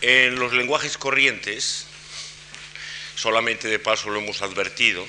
[0.00, 1.86] En los lenguajes corrientes,
[3.16, 5.04] solamente de paso lo hemos advertido,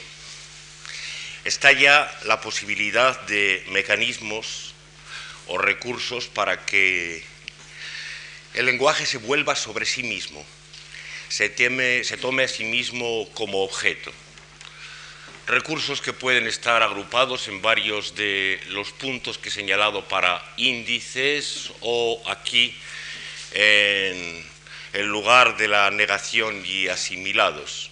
[1.46, 4.74] está ya la posibilidad de mecanismos
[5.46, 7.24] o recursos para que
[8.56, 10.44] el lenguaje se vuelva sobre sí mismo,
[11.28, 11.54] se,
[12.04, 14.12] se tome a sí mismo como objeto.
[15.46, 21.72] Recursos que pueden estar agrupados en varios de los puntos que he señalado para índices
[21.82, 22.76] o aquí
[23.54, 24.49] en
[24.94, 27.92] el lugar de la negación y asimilados.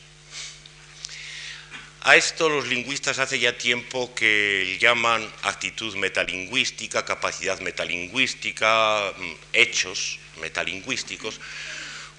[2.02, 10.18] A esto los lingüistas hace ya tiempo que llaman actitud metalingüística, capacidad metalingüística, mm, hechos
[10.40, 11.42] metalingüísticos,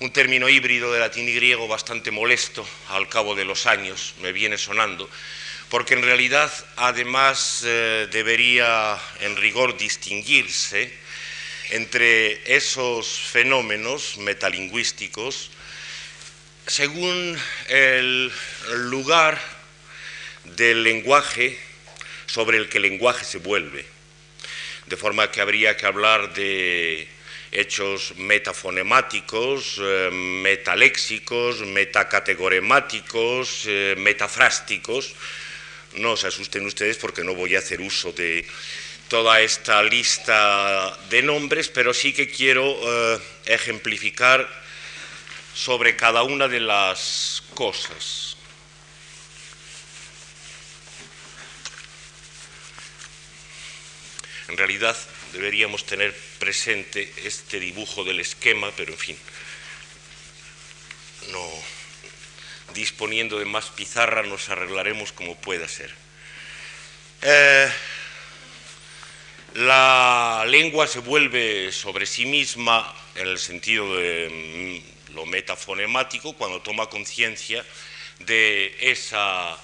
[0.01, 4.33] un término híbrido de latín y griego bastante molesto al cabo de los años, me
[4.33, 5.09] viene sonando,
[5.71, 10.93] porque en realidad además eh, debería en rigor distinguirse
[11.71, 15.51] entre esos fenómenos metalingüísticos
[16.67, 18.31] según el
[18.91, 19.41] lugar
[20.45, 21.59] del lenguaje
[22.27, 23.87] sobre el que el lenguaje se vuelve.
[24.87, 27.09] De forma que habría que hablar de
[27.51, 35.15] hechos metafonemáticos, eh, metaléxicos, metacategoremáticos, eh, metafrásticos.
[35.95, 38.47] No se asusten ustedes porque no voy a hacer uso de
[39.09, 44.49] toda esta lista de nombres, pero sí que quiero eh, ejemplificar
[45.55, 48.37] sobre cada una de las cosas.
[54.49, 54.97] En realidad
[55.33, 59.19] deberíamos tener presente este dibujo del esquema, pero en fin,
[61.31, 61.51] no
[62.75, 65.93] disponiendo de más pizarra nos arreglaremos como pueda ser.
[67.23, 67.71] Eh,
[69.55, 76.61] la lengua se vuelve sobre sí misma en el sentido de mm, lo metafonemático cuando
[76.61, 77.65] toma conciencia
[78.21, 79.57] de esa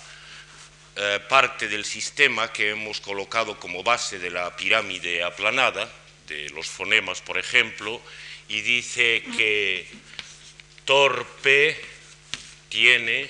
[0.96, 5.90] eh, parte del sistema que hemos colocado como base de la pirámide aplanada,
[6.28, 8.00] de los fonemas, por ejemplo,
[8.48, 9.86] y dice que
[10.84, 11.78] torpe
[12.68, 13.28] tiene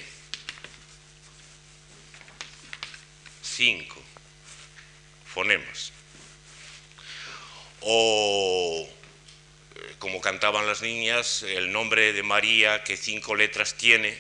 [3.42, 4.02] cinco
[5.26, 5.93] fonemas
[7.86, 8.88] o
[9.76, 14.16] eh, como cantaban las niñas, el nombre de María que cinco letras tiene,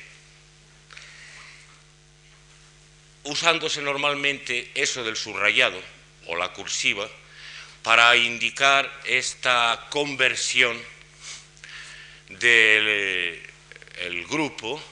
[3.22, 5.80] usándose normalmente eso del subrayado
[6.26, 7.08] o la cursiva
[7.82, 10.78] para indicar esta conversión
[12.28, 13.40] del
[14.28, 14.82] grupo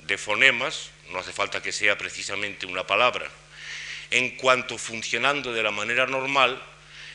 [0.00, 3.30] de fonemas, no hace falta que sea precisamente una palabra,
[4.10, 6.62] en cuanto funcionando de la manera normal,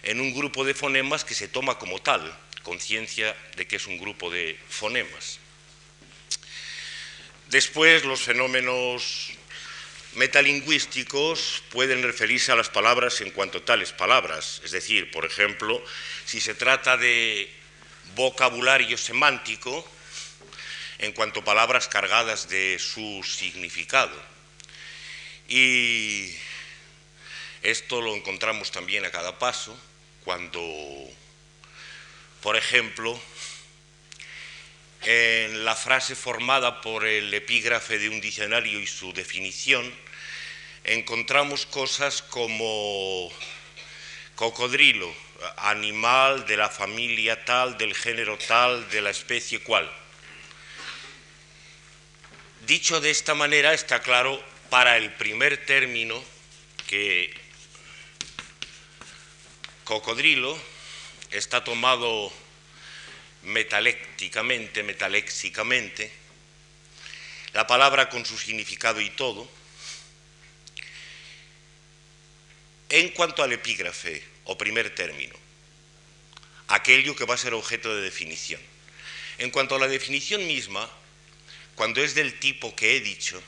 [0.03, 3.97] en un grupo de fonemas que se toma como tal, conciencia de que es un
[3.97, 5.39] grupo de fonemas.
[7.47, 9.31] Después, los fenómenos
[10.13, 15.83] metalingüísticos pueden referirse a las palabras en cuanto tales palabras, es decir, por ejemplo,
[16.25, 17.49] si se trata de
[18.15, 19.87] vocabulario semántico,
[20.99, 24.15] en cuanto palabras cargadas de su significado.
[25.47, 26.35] Y
[27.63, 29.77] esto lo encontramos también a cada paso
[30.23, 30.61] cuando,
[32.41, 33.19] por ejemplo,
[35.01, 39.93] en la frase formada por el epígrafe de un diccionario y su definición,
[40.83, 43.31] encontramos cosas como
[44.35, 45.13] cocodrilo,
[45.57, 49.89] animal de la familia tal, del género tal, de la especie cual.
[52.65, 56.21] Dicho de esta manera, está claro para el primer término
[56.87, 57.33] que
[59.89, 60.55] cocodrilo
[61.31, 62.31] está tomado
[63.41, 66.11] metalécticamente, metaléxicamente,
[67.53, 69.49] la palabra con su significado y todo.
[72.89, 75.33] En cuanto al epígrafe o primer término,
[76.67, 78.61] aquello que va a ser objeto de definición.
[79.39, 80.87] En cuanto a la definición misma,
[81.73, 83.41] cuando es del tipo que he dicho,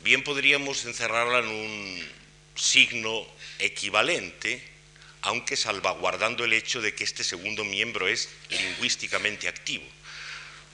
[0.00, 2.08] bien podríamos encerrarla en un
[2.54, 3.26] signo
[3.58, 4.79] equivalente
[5.22, 9.84] aunque salvaguardando el hecho de que este segundo miembro es lingüísticamente activo.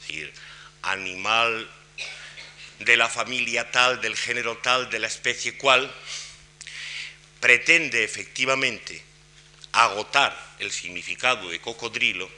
[0.00, 0.32] Es decir,
[0.82, 1.68] animal
[2.78, 5.92] de la familia tal, del género tal, de la especie cual,
[7.40, 9.02] pretende efectivamente
[9.72, 12.30] agotar el significado de cocodrilo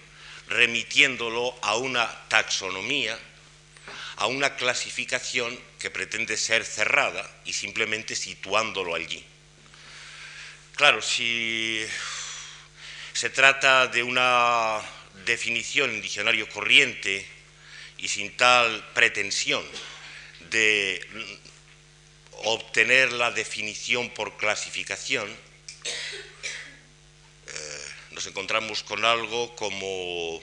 [0.49, 3.19] remitiéndolo a una taxonomía,
[4.17, 9.25] a una clasificación que pretende ser cerrada y simplemente situándolo allí.
[10.79, 11.85] Claro, si
[13.13, 14.81] se trata de una
[15.27, 17.27] definición en diccionario corriente
[17.97, 19.65] y sin tal pretensión
[20.51, 21.05] de
[22.45, 25.29] obtener la definición por clasificación,
[27.49, 30.41] eh, nos encontramos con algo como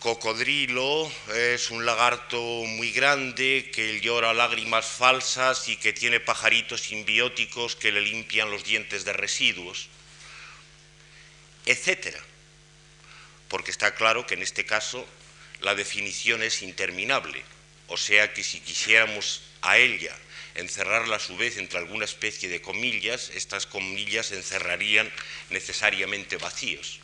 [0.00, 7.74] cocodrilo, es un lagarto muy grande que llora lágrimas falsas y que tiene pajaritos simbióticos
[7.74, 9.88] que le limpian los dientes de residuos,
[11.66, 12.20] etcétera.
[13.48, 15.06] Porque está claro que en este caso
[15.60, 17.42] la definición es interminable,
[17.88, 20.16] o sea que si quisiéramos a ella
[20.54, 25.10] encerrarla a su vez entre alguna especie de comillas, estas comillas encerrarían
[25.50, 27.00] necesariamente vacíos.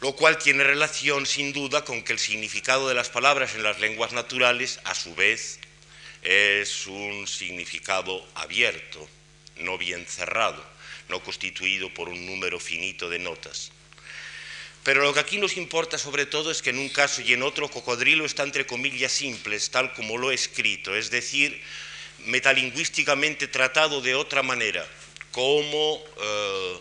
[0.00, 3.80] Lo cual tiene relación sin duda con que el significado de las palabras en las
[3.80, 5.58] lenguas naturales a su vez
[6.22, 9.08] es un significado abierto,
[9.56, 10.64] no bien cerrado,
[11.08, 13.72] no constituido por un número finito de notas.
[14.84, 17.42] Pero lo que aquí nos importa sobre todo es que en un caso y en
[17.42, 21.60] otro cocodrilo está entre comillas simples, tal como lo he escrito, es decir,
[22.24, 24.86] metalingüísticamente tratado de otra manera,
[25.32, 26.80] como eh,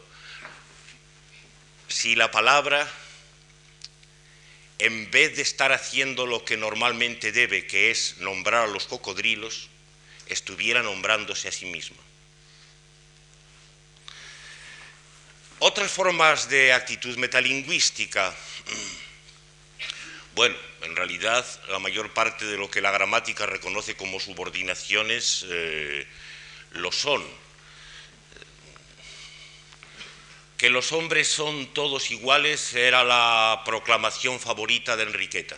[1.88, 2.90] si la palabra,
[4.80, 9.70] en vez de estar haciendo lo que normalmente debe, que es nombrar a los cocodrilos,
[10.28, 11.98] estuviera nombrándose a sí misma.
[15.60, 18.34] Otras formas de actitud metalingüística.
[20.36, 26.06] Bueno, en realidad la mayor parte de lo que la gramática reconoce como subordinaciones eh,
[26.74, 27.26] lo son.
[30.58, 35.56] Que los hombres son todos iguales era la proclamación favorita de Enriqueta,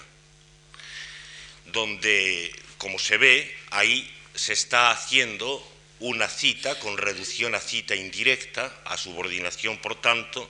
[1.67, 5.65] donde, como se ve, ahí se está haciendo
[5.99, 10.49] una cita con reducción a cita indirecta, a subordinación, por tanto,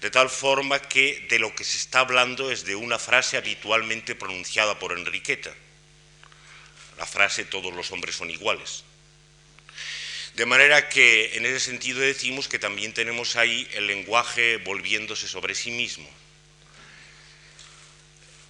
[0.00, 4.14] de tal forma que de lo que se está hablando es de una frase habitualmente
[4.14, 5.54] pronunciada por Enriqueta,
[6.98, 8.84] la frase todos los hombres son iguales.
[10.34, 15.54] De manera que en ese sentido decimos que también tenemos ahí el lenguaje volviéndose sobre
[15.54, 16.10] sí mismo.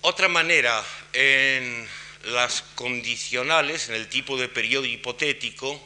[0.00, 0.82] Otra manera,
[1.12, 1.86] en
[2.24, 5.78] las condicionales, en el tipo de periodo hipotético,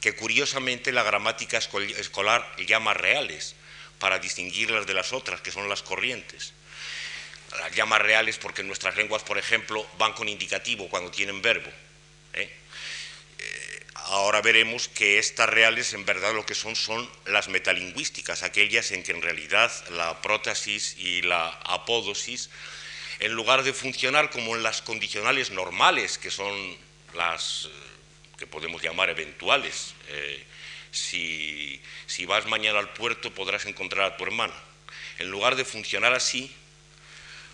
[0.00, 3.54] que curiosamente la gramática escolar llama reales,
[4.00, 6.54] para distinguirlas de las otras, que son las corrientes.
[7.58, 11.70] Las llama reales porque nuestras lenguas, por ejemplo, van con indicativo cuando tienen verbo.
[12.32, 12.50] ¿eh?
[14.00, 18.90] Eh, ahora veremos que estas reales en verdad lo que son son las metalingüísticas, aquellas
[18.92, 22.50] en que en realidad la prótesis y la apódosis,
[23.18, 26.76] en lugar de funcionar como en las condicionales normales, que son
[27.14, 27.68] las
[28.38, 29.94] que podemos llamar eventuales.
[30.08, 30.44] Eh,
[30.90, 34.54] si, si vas mañana al puerto podrás encontrar a tu hermana.
[35.18, 36.50] En lugar de funcionar así,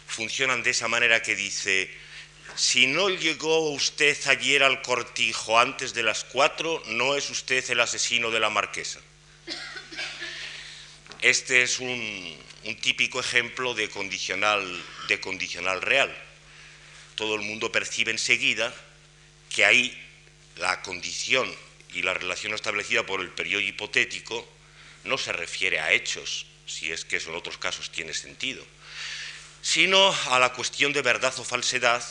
[0.06, 1.90] funcionan de esa manera que dice,
[2.56, 7.80] si no llegó usted ayer al cortijo antes de las cuatro, no es usted el
[7.80, 8.98] asesino de la marquesa.
[11.20, 12.36] Este es un,
[12.80, 16.14] típico ejemplo de condicional, de condicional real.
[17.14, 18.74] Todo el mundo percibe enseguida
[19.50, 19.96] que ahí
[20.56, 21.54] la condición
[21.92, 24.48] y la relación establecida por el periodo hipotético
[25.04, 28.64] no se refiere a hechos, si es que eso en otros casos tiene sentido,
[29.62, 32.02] sino a la cuestión de verdad o falsedad,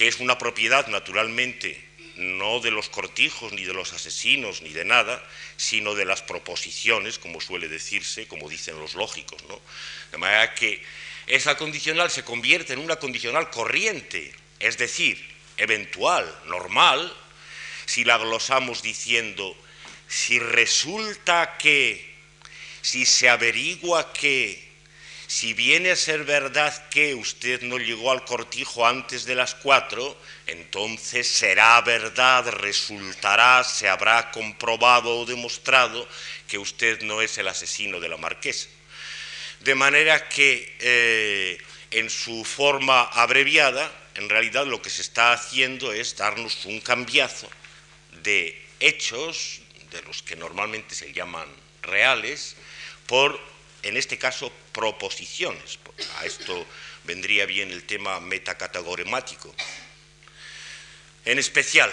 [0.00, 1.78] que es una propiedad naturalmente
[2.16, 5.22] no de los cortijos, ni de los asesinos, ni de nada,
[5.58, 9.44] sino de las proposiciones, como suele decirse, como dicen los lógicos.
[9.46, 9.60] ¿no?
[10.10, 10.82] De manera que
[11.26, 15.22] esa condicional se convierte en una condicional corriente, es decir,
[15.58, 17.14] eventual, normal,
[17.84, 19.54] si la glosamos diciendo,
[20.08, 22.10] si resulta que,
[22.80, 24.66] si se averigua que,
[25.30, 30.20] si viene a ser verdad que usted no llegó al cortijo antes de las cuatro,
[30.48, 36.08] entonces será verdad, resultará, se habrá comprobado o demostrado
[36.48, 38.66] que usted no es el asesino de la marquesa.
[39.60, 41.58] De manera que eh,
[41.92, 47.48] en su forma abreviada, en realidad lo que se está haciendo es darnos un cambiazo
[48.24, 49.60] de hechos,
[49.92, 51.46] de los que normalmente se llaman
[51.82, 52.56] reales,
[53.06, 53.40] por,
[53.82, 55.78] en este caso, proposiciones.
[56.18, 56.66] A esto
[57.04, 59.54] vendría bien el tema metacategoremático.
[61.24, 61.92] En especial,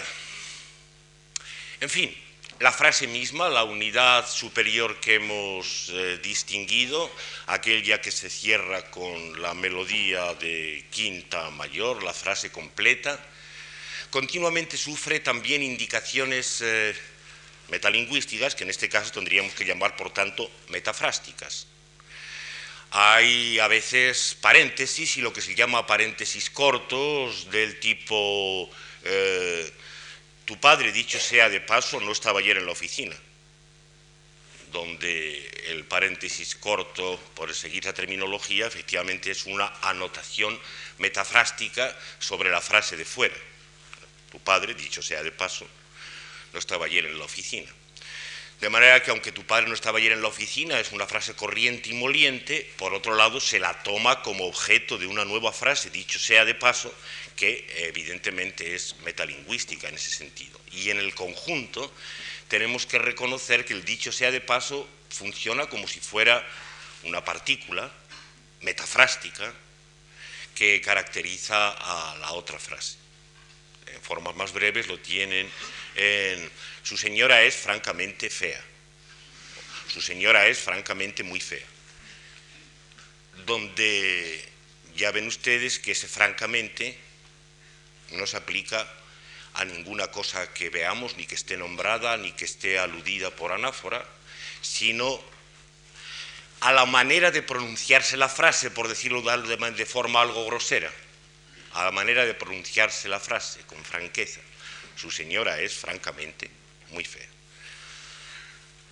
[1.80, 2.16] en fin,
[2.60, 7.10] la frase misma, la unidad superior que hemos eh, distinguido,
[7.46, 13.18] aquella que se cierra con la melodía de quinta mayor, la frase completa,
[14.10, 16.96] continuamente sufre también indicaciones eh,
[17.68, 21.68] metalingüísticas, que en este caso tendríamos que llamar, por tanto, metafrásticas.
[22.90, 28.70] Hay a veces paréntesis y lo que se llama paréntesis cortos del tipo
[29.04, 29.72] eh,
[30.48, 33.14] tu padre, dicho sea de paso, no estaba ayer en la oficina,
[34.72, 40.58] donde el paréntesis corto, por seguir la terminología, efectivamente es una anotación
[40.96, 43.36] metafrástica sobre la frase de fuera.
[44.32, 45.68] Tu padre, dicho sea de paso,
[46.54, 47.70] no estaba ayer en la oficina.
[48.60, 51.34] De manera que aunque tu padre no estaba ayer en la oficina, es una frase
[51.34, 55.90] corriente y moliente, por otro lado se la toma como objeto de una nueva frase,
[55.90, 56.92] dicho sea de paso,
[57.36, 60.60] que evidentemente es metalingüística en ese sentido.
[60.72, 61.92] Y en el conjunto
[62.48, 66.44] tenemos que reconocer que el dicho sea de paso funciona como si fuera
[67.04, 67.92] una partícula
[68.62, 69.54] metafrástica
[70.56, 72.96] que caracteriza a la otra frase.
[73.86, 75.48] En formas más breves lo tienen
[76.82, 78.62] su señora es francamente fea.
[79.88, 81.66] Su señora es francamente muy fea.
[83.46, 84.44] Donde
[84.94, 86.98] ya ven ustedes que ese francamente
[88.12, 88.86] no se aplica
[89.54, 94.04] a ninguna cosa que veamos, ni que esté nombrada, ni que esté aludida por anáfora,
[94.60, 95.20] sino
[96.60, 100.92] a la manera de pronunciarse la frase, por decirlo de forma algo grosera,
[101.72, 104.40] a la manera de pronunciarse la frase con franqueza.
[104.98, 106.50] Su señora es francamente
[106.90, 107.28] muy fea.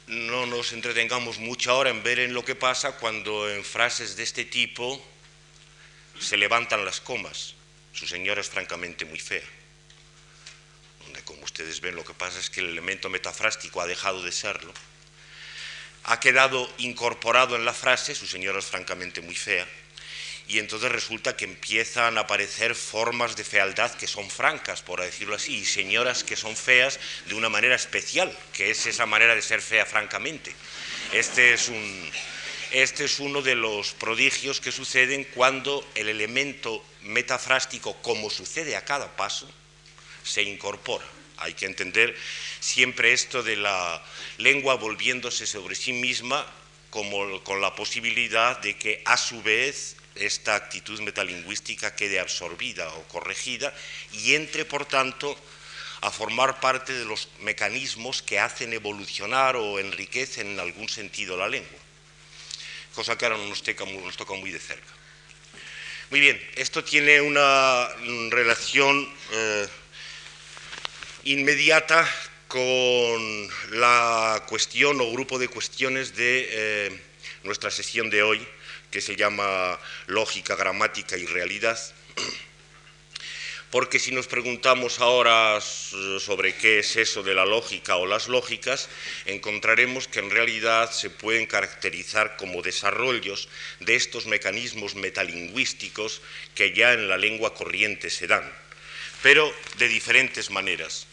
[0.07, 4.23] No nos entretengamos mucho ahora en ver en lo que pasa cuando en frases de
[4.23, 5.05] este tipo
[6.21, 7.55] se levantan las comas.
[7.93, 9.43] Su señora es francamente muy fea.
[11.01, 14.31] Donde, como ustedes ven, lo que pasa es que el elemento metafrástico ha dejado de
[14.31, 14.73] serlo.
[16.05, 19.67] Ha quedado incorporado en la frase, su señora es francamente muy fea,
[20.49, 25.35] y entonces resulta que empiezan a aparecer formas de fealdad que son francas, por decirlo
[25.35, 29.43] así, y señoras que son feas de una manera especial, que es esa manera de
[29.43, 30.55] ser fea francamente.
[31.13, 32.11] Este es, un,
[32.71, 38.85] este es uno de los prodigios que suceden cuando el elemento metafrástico, como sucede a
[38.85, 39.51] cada paso,
[40.23, 41.05] se incorpora.
[41.39, 42.17] Hay que entender
[42.61, 44.03] siempre esto de la
[44.39, 46.47] lengua volviéndose sobre sí misma
[46.91, 53.03] como con la posibilidad de que a su vez esta actitud metalingüística quede absorbida o
[53.09, 53.75] corregida
[54.13, 55.37] y entre, por tanto,
[56.01, 61.49] a formar parte de los mecanismos que hacen evolucionar o enriquecen en algún sentido la
[61.49, 61.81] lengua,
[62.95, 64.93] cosa que ahora nos toca, nos toca muy de cerca.
[66.11, 67.89] Muy bien, esto tiene una
[68.31, 69.67] relación eh,
[71.25, 72.09] inmediata
[72.47, 77.01] con la cuestión o grupo de cuestiones de eh,
[77.43, 78.47] nuestra sesión de hoy,
[78.97, 81.79] que se llama lógica, gramática y realidad,
[83.71, 88.89] porque si nos preguntamos ahora sobre qué es eso de la lógica o las lógicas,
[89.27, 93.51] encontraremos que en realidad se pueden caracterizar como desarrollos
[93.81, 96.23] de estos mecanismos metalingüísticos
[96.55, 98.51] que ya en la lengua corriente se dan,
[99.23, 101.07] pero de diferentes maneras.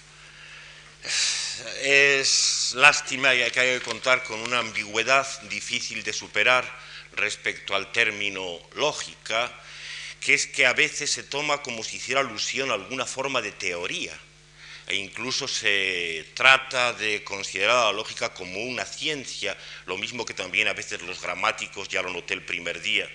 [1.81, 8.59] Es lástima que haya que contar con una ambigüedad difícil de superar respecto al término
[8.75, 9.51] lógica,
[10.19, 13.51] que es que a veces se toma como si hiciera alusión a alguna forma de
[13.51, 14.17] teoría,
[14.87, 20.67] e incluso se trata de considerar la lógica como una ciencia, lo mismo que también
[20.67, 23.09] a veces los gramáticos, ya lo noté el primer día,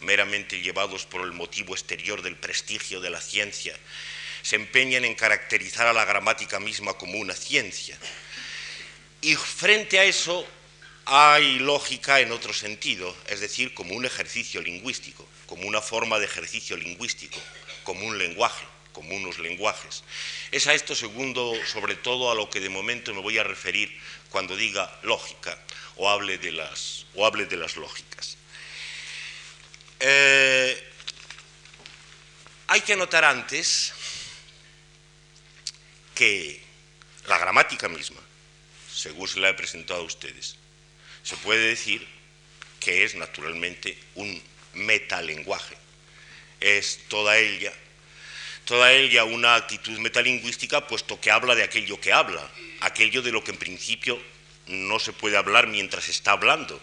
[0.00, 3.76] meramente llevados por el motivo exterior del prestigio de la ciencia,
[4.42, 7.98] se empeñan en caracterizar a la gramática misma como una ciencia.
[9.20, 10.46] Y frente a eso,
[11.12, 16.26] hay lógica en otro sentido, es decir, como un ejercicio lingüístico, como una forma de
[16.26, 17.40] ejercicio lingüístico,
[17.82, 20.04] como un lenguaje, como unos lenguajes.
[20.52, 23.90] Es a esto segundo, sobre todo, a lo que de momento me voy a referir
[24.30, 25.58] cuando diga lógica
[25.96, 28.36] o hable de las, o hable de las lógicas.
[29.98, 30.92] Eh,
[32.68, 33.92] hay que notar antes
[36.14, 36.62] que
[37.26, 38.20] la gramática misma,
[38.94, 40.59] según se la he presentado a ustedes,
[41.30, 42.04] se puede decir
[42.80, 44.42] que es naturalmente un
[44.74, 45.76] metalenguaje.
[46.58, 47.72] Es toda ella,
[48.64, 53.44] toda ella una actitud metalingüística, puesto que habla de aquello que habla, aquello de lo
[53.44, 54.20] que en principio
[54.66, 56.80] no se puede hablar mientras está hablando,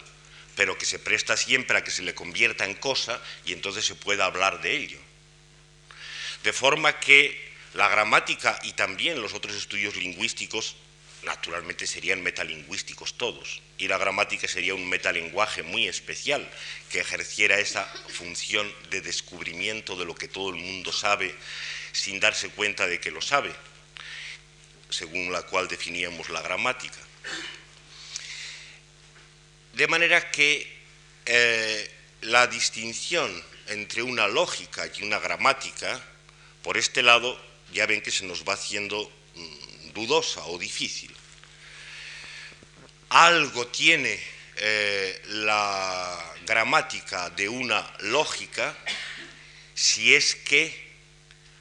[0.56, 3.96] pero que se presta siempre a que se le convierta en cosa y entonces se
[3.96, 4.98] pueda hablar de ello.
[6.42, 7.38] De forma que
[7.74, 10.76] la gramática y también los otros estudios lingüísticos
[11.24, 16.48] naturalmente serían metalingüísticos todos, y la gramática sería un metalenguaje muy especial
[16.90, 21.34] que ejerciera esa función de descubrimiento de lo que todo el mundo sabe
[21.92, 23.54] sin darse cuenta de que lo sabe,
[24.90, 26.98] según la cual definíamos la gramática.
[29.74, 30.66] De manera que
[31.24, 31.90] eh,
[32.22, 36.02] la distinción entre una lógica y una gramática,
[36.62, 37.40] por este lado,
[37.72, 41.14] ya ven que se nos va haciendo mm, dudosa o difícil.
[43.10, 44.20] Algo tiene
[44.56, 48.76] eh, la gramática de una lógica
[49.74, 50.88] si es que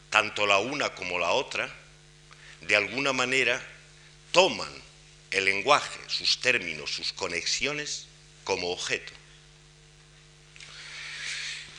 [0.10, 1.72] tanto la una como la otra,
[2.62, 3.62] de alguna manera,
[4.32, 4.72] toman
[5.32, 8.08] el lenguaje, sus términos, sus conexiones,
[8.44, 9.13] como objeto.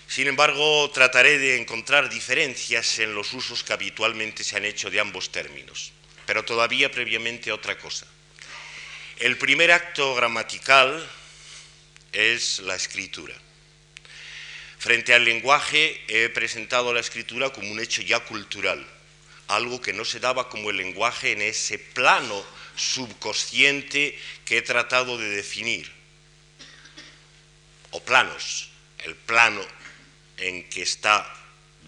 [0.07, 5.01] Sin embargo, trataré de encontrar diferencias en los usos que habitualmente se han hecho de
[5.01, 5.93] ambos términos,
[6.27, 8.07] pero todavía previamente otra cosa.
[9.19, 11.05] El primer acto gramatical
[12.13, 13.35] es la escritura.
[14.79, 18.87] Frente al lenguaje he presentado la escritura como un hecho ya cultural,
[19.49, 22.47] algo que no se daba como el lenguaje en ese plano
[22.77, 25.91] subconsciente que he tratado de definir,
[27.91, 28.71] o planos,
[29.01, 29.67] el plano
[30.37, 31.29] en que está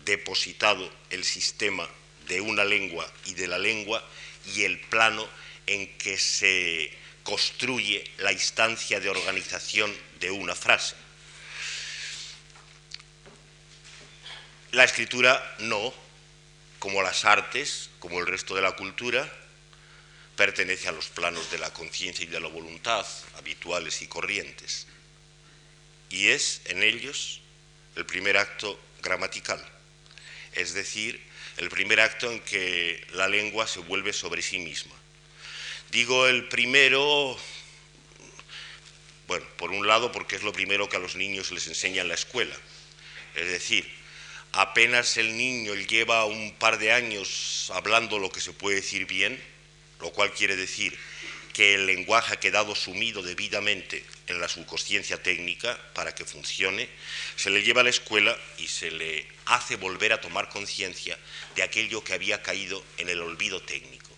[0.04, 1.88] depositado el sistema
[2.26, 4.04] de una lengua y de la lengua
[4.52, 5.28] y el plano
[5.68, 10.94] en que se construye la instancia de organización de una frase.
[14.72, 15.92] La escritura no,
[16.78, 19.30] como las artes, como el resto de la cultura,
[20.36, 24.86] pertenece a los planos de la conciencia y de la voluntad habituales y corrientes.
[26.08, 27.40] Y es en ellos
[27.96, 29.64] el primer acto gramatical,
[30.52, 31.20] es decir,
[31.56, 34.99] el primer acto en que la lengua se vuelve sobre sí misma.
[35.90, 37.36] Digo el primero,
[39.26, 42.08] bueno, por un lado porque es lo primero que a los niños les enseña en
[42.08, 42.54] la escuela,
[43.34, 43.90] es decir,
[44.52, 49.42] apenas el niño lleva un par de años hablando lo que se puede decir bien,
[50.00, 50.96] lo cual quiere decir
[51.52, 56.88] que el lenguaje ha quedado sumido debidamente en la subconsciencia técnica para que funcione,
[57.34, 61.18] se le lleva a la escuela y se le hace volver a tomar conciencia
[61.56, 64.09] de aquello que había caído en el olvido técnico.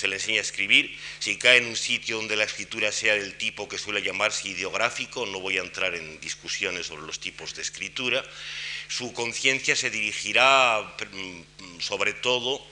[0.00, 3.36] Se le enseña a escribir, si cae en un sitio donde la escritura sea del
[3.36, 7.60] tipo que suele llamarse ideográfico, no voy a entrar en discusiones sobre los tipos de
[7.60, 8.24] escritura,
[8.88, 12.66] su conciencia se dirigirá mm, sobre todo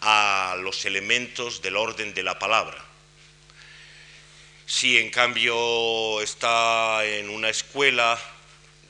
[0.00, 2.84] a los elementos del orden de la palabra,
[4.66, 8.20] si en cambio está en una escuela,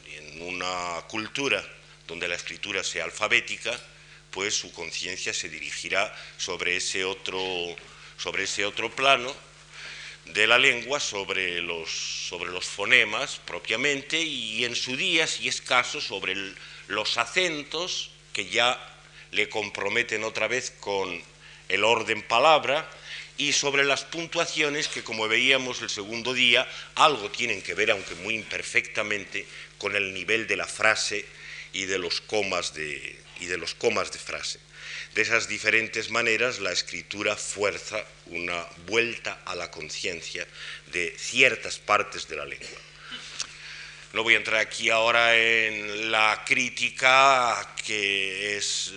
[0.07, 1.63] en una cultura
[2.09, 3.79] donde la escritura sea alfabética,
[4.33, 7.41] pues su conciencia se dirigirá sobre ese otro,
[8.17, 9.33] sobre ese otro plano
[10.27, 11.91] de la lengua, sobre los,
[12.29, 16.35] sobre los fonemas propiamente y en su día, si es caso, sobre
[16.89, 18.79] los acentos que ya
[19.33, 21.23] le comprometen otra vez con
[21.69, 22.89] el orden palabra
[23.37, 28.15] y sobre las puntuaciones que, como veíamos el segundo día, algo tienen que ver, aunque
[28.17, 29.47] muy imperfectamente,
[29.79, 31.27] con el nivel de la frase
[31.73, 34.61] y de los comas de, y de, los comas de frase.
[35.15, 40.47] De esas diferentes maneras, la escritura fuerza una vuelta a la conciencia
[40.93, 42.79] de ciertas partes de la lengua.
[44.13, 48.93] No voy a entrar aquí ahora en la crítica que es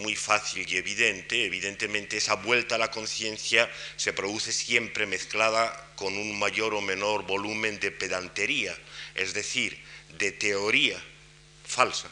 [0.00, 1.44] muy fácil y evidente.
[1.44, 7.26] Evidentemente esa vuelta a la conciencia se produce siempre mezclada con un mayor o menor
[7.26, 8.76] volumen de pedantería,
[9.16, 9.76] es decir,
[10.18, 11.02] de teoría
[11.66, 12.08] falsa,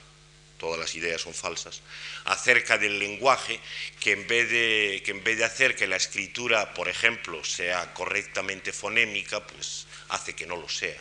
[0.59, 1.81] todas las ideas son falsas,
[2.25, 3.61] acerca del lenguaje
[4.01, 7.95] que en vez de, que en vez de hacer que la escritura, por ejemplo, sea
[7.95, 10.99] correctamente fonémica, pues hace que no lo sea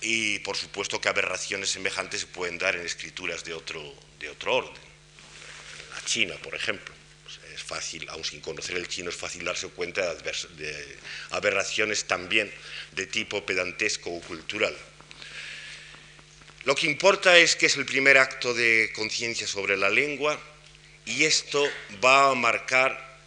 [0.00, 3.82] y por supuesto que aberraciones semejantes se pueden dar en escrituras de otro,
[4.20, 4.82] de otro orden.
[5.94, 6.94] La China, por ejemplo.
[7.54, 10.98] Es fácil, aun sin conocer el chino, es fácil darse cuenta de
[11.30, 12.52] aberraciones también
[12.92, 14.74] de tipo pedantesco o cultural.
[16.64, 20.38] Lo que importa es que es el primer acto de conciencia sobre la lengua
[21.06, 21.66] y esto
[22.04, 23.18] va a marcar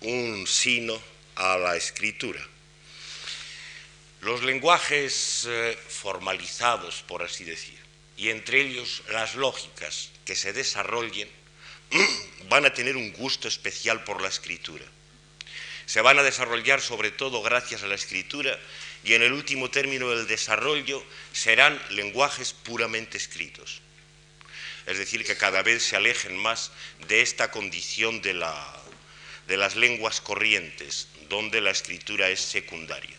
[0.00, 1.00] un sino
[1.36, 2.40] a la escritura.
[4.20, 7.78] Los lenguajes eh, formalizados, por así decir,
[8.16, 11.28] y entre ellos las lógicas que se desarrollen,
[12.48, 14.84] van a tener un gusto especial por la escritura.
[15.86, 18.58] Se van a desarrollar sobre todo gracias a la escritura
[19.04, 23.80] y en el último término del desarrollo serán lenguajes puramente escritos.
[24.86, 26.72] Es decir, que cada vez se alejen más
[27.08, 33.16] de esta condición de, las lenguas corrientes, donde la escritura es secundaria.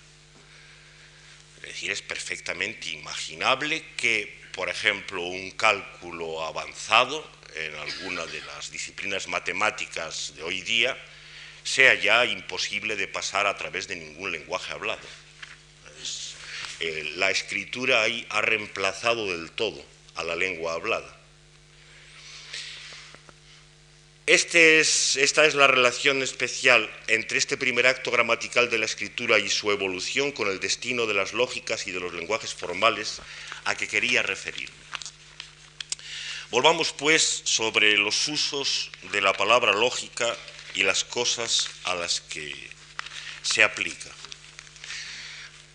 [1.57, 8.71] Es decir, es perfectamente imaginable que, por ejemplo, un cálculo avanzado en alguna de las
[8.71, 10.97] disciplinas matemáticas de hoy día
[11.63, 15.22] sea ya imposible de pasar a través de ningún lenguaje hablado.
[16.85, 19.81] Eh, la escritura ahí ha reemplazado del todo
[20.15, 21.17] a la lengua hablada.
[24.25, 29.49] Este esta es la relación especial entre este primer acto gramatical de la escritura y
[29.49, 33.21] su evolución con el destino de las lógicas y de los lenguajes formales
[33.63, 34.75] a que quería referirme.
[36.51, 40.35] Volvamos pues sobre los usos de la palabra lógica
[40.75, 42.53] y las cosas a las que
[43.41, 44.09] se aplica.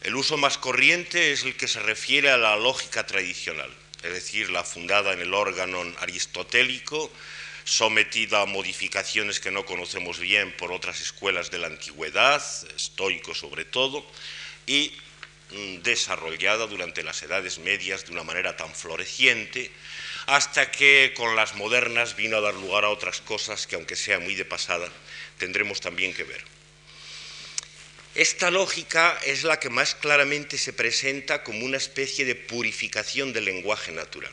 [0.09, 3.71] El uso más corriente es el que se refiere a la lógica tradicional,
[4.03, 7.13] es decir, la fundada en el órgano aristotélico,
[7.65, 12.43] sometida a modificaciones que no conocemos bien por otras escuelas de la antigüedad,
[12.75, 14.03] estoico sobre todo,
[14.67, 14.97] y
[15.51, 19.71] mm, desarrollada durante las edades medias de una manera tan floreciente,
[20.25, 24.19] hasta que con las modernas vino a dar lugar a otras cosas que, aunque sea
[24.21, 24.89] muy de pasada,
[25.37, 26.58] tendremos también que ver.
[28.19, 33.47] Esta lógica es la que más claramente se presenta como una especie de purificación del
[33.47, 34.33] lenguaje natural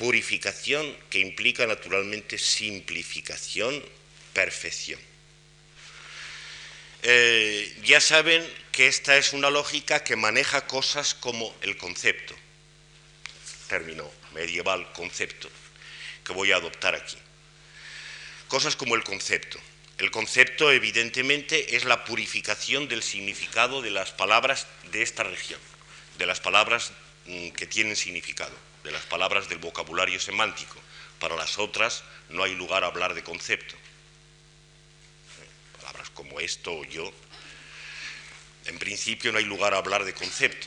[0.00, 3.84] purificación que implica naturalmente simplificación,
[4.32, 4.98] perfección.
[7.02, 12.34] Eh, ya saben que esta es una lógica que maneja cosas como el concepto,
[13.68, 15.50] término medieval, concepto,
[16.24, 17.18] que voy a adoptar aquí.
[18.48, 19.60] Cosas como el concepto.
[20.00, 25.60] El concepto, evidentemente, es la purificación del significado de las palabras de esta región,
[26.16, 26.92] de las palabras
[27.26, 30.80] mm, que tienen significado de las palabras del vocabulario semántico.
[31.18, 33.74] Para las otras no hay lugar a hablar de concepto.
[35.78, 37.12] Palabras como esto o yo,
[38.64, 40.66] en principio no hay lugar a hablar de concepto.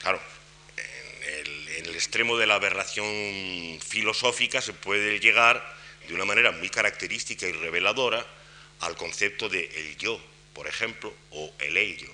[0.00, 0.20] Claro,
[0.76, 6.52] en el, en el extremo de la aberración filosófica se puede llegar de una manera
[6.52, 8.24] muy característica y reveladora
[8.80, 10.20] al concepto de el yo,
[10.52, 12.10] por ejemplo, o el ello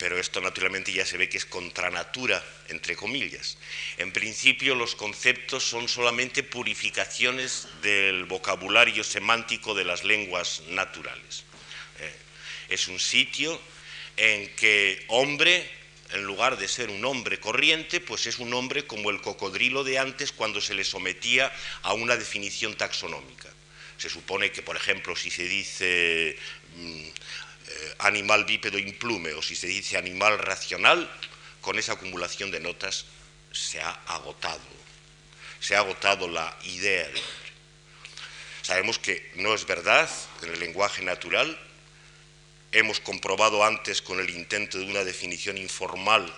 [0.00, 3.58] pero esto naturalmente ya se ve que es contra natura, entre comillas.
[3.98, 11.44] En principio los conceptos son solamente purificaciones del vocabulario semántico de las lenguas naturales.
[11.98, 12.14] Eh,
[12.70, 13.60] es un sitio
[14.16, 15.70] en que hombre,
[16.12, 19.98] en lugar de ser un hombre corriente, pues es un hombre como el cocodrilo de
[19.98, 23.48] antes cuando se le sometía a una definición taxonómica.
[23.98, 26.36] Se supone que, por ejemplo, si se dice...
[26.76, 27.08] Mm,
[27.70, 31.08] eh, animal bípedo implume o si se dice animal racional,
[31.60, 33.04] con esa acumulación de notas
[33.52, 34.60] se ha agotado,
[35.60, 37.50] se ha agotado la idea del hombre.
[38.62, 40.10] Sabemos que no es verdad
[40.42, 41.56] en el lenguaje natural,
[42.72, 46.32] hemos comprobado antes con el intento de una definición informal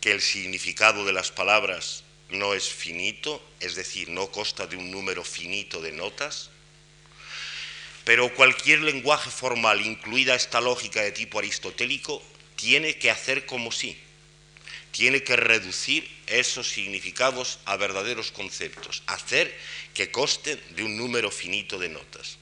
[0.00, 4.90] que el significado de las palabras no es finito, es decir, no consta de un
[4.90, 6.50] número finito de notas,
[8.04, 12.22] pero cualquier lenguaje formal, incluida esta lógica de tipo aristotélico,
[12.56, 13.98] tiene que hacer como sí,
[14.90, 19.54] tiene que reducir esos significados a verdaderos conceptos, hacer
[19.92, 22.39] que costen de un número finito de notas.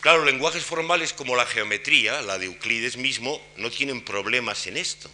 [0.00, 5.10] Claro, lenguajes formales como la geometría, la de Euclides mismo, no tienen problemas en esto.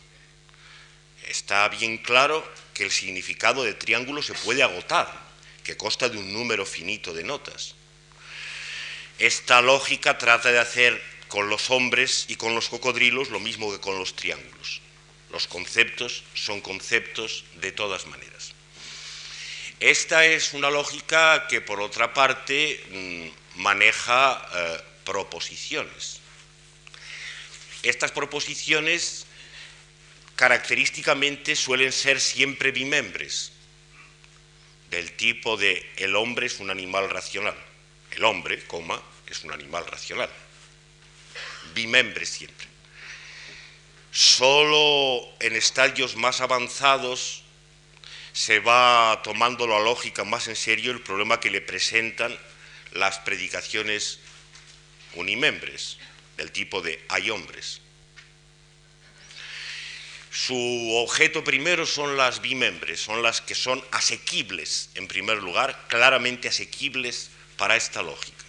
[1.28, 5.08] Está bien claro que el significado de triángulo se puede agotar,
[5.64, 7.74] que consta de un número finito de notas.
[9.18, 13.80] Esta lógica trata de hacer con los hombres y con los cocodrilos lo mismo que
[13.80, 14.82] con los triángulos.
[15.30, 18.52] Los conceptos son conceptos de todas maneras.
[19.80, 26.20] Esta es una lógica que, por otra parte, mm, maneja eh, proposiciones.
[27.82, 29.26] Estas proposiciones
[30.36, 33.52] característicamente suelen ser siempre bimembres,
[34.90, 37.56] del tipo de el hombre es un animal racional
[38.16, 40.28] el hombre, coma, es un animal racional.
[41.74, 42.66] Bimembre siempre.
[44.10, 47.42] Solo en estadios más avanzados
[48.32, 52.36] se va tomando la lógica más en serio el problema que le presentan
[52.94, 54.18] las predicaciones
[55.14, 55.98] unimembres,
[56.36, 57.80] del tipo de hay hombres.
[60.30, 66.48] Su objeto primero son las bimembres, son las que son asequibles, en primer lugar, claramente
[66.48, 68.44] asequibles para esta lógica.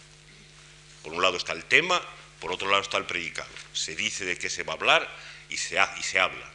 [1.03, 2.01] Por un lado está el tema,
[2.39, 3.49] por otro lado está el predicado.
[3.73, 5.09] Se dice de qué se va a hablar
[5.49, 6.49] y se, y se habla.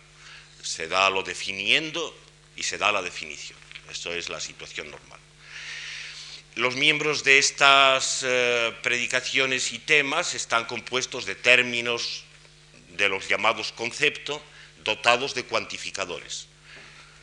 [0.63, 2.17] Se da lo definiendo
[2.57, 3.59] y se da la definición.
[3.91, 5.18] Esto es la situación normal.
[6.59, 12.25] Los miembros de estas eh, predicaciones y temas están compuestos de términos
[12.97, 14.43] de los llamados conceptos
[14.83, 16.49] dotados de cuantificadores.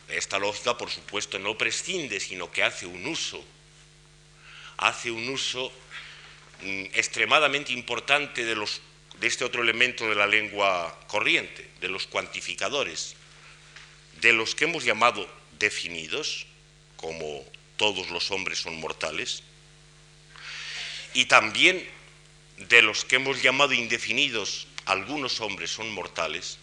[0.08, 3.44] Esta lógica, por supuesto, no prescinde, sino que hace un uso
[4.78, 5.70] hace un uso
[6.62, 13.18] mm, extremadamente importante de de este otro elemento de la lengua corriente, de los cuantificadores,
[14.22, 15.28] de los que hemos llamado
[15.60, 16.48] definidos,
[16.96, 17.46] como
[17.78, 19.44] todos los hombres son mortales,
[21.14, 21.88] y también
[22.58, 26.58] de los que hemos llamado indefinidos, algunos hombres son mortales,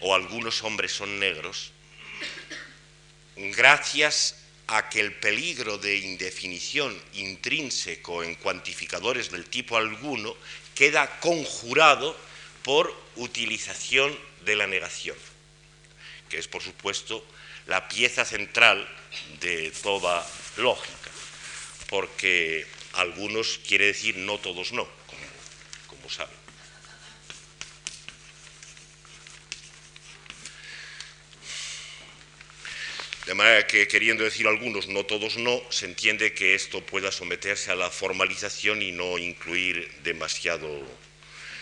[0.00, 1.72] o algunos hombres son negros,
[3.36, 10.36] gracias a que el peligro de indefinición intrínseco en cuantificadores del tipo alguno
[10.74, 12.16] queda conjurado
[12.62, 15.16] por utilización de la negación,
[16.28, 17.24] que es por supuesto
[17.66, 18.88] la pieza central
[19.40, 21.10] de toda lógica,
[21.88, 26.34] porque algunos quiere decir no todos no, como, saben.
[33.26, 37.70] De manera que, queriendo decir algunos, no todos no, se entiende que esto pueda someterse
[37.70, 40.68] a la formalización y no incluir demasiado,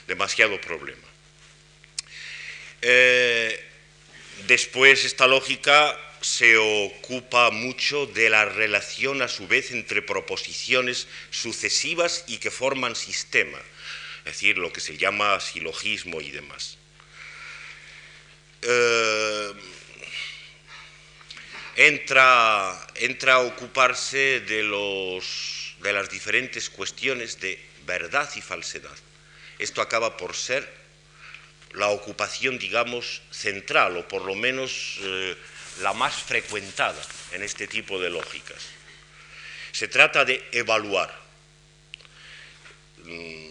[0.08, 1.06] demasiado problema.
[2.82, 3.64] Eh,
[4.48, 12.24] después, esta lógica se ocupa mucho de la relación, a su vez, entre proposiciones sucesivas
[12.28, 13.58] y que forman sistema,
[14.18, 16.78] es decir, lo que se llama silogismo y demás.
[18.62, 19.52] Eh,
[21.76, 28.96] entra, entra a ocuparse de, los, de las diferentes cuestiones de verdad y falsedad.
[29.58, 30.82] Esto acaba por ser
[31.74, 35.36] la ocupación, digamos, central, o por lo menos eh,
[35.80, 37.00] la más frecuentada
[37.32, 38.62] en este tipo de lógicas.
[39.72, 41.12] Se trata de evaluar
[43.04, 43.50] mm,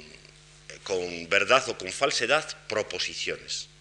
[0.84, 3.72] con verdad o con falsedad proposiciones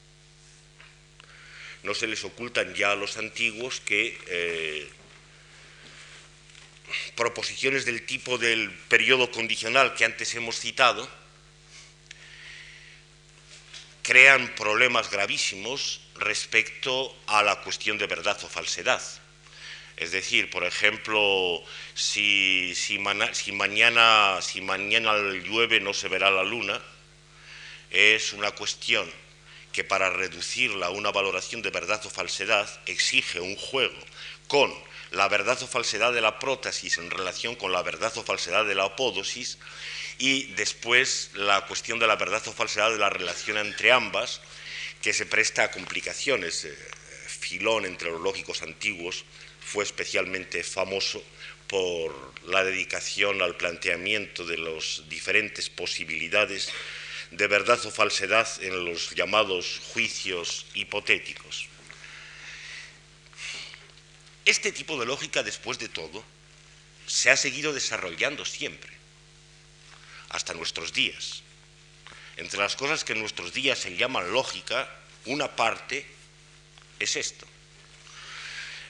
[1.82, 4.88] no se les ocultan ya a los antiguos que eh,
[7.14, 11.08] proposiciones del tipo del periodo condicional que antes hemos citado
[14.10, 19.00] crean problemas gravísimos respecto a la cuestión de verdad o falsedad.
[19.96, 21.62] Es decir, por ejemplo,
[21.94, 26.82] si, mañana, si mañana llueve no se verá la luna,
[27.92, 29.08] es una cuestión
[29.70, 33.94] que para reducirla a una valoración de verdad o falsedad exige un juego
[34.48, 34.74] con
[35.12, 38.74] la verdad o falsedad de la prótesis en relación con la verdad o falsedad de
[38.74, 39.58] la apódosis
[40.20, 44.42] y después la cuestión de la verdad o falsedad de la relación entre ambas,
[45.00, 46.66] que se presta a complicaciones.
[46.66, 46.76] Eh,
[47.26, 49.24] Filón, entre los lógicos antiguos,
[49.64, 51.24] fue especialmente famoso
[51.66, 52.12] por
[52.44, 56.70] la dedicación al planteamiento de las diferentes posibilidades
[57.30, 61.66] de verdad o falsedad en los llamados juicios hipotéticos.
[64.44, 66.22] Este tipo de lógica, después de todo,
[67.06, 68.99] se ha seguido desarrollando siempre,
[70.30, 71.42] hasta nuestros días.
[72.36, 74.88] Entre las cosas que en nuestros días se llaman lógica,
[75.26, 76.06] una parte
[76.98, 77.46] es esto.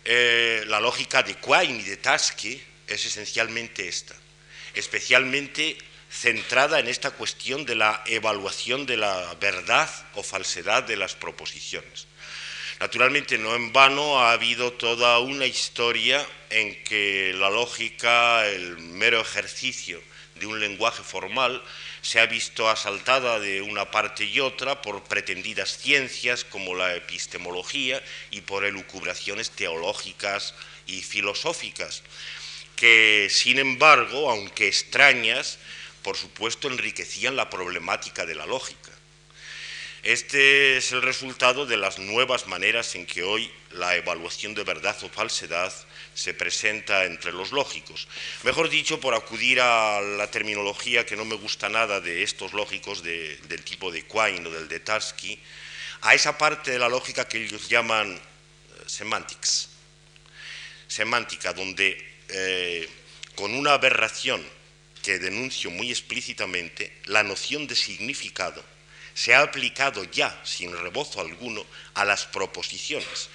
[0.05, 4.15] Eh, la lógica de Quine y de Tasky es esencialmente esta,
[4.75, 5.77] especialmente
[6.11, 12.07] centrada en esta cuestión de la evaluación de la verdad o falsedad de las proposiciones.
[12.81, 19.21] Naturalmente, no en vano ha habido toda una historia en que la lógica, el mero
[19.21, 20.03] ejercicio
[20.41, 21.63] de un lenguaje formal,
[22.03, 28.03] se ha visto asaltada de una parte y otra por pretendidas ciencias como la epistemología
[28.33, 30.55] y por elucubraciones teológicas
[30.87, 32.03] y filosóficas,
[32.75, 35.59] que sin embargo, aunque extrañas,
[36.03, 38.91] por supuesto, enriquecían la problemática de la lógica.
[40.03, 44.97] Este es el resultado de las nuevas maneras en que hoy la evaluación de verdad
[45.03, 45.73] o falsedad
[46.21, 48.07] se presenta entre los lógicos.
[48.43, 53.03] Mejor dicho, por acudir a la terminología que no me gusta nada de estos lógicos
[53.03, 55.41] del tipo de Quine o del de Tarski,
[56.03, 58.21] a esa parte de la lógica que ellos llaman eh,
[58.85, 59.71] semantics,
[60.87, 61.97] semántica, donde
[62.29, 62.87] eh,
[63.35, 64.45] con una aberración
[65.03, 68.63] que denuncio muy explícitamente, la noción de significado
[69.15, 73.31] se ha aplicado ya, sin rebozo alguno, a las proposiciones.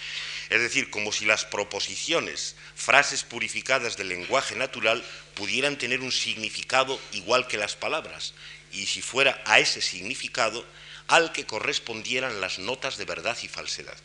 [0.49, 5.03] Es decir, como si las proposiciones, frases purificadas del lenguaje natural,
[5.33, 8.33] pudieran tener un significado igual que las palabras,
[8.71, 10.65] y si fuera a ese significado
[11.07, 13.97] al que correspondieran las notas de verdad y falsedad.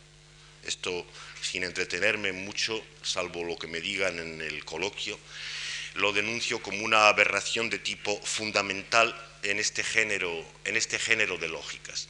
[0.65, 1.07] Esto,
[1.41, 5.19] sin entretenerme mucho, salvo lo que me digan en el coloquio,
[5.95, 11.49] lo denuncio como una aberración de tipo fundamental en este género, en este género de
[11.49, 12.09] lógicas.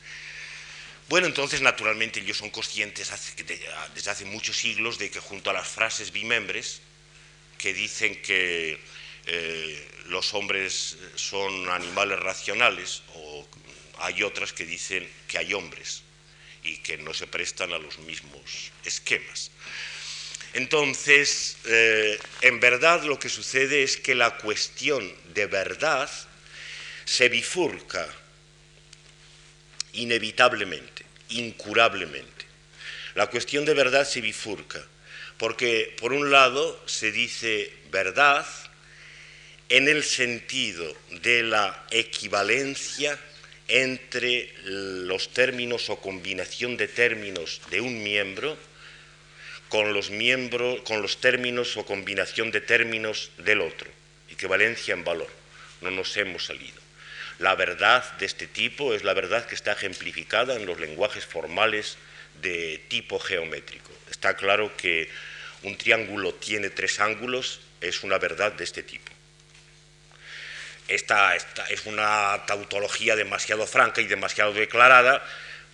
[1.11, 3.11] Bueno, entonces, naturalmente, ellos son conscientes
[3.95, 6.83] desde hace muchos siglos de que junto a las frases bimembres,
[7.59, 8.79] que dicen que
[9.27, 13.45] eh, los hombres son animales racionales o
[13.99, 16.05] hay otras que dicen que hay hombres
[16.63, 19.51] y que no se prestan a los mismos esquemas.
[20.53, 26.09] Entonces, eh, en verdad lo que sucede es que la cuestión de verdad
[27.05, 28.09] se bifurca
[29.93, 31.00] inevitablemente,
[31.31, 32.45] incurablemente.
[33.15, 34.85] La cuestión de verdad se bifurca,
[35.39, 38.47] porque por un lado se dice verdad
[39.69, 43.19] en el sentido de la equivalencia
[43.69, 48.59] entre los términos o combinación de términos de un miembro
[49.69, 50.11] con los
[50.85, 53.89] con los términos o combinación de términos del otro,
[54.29, 55.31] equivalencia en valor.
[55.81, 56.80] No nos hemos salido.
[57.41, 61.97] La verdad de este tipo es la verdad que está ejemplificada en los lenguajes formales
[62.43, 63.91] de tipo geométrico.
[64.11, 65.09] Está claro que
[65.63, 69.11] un triángulo tiene tres ángulos, es una verdad de este tipo.
[70.87, 75.25] Esta, es una tautología demasiado franca y demasiado declarada,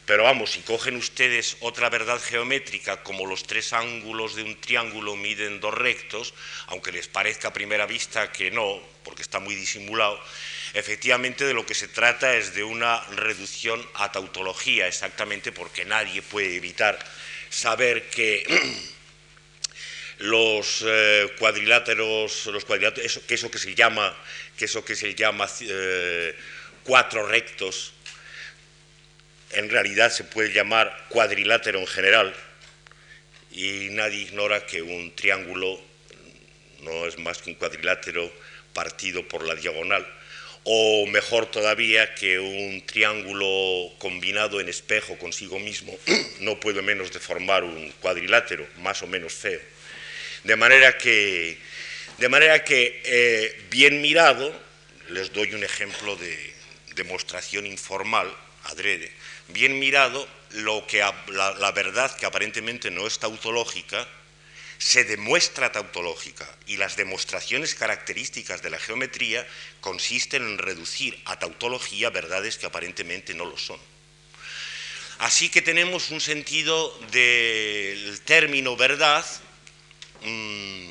[0.04, 5.16] pero vamos, si cogen ustedes otra verdad geométrica, como los tres ángulos de un triángulo
[5.16, 6.32] miden dos rectos,
[6.68, 10.22] aunque les parezca a primera vista que no, porque está muy disimulado,
[10.74, 16.22] efectivamente de lo que se trata es de una reducción a tautología, exactamente porque nadie
[16.22, 16.98] puede evitar
[17.50, 18.44] saber que
[20.18, 24.16] los eh, cuadriláteros, los cuadriláteros, que eso que se llama,
[24.56, 26.36] que eso que se llama eh,
[26.84, 27.92] cuatro rectos,
[29.52, 32.34] en realidad se puede llamar cuadrilátero en general
[33.52, 35.80] y nadie ignora que un triángulo
[36.82, 38.30] no es más que un cuadrilátero
[38.74, 40.06] partido por la diagonal
[40.68, 45.96] o mejor todavía que un triángulo combinado en espejo consigo mismo
[46.40, 49.60] no puede menos de formar un cuadrilátero más o menos feo.
[50.42, 51.56] De manera que,
[52.18, 54.52] de manera que eh, bien mirado,
[55.10, 56.36] les doy un ejemplo de
[56.96, 58.28] demostración informal,
[58.64, 59.12] adrede,
[59.48, 60.98] bien mirado, lo que,
[61.28, 64.08] la, verdad que aparentemente no es tautológica,
[64.78, 69.46] se demuestra tautológica y las demostraciones características de la geometría
[69.80, 73.80] consisten en reducir a tautología verdades que aparentemente no lo son.
[75.18, 79.24] Así que tenemos un sentido del término verdad
[80.22, 80.88] mm,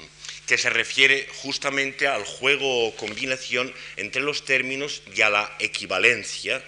[0.48, 6.64] que se refiere justamente al juego o combinación entre los términos y a la equivalencia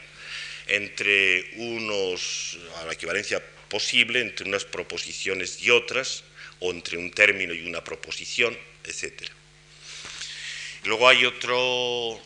[0.68, 6.24] entre unos, a la equivalencia posible entre unas proposiciones y otras,
[6.60, 9.30] o entre un término y una proposición, etc.
[10.84, 12.20] Luego hay otro,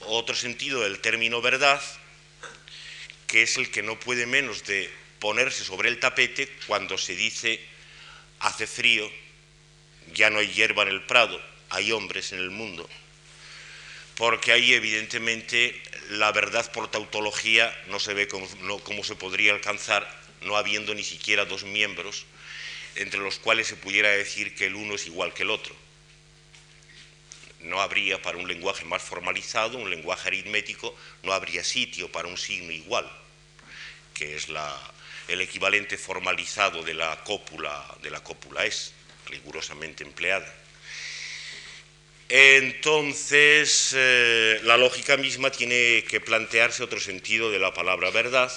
[0.00, 1.80] otro sentido del término verdad,
[3.26, 7.60] que es el que no puede menos de ponerse sobre el tapete cuando se dice
[8.40, 9.10] hace frío,
[10.14, 12.88] ya no hay hierba en el prado, hay hombres en el mundo,
[14.16, 15.80] porque ahí evidentemente
[16.10, 20.06] la verdad por tautología no se ve cómo, se podría alcanzar
[20.42, 22.26] no habiendo ni siquiera dos miembros
[22.96, 25.74] entre los cuales se pudiera decir que el uno es igual que el otro.
[27.60, 32.36] No habría para un lenguaje más formalizado, un lenguaje aritmético, no habría sitio para un
[32.36, 33.08] signo igual,
[34.14, 34.48] que es
[35.28, 38.92] el equivalente formalizado de la cópula, de la cópula es,
[39.26, 40.52] rigurosamente empleada.
[42.28, 48.50] Entonces, eh, la lógica misma tiene que plantearse otro sentido de la palabra verdad.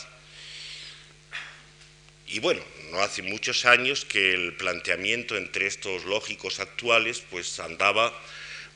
[2.28, 2.64] Y bueno,
[3.02, 8.14] hace muchos años que el planteamiento entre estos lógicos actuales pues andaba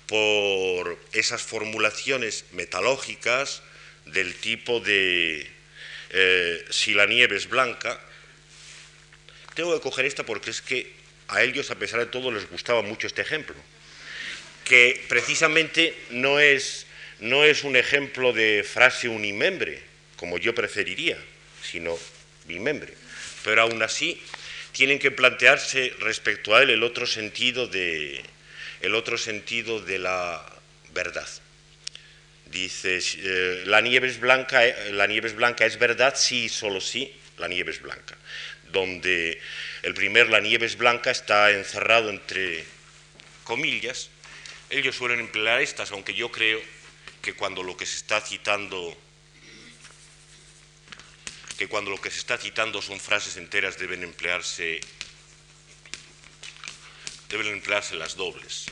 [0.08, 3.62] por esas formulaciones metalógicas
[4.06, 5.50] del tipo de
[6.12, 8.00] eh, si la nieve es blanca.
[9.54, 10.92] Tengo que coger esta porque es que
[11.28, 13.56] a ellos, a pesar de todo, les gustaba mucho este ejemplo
[14.70, 16.86] que precisamente no es,
[17.20, 19.82] no es un ejemplo de frase unimembre,
[20.16, 21.18] como yo preferiría,
[21.64, 21.98] sino
[22.46, 22.94] bimembre.
[23.44, 24.22] Pero aún así
[24.72, 28.24] tienen que plantearse respecto a él el otro sentido de,
[28.82, 30.46] el otro sentido de la
[30.94, 31.28] verdad.
[32.46, 36.16] Dice, eh, la, nieve es blanca, eh, la nieve es blanca, ¿es verdad?
[36.16, 38.18] Sí, solo sí, la nieve es blanca.
[38.72, 39.40] Donde
[39.84, 42.64] el primer, la nieve es blanca, está encerrado entre
[43.44, 44.10] comillas,
[44.70, 46.62] ellos suelen emplear estas, aunque yo creo
[47.22, 48.96] que cuando lo que se está citando
[51.60, 54.80] que cuando lo que se está citando son frases enteras deben emplearse
[57.28, 58.68] deben emplearse las dobles.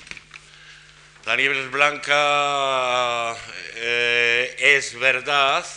[1.26, 3.36] La nieve es blanca
[3.76, 5.68] eh, es verdad.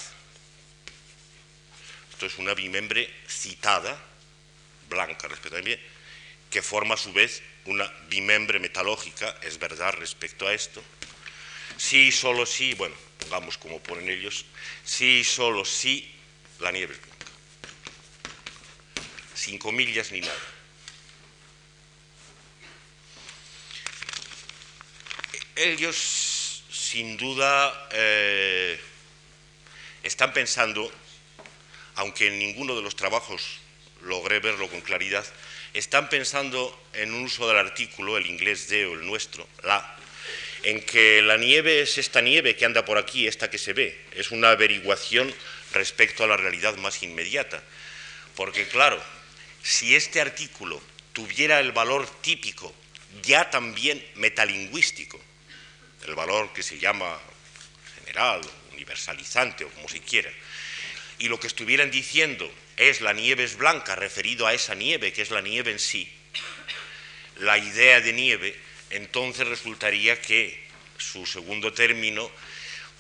[2.13, 3.99] Esto es una bimembre citada,
[4.89, 5.83] blanca, respectivamente,
[6.49, 10.81] que forma a su vez una bimembre metalógica, es verdad respecto a esto.
[11.77, 14.47] Sí, solo sí, bueno, pongamos como ponen ellos,
[14.85, 16.20] si solo si
[16.61, 16.95] la nieve.
[19.35, 20.35] Sin comillas ni nada.
[25.57, 28.81] Ellos, sin duda, eh,
[30.03, 30.91] están pensando,
[31.97, 33.59] aunque en ninguno de los trabajos
[34.03, 35.27] logré verlo con claridad,
[35.75, 39.97] están pensando en un uso del artículo, el inglés de o el nuestro, la,
[40.63, 43.99] en que la nieve es esta nieve que anda por aquí, esta que se ve.
[44.13, 45.33] Es una averiguación
[45.73, 47.63] respecto a la realidad más inmediata.
[48.35, 49.03] Porque claro,
[49.63, 50.81] si este artículo
[51.13, 52.75] tuviera el valor típico,
[53.23, 55.21] ya también metalingüístico,
[56.07, 57.19] el valor que se llama
[57.97, 58.41] general,
[58.73, 60.31] universalizante o como se quiera,
[61.19, 65.23] y lo que estuvieran diciendo es la nieve es blanca, referido a esa nieve, que
[65.23, 66.11] es la nieve en sí,
[67.37, 68.59] la idea de nieve,
[68.91, 70.59] entonces resultaría que
[70.97, 72.31] su segundo término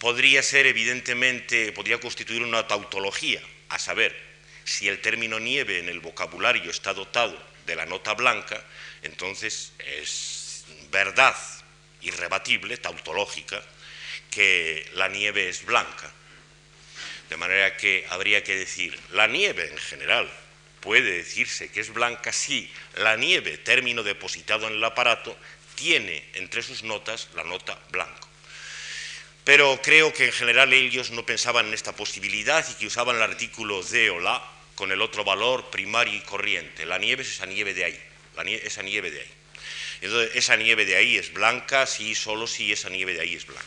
[0.00, 4.16] podría ser evidentemente, podría constituir una tautología, a saber,
[4.64, 8.64] si el término nieve en el vocabulario está dotado de la nota blanca,
[9.02, 11.36] entonces es verdad
[12.00, 13.62] irrebatible, tautológica,
[14.30, 16.10] que la nieve es blanca.
[17.28, 20.30] De manera que habría que decir, la nieve en general
[20.80, 25.36] puede decirse que es blanca si la nieve, término depositado en el aparato,
[25.74, 28.29] tiene entre sus notas la nota blanco.
[29.50, 33.22] Pero creo que en general ellos no pensaban en esta posibilidad y que usaban el
[33.22, 34.40] artículo de o la
[34.76, 36.86] con el otro valor primario y corriente.
[36.86, 38.00] La nieve es esa nieve de ahí,
[38.62, 39.30] esa nieve de ahí.
[40.02, 43.44] Entonces, esa nieve de ahí es blanca si solo si esa nieve de ahí es
[43.44, 43.66] blanca.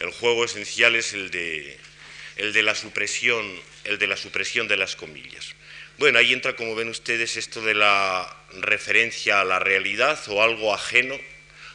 [0.00, 1.78] El juego esencial es el de
[2.36, 5.54] el de la supresión, el de la supresión de las comillas.
[5.96, 10.74] Bueno, ahí entra, como ven ustedes, esto de la referencia a la realidad o algo
[10.74, 11.18] ajeno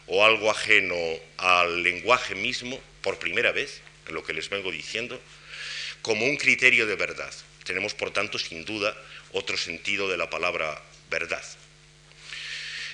[0.05, 0.95] o algo ajeno
[1.37, 5.21] al lenguaje mismo, por primera vez, en lo que les vengo diciendo,
[6.01, 7.33] como un criterio de verdad.
[7.63, 8.95] Tenemos, por tanto, sin duda,
[9.31, 11.43] otro sentido de la palabra verdad.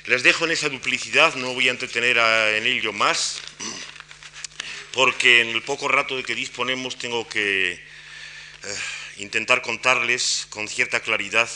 [0.05, 3.41] Les dejo en esa duplicidad, no voy a entretener en ello más
[4.95, 7.79] porque en el poco rato de que disponemos tengo que eh,
[9.17, 11.49] intentar contarles con cierta claridad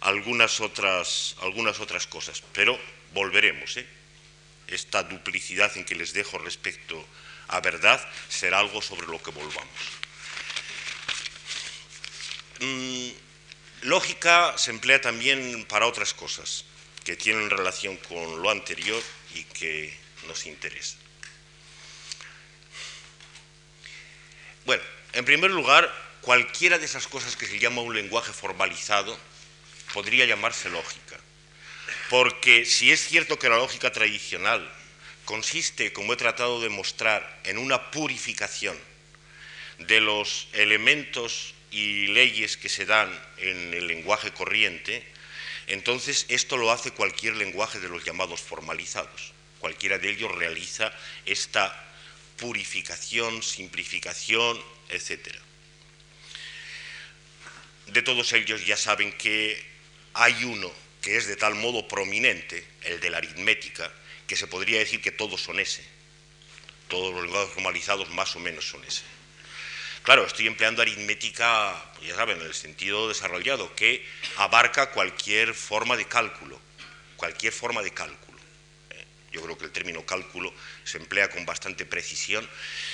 [0.00, 2.78] algunas otras, algunas otras cosas, pero
[3.14, 3.78] volveremos.
[3.78, 3.86] ¿eh?
[4.68, 7.25] Esta duplicidad en que les dejo respecto a
[7.62, 9.96] verdad será algo sobre lo que volvamos.
[12.60, 13.10] Mm,
[13.82, 16.64] lógica se emplea también para otras cosas
[17.04, 19.02] que tienen relación con lo anterior
[19.34, 20.98] y que nos interesan.
[24.64, 24.82] Bueno,
[25.12, 25.92] en primer lugar,
[26.22, 29.16] cualquiera de esas cosas que se llama un lenguaje formalizado
[29.94, 31.20] podría llamarse lógica.
[32.10, 34.68] Porque si es cierto que la lógica tradicional
[35.26, 38.78] consiste, como he tratado de mostrar, en una purificación
[39.78, 45.04] de los elementos y leyes que se dan en el lenguaje corriente,
[45.66, 49.32] entonces esto lo hace cualquier lenguaje de los llamados formalizados.
[49.58, 50.92] Cualquiera de ellos realiza
[51.26, 51.84] esta
[52.36, 55.34] purificación, simplificación, etc.
[57.88, 59.62] De todos ellos ya saben que
[60.14, 60.72] hay uno
[61.02, 63.92] que es de tal modo prominente, el de la aritmética,
[64.26, 65.84] que se podría decir que todos son ese.
[66.88, 69.02] Todos los lenguajes formalizados más o menos son ese.
[70.02, 74.06] Claro, estoy empleando aritmética, ya saben, en el sentido desarrollado, que
[74.36, 76.60] abarca cualquier forma de cálculo,
[77.16, 78.26] cualquier forma de cálculo.
[79.32, 80.54] Yo creo que el término cálculo
[80.84, 82.48] se emplea con bastante precisión,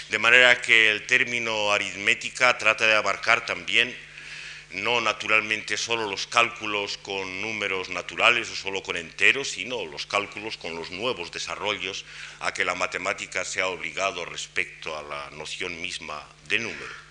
[0.09, 3.95] de manera que el término aritmética trata de abarcar también
[4.75, 10.57] no naturalmente solo los cálculos con números naturales o solo con enteros, sino los cálculos
[10.57, 12.05] con los nuevos desarrollos
[12.41, 17.03] a que la matemática se ha obligado respecto a la noción misma de número.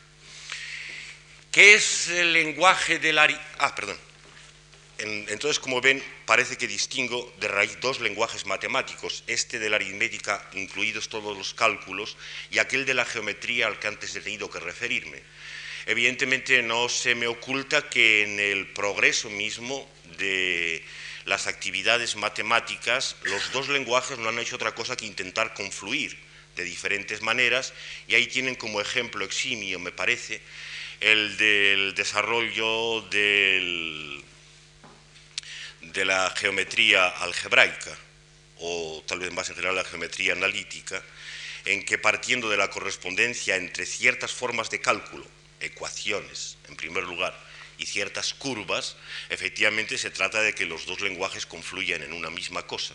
[1.52, 3.56] ¿Qué es el lenguaje del aritmética?
[3.60, 3.98] Ah, perdón
[5.04, 10.48] entonces, como ven, parece que distingo de raíz dos lenguajes matemáticos, este de la aritmética,
[10.54, 12.18] incluidos todos los cálculos,
[12.52, 15.24] y aquel de la geometría al que antes he tenido que referirme.
[15.86, 20.84] Evidentemente no se me oculta que en el progreso mismo de
[21.26, 26.18] las actividades matemáticas, los dos lenguajes no han hecho otra cosa que intentar confluir
[26.56, 27.74] de diferentes maneras,
[28.08, 30.42] y ahí tienen como ejemplo eximio, me parece,
[31.00, 34.22] el del desarrollo de
[36.06, 37.98] la geometría algebraica,
[38.58, 41.04] o tal vez más en general la geometría analítica,
[41.66, 45.26] en que partiendo de la correspondencia entre ciertas formas de cálculo,
[45.62, 47.38] ecuaciones en primer lugar,
[47.82, 48.96] y ciertas curvas,
[49.30, 52.94] efectivamente se trata de que los dos lenguajes confluyan en una misma cosa.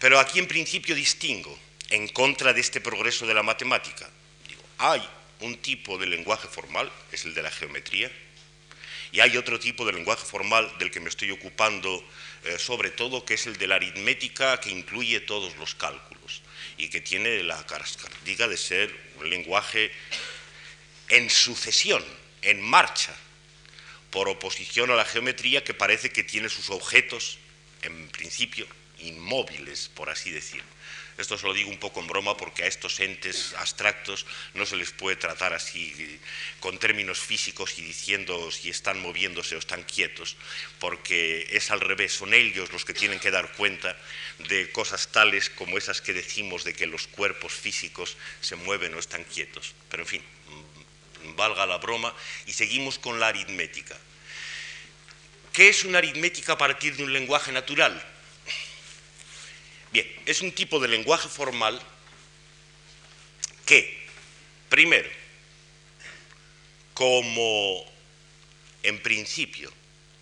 [0.00, 1.56] Pero aquí en principio distingo,
[1.88, 4.10] en contra de este progreso de la matemática,
[4.78, 5.08] hay
[5.40, 8.10] un tipo de lenguaje formal, es el de la geometría,
[9.12, 12.04] y hay otro tipo de lenguaje formal del que me estoy ocupando
[12.44, 16.42] eh, sobre todo, que es el de la aritmética que incluye todos los cálculos
[16.76, 19.90] y que tiene la característica de ser un lenguaje
[21.08, 22.04] en sucesión,
[22.42, 23.14] en marcha,
[24.10, 27.38] por oposición a la geometría que parece que tiene sus objetos,
[27.82, 28.66] en principio,
[28.98, 30.78] inmóviles, por así decirlo.
[31.18, 34.76] Esto se lo digo un poco en broma porque a estos entes abstractos no se
[34.76, 36.20] les puede tratar así
[36.60, 40.36] con términos físicos y diciendo si están moviéndose o están quietos,
[40.78, 44.00] porque es al revés, son ellos los que tienen que dar cuenta
[44.48, 49.00] de cosas tales como esas que decimos de que los cuerpos físicos se mueven o
[49.00, 49.74] están quietos.
[49.90, 50.22] Pero en fin,
[51.36, 52.14] valga la broma,
[52.46, 53.96] y seguimos con la aritmética.
[55.52, 58.00] ¿Qué es una aritmética a partir de un lenguaje natural?
[59.92, 61.80] Bien, es un tipo de lenguaje formal
[63.64, 64.06] que,
[64.68, 65.08] primero,
[66.94, 67.84] como
[68.82, 69.72] en principio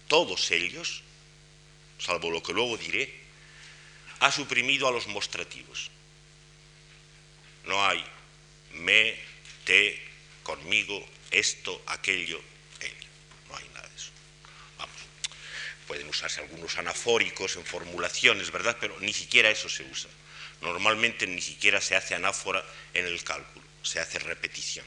[0.09, 1.03] todos ellos,
[1.99, 3.13] salvo lo que luego diré,
[4.21, 5.91] ha suprimido a los mostrativos.
[7.65, 8.05] No hay
[8.79, 9.17] me,
[9.65, 10.01] te,
[10.47, 12.41] conmigo, esto, aquello,
[15.89, 18.77] pueden usarse algunos anafóricos en formulaciones, ¿verdad?
[18.81, 20.11] Pero ni siquiera eso se usa.
[20.61, 24.85] Normalmente ni siquiera se hace anáfora en el cálculo, se hace repetición.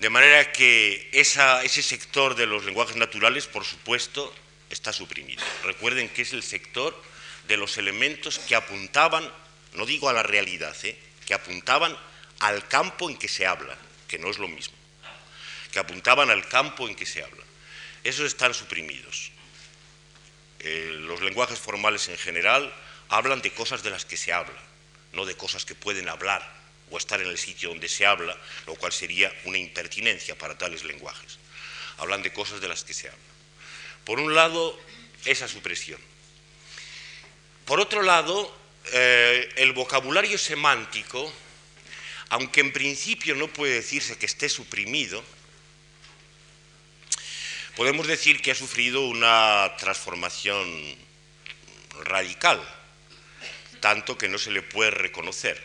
[0.00, 4.34] De manera que ese sector de los lenguajes naturales, por supuesto,
[4.70, 5.42] está suprimido.
[5.64, 7.00] Recuerden que es el sector
[7.46, 9.30] de los elementos que apuntaban,
[9.72, 10.96] no digo a la realidad, ¿eh?
[11.26, 11.96] que apuntaban
[12.40, 13.76] al campo en que se habla,
[14.08, 14.76] que no es lo mismo,
[15.70, 17.44] que apuntaban al campo en que se habla.
[18.02, 19.30] Esos están suprimidos.
[20.60, 22.72] Eh, los lenguajes formales en general
[23.08, 24.60] hablan de cosas de las que se habla,
[25.12, 26.58] no de cosas que pueden hablar
[26.90, 28.36] o estar en el sitio donde se habla,
[28.66, 31.38] lo cual sería una impertinencia para tales lenguajes.
[31.98, 33.20] Hablan de cosas de las que se habla.
[34.04, 34.78] Por un lado,
[35.24, 36.00] esa supresión.
[37.66, 38.56] Por otro lado,
[38.92, 41.30] eh, el vocabulario semántico,
[42.30, 45.24] aunque en principio no puede decirse que esté suprimido,
[47.76, 50.68] podemos decir que ha sufrido una transformación
[52.04, 52.62] radical,
[53.80, 55.62] tanto que no se le puede reconocer.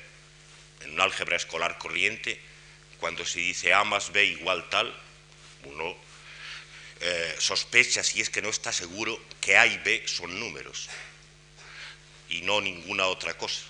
[0.81, 2.39] En un álgebra escolar corriente,
[2.99, 4.93] cuando se dice A más B igual tal,
[5.63, 5.95] uno
[6.99, 10.89] eh, sospecha, si es que no está seguro, que A y B son números
[12.29, 13.63] y no ninguna otra cosa,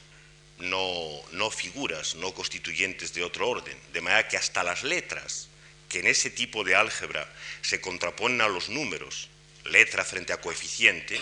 [0.60, 5.49] no, figuras, no constituyentes de otro orden, de manera que hasta las letras
[5.89, 7.32] que en ese tipo de álgebra
[7.62, 9.30] se contraponen a los números,
[9.66, 11.22] letra frente a coeficiente,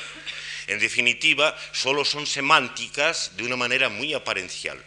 [0.68, 4.84] en definitiva solo son semánticas de una manera muy aparencial,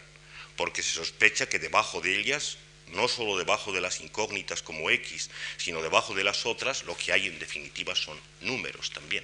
[0.55, 5.29] porque se sospecha que debajo de ellas, no solo debajo de las incógnitas como X,
[5.57, 9.23] sino debajo de las otras, lo que hay en definitiva son números también,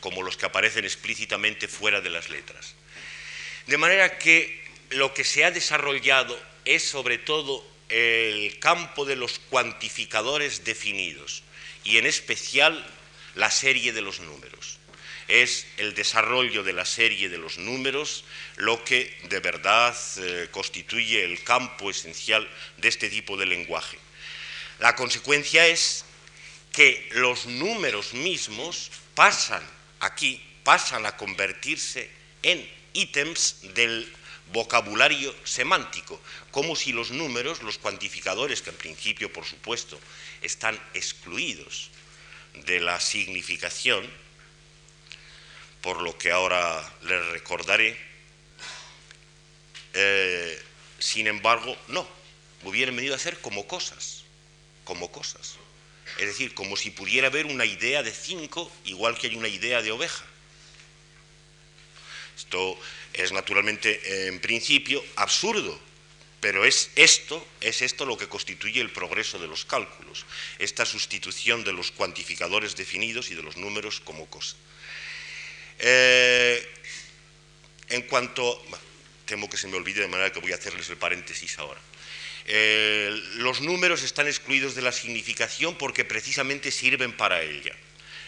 [0.00, 2.74] como los que aparecen explícitamente fuera de las letras.
[3.66, 9.38] De manera que lo que se ha desarrollado es sobre todo el campo de los
[9.38, 11.42] cuantificadores definidos
[11.84, 12.84] y en especial
[13.34, 14.78] la serie de los números.
[15.28, 18.24] Es el desarrollo de la serie de los números
[18.56, 22.48] lo que de verdad eh, constituye el campo esencial
[22.78, 23.98] de este tipo de lenguaje.
[24.78, 26.04] La consecuencia es
[26.72, 29.62] que los números mismos pasan
[30.00, 32.10] aquí, pasan a convertirse
[32.42, 34.10] en ítems del
[34.52, 36.20] vocabulario semántico,
[36.50, 39.98] como si los números, los cuantificadores, que en principio, por supuesto,
[40.42, 41.90] están excluidos
[42.66, 44.08] de la significación,
[45.80, 47.98] por lo que ahora les recordaré,
[49.94, 50.62] eh,
[50.98, 52.06] sin embargo, no,
[52.62, 54.24] hubieran venido a ser como cosas,
[54.84, 55.56] como cosas.
[56.18, 59.82] Es decir, como si pudiera haber una idea de cinco, igual que hay una idea
[59.82, 60.24] de oveja.
[62.42, 62.76] Esto
[63.14, 65.78] es naturalmente, en principio, absurdo,
[66.40, 70.26] pero es esto, es esto lo que constituye el progreso de los cálculos,
[70.58, 74.56] esta sustitución de los cuantificadores definidos y de los números como cosa.
[75.78, 76.68] Eh,
[77.90, 78.60] en cuanto,
[79.24, 81.80] temo que se me olvide de manera que voy a hacerles el paréntesis ahora.
[82.46, 87.72] Eh, los números están excluidos de la significación porque precisamente sirven para ella.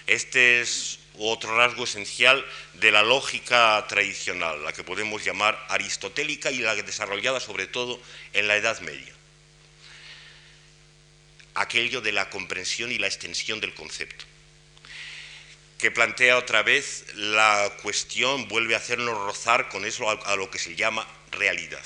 [0.07, 2.45] Este es otro rasgo esencial
[2.75, 8.01] de la lógica tradicional, la que podemos llamar aristotélica y la desarrollada sobre todo
[8.33, 9.13] en la Edad Media.
[11.55, 14.25] Aquello de la comprensión y la extensión del concepto,
[15.79, 20.59] que plantea otra vez la cuestión, vuelve a hacernos rozar con eso a lo que
[20.59, 21.85] se llama realidad.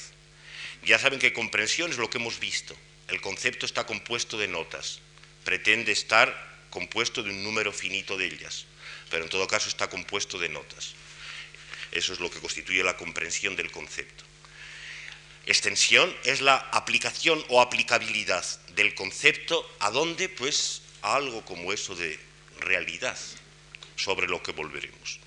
[0.85, 2.75] Ya saben que comprensión es lo que hemos visto.
[3.09, 5.01] El concepto está compuesto de notas.
[5.45, 8.67] Pretende estar compuesto de un número finito de ellas,
[9.11, 10.95] pero en todo caso está compuesto de notas.
[11.93, 14.25] Eso es lo que constituye la comprensión del concepto.
[15.47, 18.45] Extensión es la aplicación o aplicabilidad
[18.75, 22.19] del concepto a dónde, pues a algo como eso de
[22.61, 23.17] realidad,
[23.97, 25.21] sobre lo que volveremos.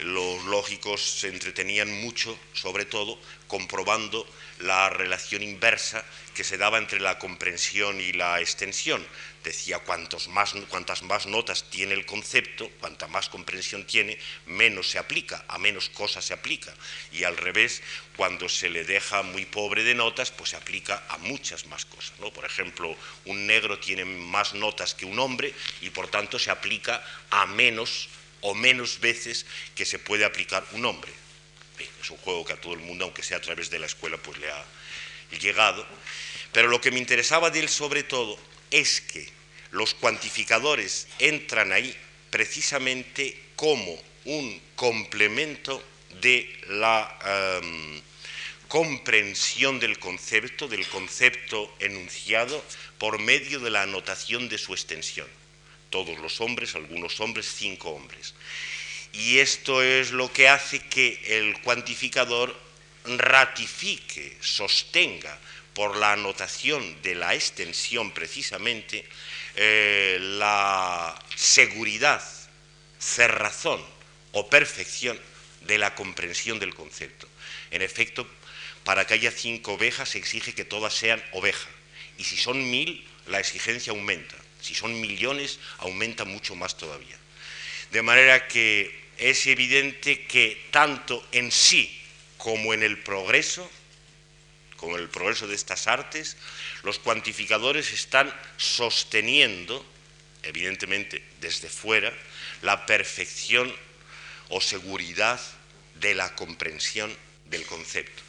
[0.00, 4.26] Los lógicos se entretenían mucho, sobre todo, comprobando
[4.60, 9.06] la relación inversa que se daba entre la comprensión y la extensión.
[9.42, 14.98] Decía, cuantos más, cuantas más notas tiene el concepto, cuanta más comprensión tiene, menos se
[14.98, 16.74] aplica, a menos cosas se aplica.
[17.12, 17.80] Y al revés,
[18.16, 22.18] cuando se le deja muy pobre de notas, pues se aplica a muchas más cosas.
[22.18, 22.32] ¿no?
[22.32, 22.94] Por ejemplo,
[23.24, 28.08] un negro tiene más notas que un hombre y por tanto se aplica a menos
[28.46, 31.12] o menos veces que se puede aplicar un hombre
[32.06, 34.16] es un juego que a todo el mundo, aunque sea a través de la escuela,
[34.16, 34.64] pues le ha
[35.40, 35.84] llegado.
[36.52, 38.38] Pero lo que me interesaba de él sobre todo
[38.70, 39.28] es que
[39.72, 41.94] los cuantificadores entran ahí
[42.30, 45.82] precisamente como un complemento
[46.20, 48.00] de la em,
[48.68, 52.64] comprensión del concepto, del concepto enunciado,
[52.98, 55.26] por medio de la anotación de su extensión.
[55.90, 58.34] Todos los hombres, algunos hombres, cinco hombres.
[59.12, 62.54] Y esto es lo que hace que el cuantificador
[63.04, 65.38] ratifique, sostenga
[65.74, 69.06] por la anotación de la extensión precisamente
[69.56, 72.22] eh, la seguridad,
[72.98, 73.82] cerrazón
[74.32, 75.18] o perfección
[75.62, 77.28] de la comprensión del concepto.
[77.70, 78.26] En efecto,
[78.84, 81.68] para que haya cinco ovejas se exige que todas sean oveja.
[82.18, 84.36] Y si son mil, la exigencia aumenta.
[84.60, 87.18] Si son millones, aumenta mucho más todavía.
[87.90, 92.00] De manera que es evidente que tanto en sí
[92.36, 93.70] como en el progreso,
[94.76, 96.36] como en el progreso de estas artes,
[96.82, 99.84] los cuantificadores están sosteniendo,
[100.42, 102.12] evidentemente desde fuera,
[102.62, 103.74] la perfección
[104.48, 105.40] o seguridad
[106.00, 108.22] de la comprensión del concepto.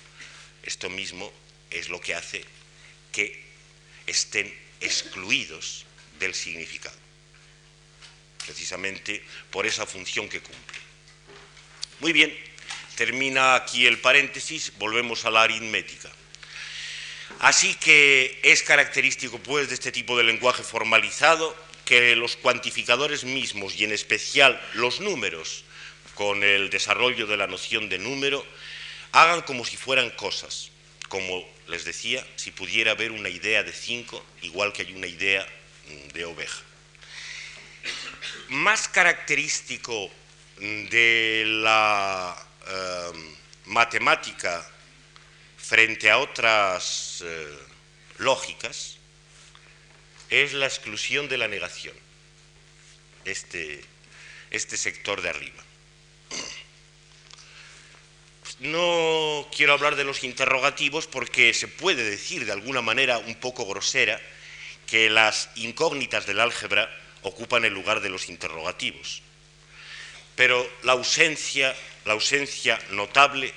[0.64, 1.32] Esto mismo
[1.70, 2.44] es lo que hace
[3.12, 3.44] que
[4.06, 5.87] estén excluidos
[6.20, 7.08] del significado
[8.48, 10.78] precisamente por esa función que cumple.
[12.00, 12.34] Muy bien,
[12.96, 16.10] termina aquí el paréntesis, volvemos a la aritmética.
[17.40, 23.76] Así que es característico pues de este tipo de lenguaje formalizado que los cuantificadores mismos
[23.76, 25.66] y en especial los números
[26.16, 28.46] con el desarrollo de la noción de número
[29.12, 30.72] hagan como si fueran cosas,
[31.10, 35.46] como les decía, si pudiera haber una idea de cinco, igual que hay una idea
[36.14, 36.68] de oveja
[38.50, 40.10] más característico
[40.60, 42.36] de la
[42.68, 43.36] em,
[43.66, 44.66] matemática
[45.58, 47.58] frente a otras eh,
[48.20, 48.98] lógicas
[50.30, 51.96] es la exclusión de la negación,
[53.26, 53.84] este,
[54.50, 55.64] este sector de arriba.
[58.60, 63.66] No quiero hablar de los interrogativos porque se puede decir de alguna manera un poco
[63.66, 64.20] grosera
[64.88, 66.90] que las incógnitas del álgebra
[67.22, 69.22] ocupan el lugar de los interrogativos.
[70.36, 71.76] Pero la ausencia,
[72.06, 73.54] la ausencia notable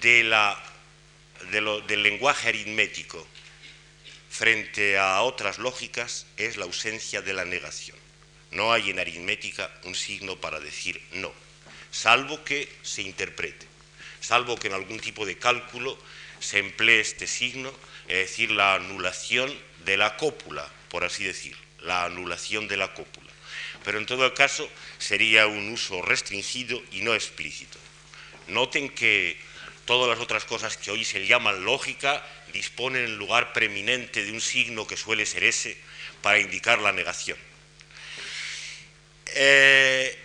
[0.00, 3.26] del lenguaje aritmético
[4.30, 7.96] frente a otras lógicas es la ausencia de la negación.
[8.50, 11.32] No hay en aritmética un signo para decir no,
[11.90, 13.66] salvo que se interprete,
[14.20, 15.98] salvo que en algún tipo de cálculo
[16.40, 17.72] se emplee este signo,
[18.06, 19.52] es decir, la anulación
[19.88, 23.30] de la cópula, por así decirlo la anulación de la cópula.
[23.84, 24.68] Pero en todo caso
[24.98, 27.78] sería un uso restringido y no explícito.
[28.48, 29.36] Noten que
[29.84, 34.40] todas las otras cosas que hoy se llaman lógica disponen en lugar preeminente de un
[34.40, 35.76] signo que suele ser ese
[36.22, 37.38] para indicar la negación.
[39.34, 40.18] Eh,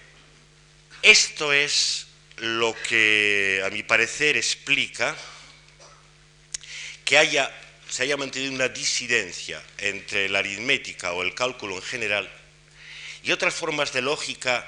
[1.01, 2.07] esto es
[2.37, 5.15] lo que, a mi parecer, explica
[7.05, 7.51] que haya
[7.93, 12.27] se haya mantenido una disidencia entre la aritmética o el cálculo en general
[13.21, 14.67] y otras formas de lógica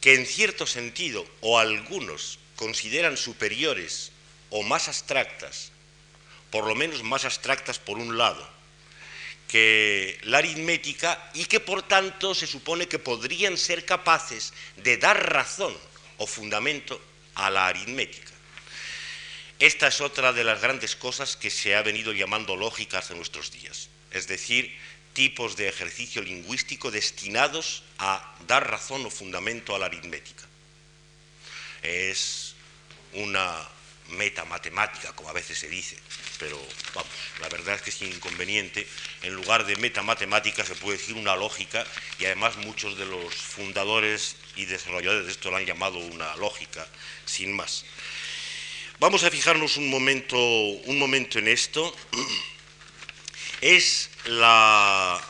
[0.00, 4.12] que en cierto sentido o algunos consideran superiores
[4.50, 5.72] o más abstractas,
[6.52, 8.48] por lo menos más abstractas por un lado,
[9.48, 15.32] que la aritmética y que por tanto se supone que podrían ser capaces de dar
[15.32, 15.76] razón
[16.18, 17.02] o fundamento
[17.34, 18.35] a la aritmética.
[19.58, 23.50] Esta es otra de las grandes cosas que se ha venido llamando lógicas en nuestros
[23.50, 24.76] días, es decir,
[25.14, 30.44] tipos de ejercicio lingüístico destinados a dar razón o fundamento a la aritmética.
[31.82, 32.54] Es
[33.14, 33.66] una
[34.08, 35.96] metamatemática, como a veces se dice,
[36.38, 36.60] pero
[36.94, 38.86] vamos, la verdad es que sin inconveniente,
[39.22, 41.86] en lugar de metamatemática se puede decir una lógica
[42.18, 46.86] y además muchos de los fundadores y desarrolladores de esto lo han llamado una lógica,
[47.24, 47.86] sin más.
[48.98, 51.94] Vamos a fijarnos un momento, un momento en esto.
[53.60, 55.20] Es la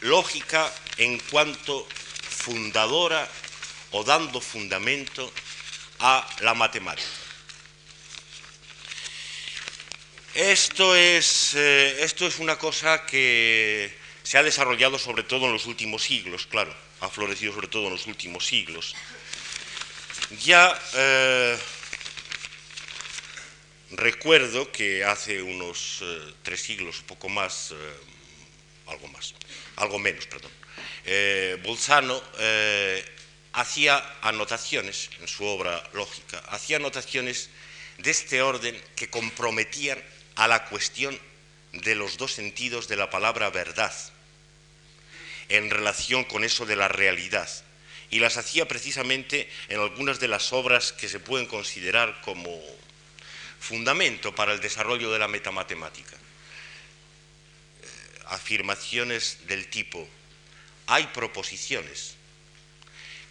[0.00, 1.86] lógica en cuanto
[2.28, 3.28] fundadora
[3.90, 5.32] o dando fundamento
[5.98, 7.08] a la matemática.
[10.34, 15.66] Esto es, eh, esto es una cosa que se ha desarrollado sobre todo en los
[15.66, 18.94] últimos siglos, claro, ha florecido sobre todo en los últimos siglos.
[20.42, 21.58] Ya eh,
[23.90, 27.74] recuerdo que hace unos eh, tres siglos, poco más,
[28.86, 29.34] algo más,
[29.76, 30.50] algo menos, perdón,
[31.62, 32.20] Bolzano
[33.52, 37.48] hacía anotaciones en su obra lógica, hacía anotaciones
[37.98, 40.02] de este orden que comprometían
[40.34, 41.18] a la cuestión
[41.72, 43.94] de los dos sentidos de la palabra verdad
[45.48, 47.48] en relación con eso de la realidad.
[48.10, 52.50] Y las hacía precisamente en algunas de las obras que se pueden considerar como
[53.66, 56.16] fundamento para el desarrollo de la metamatemática.
[56.16, 56.18] Eh,
[58.26, 60.08] afirmaciones del tipo,
[60.86, 62.14] hay proposiciones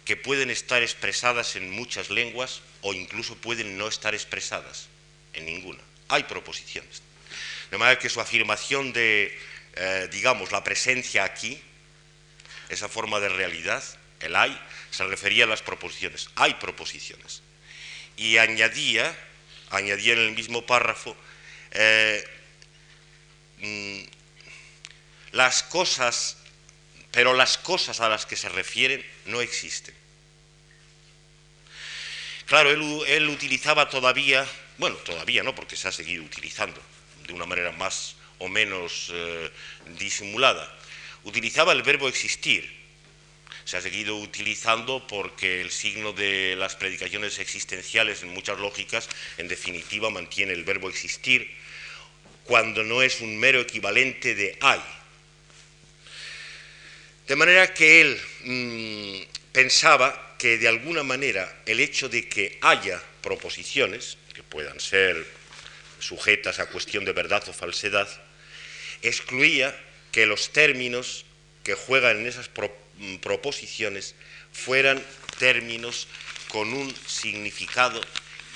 [0.04, 4.88] que pueden estar expresadas en muchas lenguas o incluso pueden no estar expresadas
[5.32, 7.02] en ninguna hay proposiciones.
[7.70, 9.36] De manera que su afirmación de,
[9.74, 11.60] eh, digamos, la presencia aquí,
[12.68, 13.82] esa forma de realidad,
[14.20, 14.58] el hay,
[14.90, 16.30] se refería a las proposiciones.
[16.36, 17.42] Hay proposiciones.
[18.16, 19.16] Y añadía,
[19.70, 21.16] añadía en el mismo párrafo,
[21.72, 22.24] eh,
[23.58, 24.00] mm,
[25.32, 26.38] las cosas,
[27.10, 29.94] pero las cosas a las que se refieren no existen.
[32.46, 34.46] Claro, él utilizaba todavía
[34.78, 36.80] bueno, todavía no, porque se ha seguido utilizando
[37.26, 39.50] de una manera más o menos eh,
[39.98, 40.70] disimulada.
[41.24, 42.85] Utilizaba el verbo existir.
[43.66, 49.08] Se ha seguido utilizando porque el signo de las predicaciones existenciales en muchas lógicas,
[49.38, 51.50] en definitiva, mantiene el verbo existir
[52.44, 54.80] cuando no es un mero equivalente de hay.
[57.26, 63.02] De manera que él mm, pensaba que de alguna manera el hecho de que haya
[63.20, 65.26] proposiciones, que puedan ser
[65.98, 68.08] sujetas a cuestión de verdad o falsedad,
[69.02, 69.76] excluía
[70.12, 71.24] que los términos
[71.64, 72.85] que juegan en esas mm,
[73.20, 74.14] proposiciones
[74.52, 75.04] fueran
[75.38, 76.08] términos
[76.48, 78.00] con un significado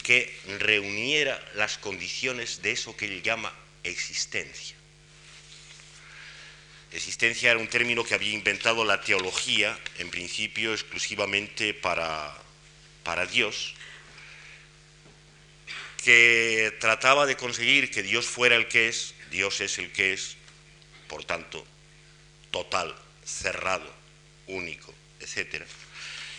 [0.03, 3.53] que reuniera las condiciones de eso que él llama
[3.85, 4.77] existencia.
[6.93, 12.35] Existencia era un término que había inventado la teología, en principio exclusivamente para,
[13.05, 13.75] para Dios,
[16.03, 20.37] que trataba de conseguir que Dios fuera el que es, Dios es el que es,
[21.07, 21.65] por tanto,
[22.51, 24.00] total, cerrado,
[24.51, 25.65] único, etc.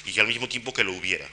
[0.05, 1.28] Y que al mismo tiempo que lo hubiera.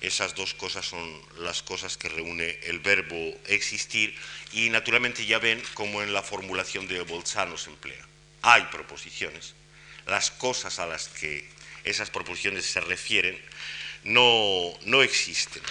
[0.00, 3.16] Esas dos cosas son las cosas que reúne el verbo
[3.46, 4.14] existir
[4.52, 8.06] y naturalmente ya ven cómo en la formulación de Bolzano se emplea.
[8.42, 9.54] Hay proposiciones.
[10.06, 11.48] Las cosas a las que
[11.84, 13.40] esas proposiciones se refieren
[14.02, 15.62] no, no existen.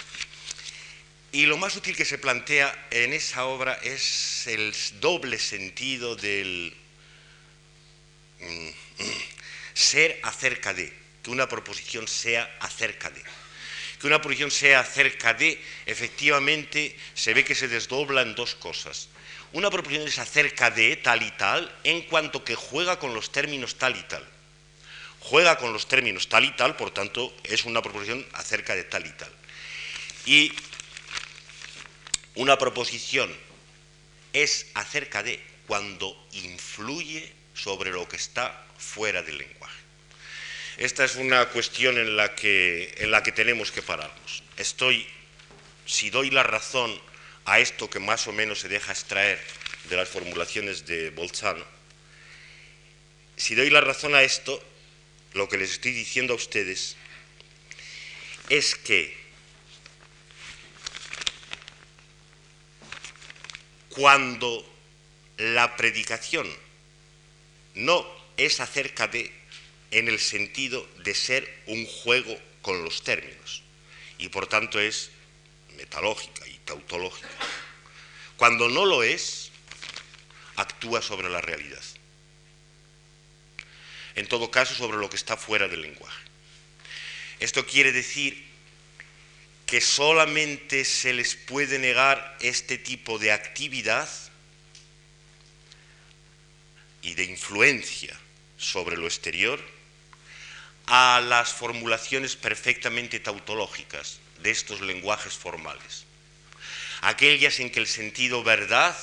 [1.30, 6.74] Y lo más útil que se plantea en esa obra es el doble sentido del
[9.74, 10.92] ser acerca de,
[11.22, 13.22] que una proposición sea acerca de.
[14.00, 19.08] Que una proposición sea acerca de, efectivamente, se ve que se desdobla en dos cosas.
[19.52, 23.76] Una proposición es acerca de tal y tal, en cuanto que juega con los términos
[23.76, 24.28] tal y tal
[25.24, 29.06] juega con los términos tal y tal, por tanto, es una proposición acerca de tal
[29.06, 29.32] y tal.
[30.26, 30.52] Y
[32.34, 33.34] una proposición
[34.32, 39.78] es acerca de cuando influye sobre lo que está fuera del lenguaje.
[40.76, 44.42] Esta es una cuestión en la que, en la que tenemos que pararnos.
[44.56, 45.06] Estoy,
[45.86, 47.00] si doy la razón
[47.44, 49.40] a esto que más o menos se deja extraer
[49.88, 51.64] de las formulaciones de Bolzano,
[53.36, 54.62] si doy la razón a esto,
[55.34, 56.96] lo que les estoy diciendo a ustedes
[58.48, 59.16] es que
[63.90, 64.68] cuando
[65.36, 66.63] la predicación
[67.74, 68.06] no
[68.36, 69.32] es acerca de,
[69.90, 73.62] en el sentido de ser un juego con los términos,
[74.18, 75.10] y por tanto es
[75.76, 77.28] metalógica y tautológica.
[78.36, 79.50] Cuando no lo es,
[80.56, 81.82] actúa sobre la realidad
[84.14, 86.22] en todo caso sobre lo que está fuera del lenguaje.
[87.40, 88.44] Esto quiere decir
[89.66, 94.08] que solamente se les puede negar este tipo de actividad
[97.04, 98.18] y de influencia
[98.58, 99.60] sobre lo exterior
[100.86, 106.04] a las formulaciones perfectamente tautológicas de estos lenguajes formales,
[107.02, 108.96] aquellas en que el sentido verdad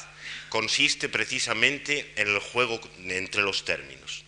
[0.49, 4.23] consiste precisamente en el juego entre los términos,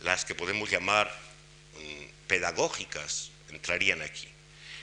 [0.00, 1.12] las que podemos llamar
[1.76, 4.28] mm, pedagógicas entrarían aquí.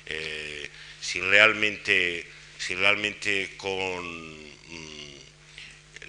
[0.06, 0.70] Eh,
[1.02, 2.28] si realmente,
[2.58, 4.06] si realmente con
[4.46, 5.19] mm,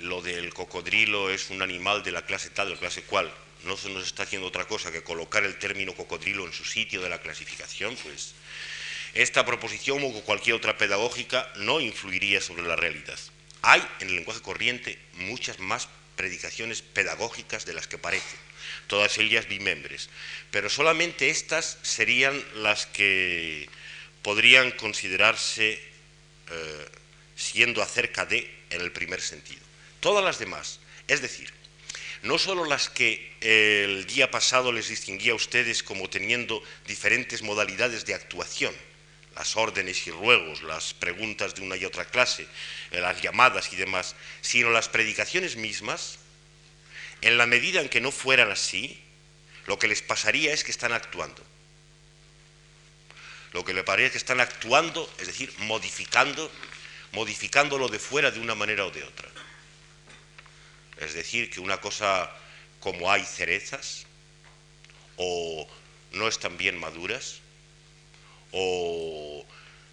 [0.03, 3.33] lo del cocodrilo es un animal de la clase tal o clase cual,
[3.65, 7.03] no se nos está haciendo otra cosa que colocar el término cocodrilo en su sitio
[7.03, 8.35] de la clasificación, pues
[9.15, 13.19] esta proposición o cualquier otra pedagógica no influiría sobre la realidad.
[13.63, 18.39] Hay en el lenguaje corriente muchas más predicaciones pedagógicas de las que parecen,
[18.87, 20.09] todas ellas bimembres,
[20.51, 23.69] pero solamente estas serían las que
[24.23, 25.81] podrían considerarse
[26.51, 26.89] eh,
[27.37, 29.70] siendo acerca de en el primer sentido.
[30.01, 31.53] Todas las demás, es decir,
[32.23, 38.05] no solo las que el día pasado les distinguía a ustedes como teniendo diferentes modalidades
[38.05, 38.75] de actuación,
[39.35, 42.47] las órdenes y ruegos, las preguntas de una y otra clase,
[42.91, 46.19] eh, las llamadas y demás, sino las predicaciones mismas,
[47.23, 49.03] en la medida en que no fueran así,
[49.67, 51.43] lo que les pasaría es que están actuando.
[53.53, 56.51] Lo que le parece es que están actuando, es decir, modificando,
[57.13, 59.29] modificándolo de fuera de una manera o de otra.
[61.01, 62.31] Es decir, que una cosa
[62.79, 64.07] como hay cerezas,
[65.17, 65.69] o
[66.13, 67.41] no están bien maduras,
[68.53, 69.45] o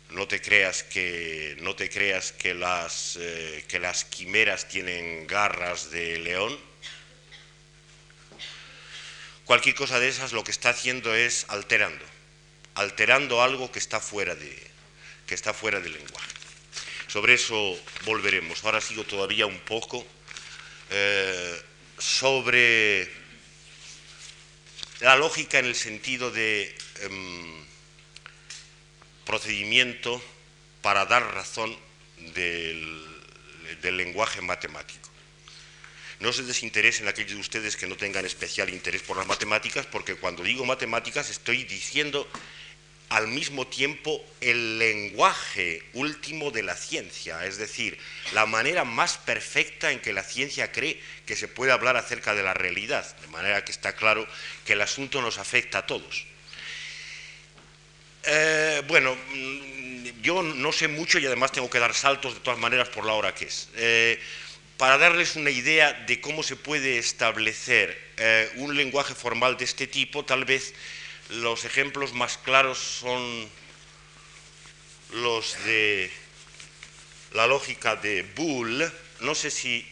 [0.09, 5.91] no te creas que, no te creas que, las, eh, que las quimeras tienen garras
[5.91, 6.57] de león.
[9.45, 12.03] Cualquier cosa de esas lo que está haciendo es alterando,
[12.75, 14.55] alterando algo que está fuera, de,
[15.25, 16.27] que está fuera del lenguaje.
[17.07, 18.63] Sobre eso volveremos.
[18.63, 20.05] Ahora sigo todavía un poco
[20.89, 21.61] eh,
[21.97, 23.09] sobre
[25.01, 27.65] la lógica en el sentido de em,
[29.25, 30.21] procedimiento
[30.81, 31.75] para dar razón
[32.33, 33.05] del,
[33.83, 35.09] lenguaje matemático.
[36.19, 40.15] No se desinteresen aquellos de ustedes que no tengan especial interés por las matemáticas, porque
[40.15, 42.27] cuando digo matemáticas estoy diciendo
[43.09, 47.97] al mismo tiempo el lenguaje último de la ciencia, es decir,
[48.33, 52.43] la manera más perfecta en que la ciencia cree que se puede hablar acerca de
[52.43, 54.27] la realidad, de manera que está claro
[54.65, 56.25] que el asunto nos afecta a todos.
[58.23, 62.59] Eh, bueno, mm, yo no sé mucho y además tengo que dar saltos de todas
[62.59, 63.69] maneras por la hora que es.
[63.75, 64.19] Eh,
[64.75, 69.87] para darles una idea de cómo se puede establecer eh, un lenguaje formal de este
[69.87, 70.73] tipo, tal vez
[71.29, 73.49] los ejemplos más claros son
[75.13, 76.11] los de
[77.33, 78.91] la lógica de Bull.
[79.19, 79.85] No sé si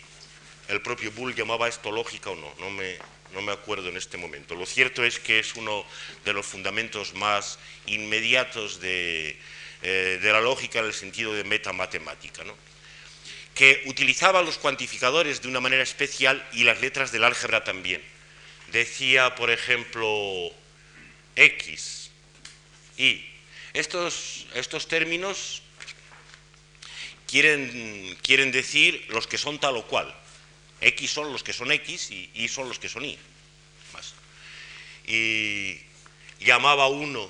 [0.68, 2.98] el propio Bull llamaba esto lógica o no, no me,
[3.34, 4.56] no me acuerdo en este momento.
[4.56, 5.86] Lo cierto es que es uno
[6.24, 9.38] de los fundamentos más inmediatos de,
[9.84, 12.56] eh, la lógica en el sentido de metamatemática, ¿no?
[13.54, 18.04] que utilizaba los cuantificadores de una manera especial y las letras del álgebra también.
[18.74, 20.52] Decía, por ejemplo,
[21.36, 22.10] X,
[22.98, 23.26] Y.
[23.74, 25.62] Estos, estos términos
[27.28, 30.14] quieren, quieren decir los que son tal o cual.
[30.80, 33.18] X son los que son X y Y son los que son Y.
[35.08, 35.82] Y
[36.40, 37.30] llamaba uno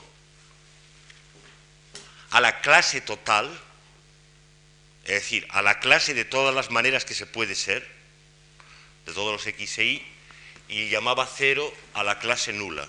[2.30, 3.52] a la clase total,
[5.04, 7.86] es decir, a la clase de todas las maneras que se puede ser,
[9.06, 10.06] de todos los X e Y,
[10.70, 12.88] y llamaba cero a la clase nula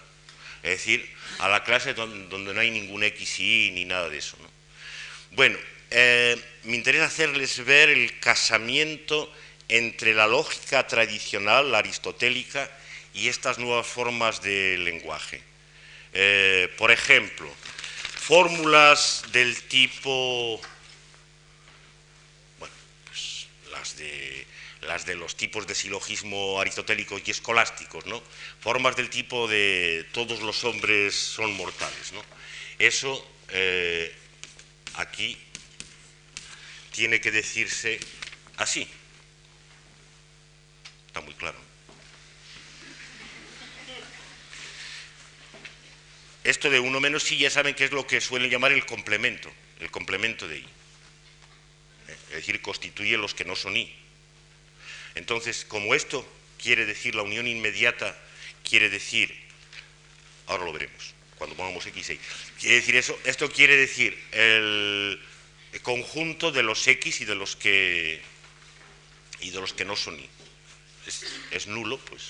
[0.66, 1.08] es decir,
[1.38, 4.36] a la clase donde, no hay ningún X y Y ni nada de eso.
[5.30, 5.56] Bueno,
[5.90, 9.32] eh, me interesa hacerles ver el casamiento
[9.68, 12.68] entre la lógica tradicional, la aristotélica,
[13.14, 15.40] y estas nuevas formas de lenguaje.
[16.12, 17.48] Eh, por ejemplo,
[18.18, 20.60] fórmulas del tipo,
[22.58, 22.74] bueno,
[23.06, 24.44] pues las de
[24.86, 28.22] las de los tipos de silogismo aristotélico y escolásticos, ¿no?
[28.60, 32.22] Formas del tipo de todos los hombres son mortales, ¿no?
[32.78, 34.14] Eso eh,
[34.94, 35.36] aquí
[36.92, 37.98] tiene que decirse
[38.56, 38.88] así.
[41.08, 41.58] Está muy claro.
[46.44, 49.50] Esto de uno menos sí ya saben que es lo que suelen llamar el complemento,
[49.80, 50.66] el complemento de i.
[52.28, 54.05] Es decir, constituye los que no son i.
[55.16, 56.26] Entonces, como esto
[56.62, 58.16] quiere decir la unión inmediata,
[58.62, 59.34] quiere decir,
[60.46, 62.18] ahora lo veremos, cuando pongamos X6,
[62.60, 65.20] Quiere decir eso, esto quiere decir el
[65.82, 68.22] conjunto de los X y de los que
[69.40, 70.28] y de los que no son Y.
[71.50, 72.22] Es, nulo, pues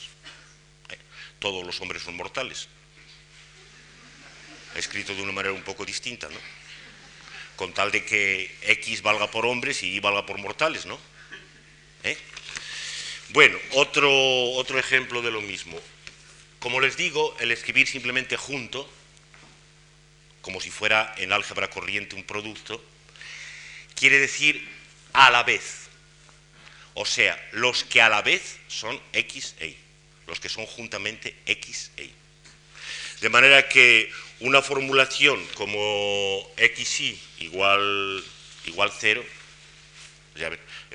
[0.91, 0.99] eh,
[1.39, 2.69] todos los hombres son mortales.
[4.75, 6.39] Escrito de una manera un poco distinta, ¿no?
[7.57, 10.99] Con tal de que X valga por hombres y Y valga por mortales, ¿no?
[12.03, 12.19] ¿Eh?
[13.31, 14.11] Bueno, otro,
[14.53, 15.81] otro ejemplo de lo mismo.
[16.61, 18.89] Como les digo, el escribir simplemente junto,
[20.41, 22.83] como si fuera en álgebra corriente un producto,
[23.95, 24.69] quiere decir
[25.13, 25.89] a la vez.
[26.95, 29.79] O sea, los que a la vez son X e Y,
[30.27, 32.13] los que son juntamente X e Y.
[33.21, 34.11] De manera que
[34.41, 38.23] una formulación como XY igual,
[38.67, 39.25] igual cero,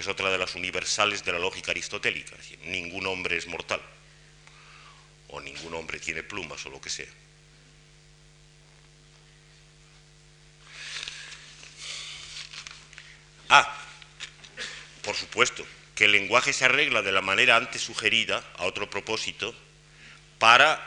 [0.01, 2.35] es otra de las universales de la lógica aristotélica.
[2.35, 3.81] Es decir, ningún hombre es mortal,
[5.29, 7.07] o ningún hombre tiene plumas, o lo que sea.
[13.49, 13.77] Ah,
[15.01, 19.53] por supuesto, que el lenguaje se arregla de la manera antes sugerida, a otro propósito,
[20.39, 20.79] para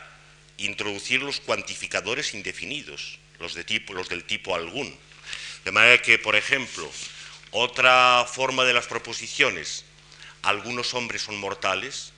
[0.57, 4.97] introducir los cuantificadores indefinidos, los, de tipo, los del tipo algún.
[5.65, 6.91] De manera que, por ejemplo,
[7.57, 9.85] otra forma de las proposiciones,
[10.43, 12.13] algunos hombres son mortales,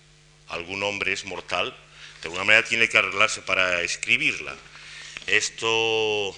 [0.49, 1.77] algún hombre es mortal,
[2.23, 4.57] de alguna manera tiene que arreglarse para escribirla.
[5.27, 6.35] Esto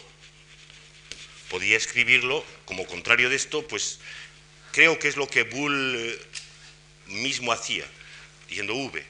[1.49, 4.01] podía escribirlo como contrario de esto, pues
[4.73, 6.21] creo que es lo que Bull eh,
[7.07, 7.87] mismo hacía,
[8.49, 9.07] diciendo V.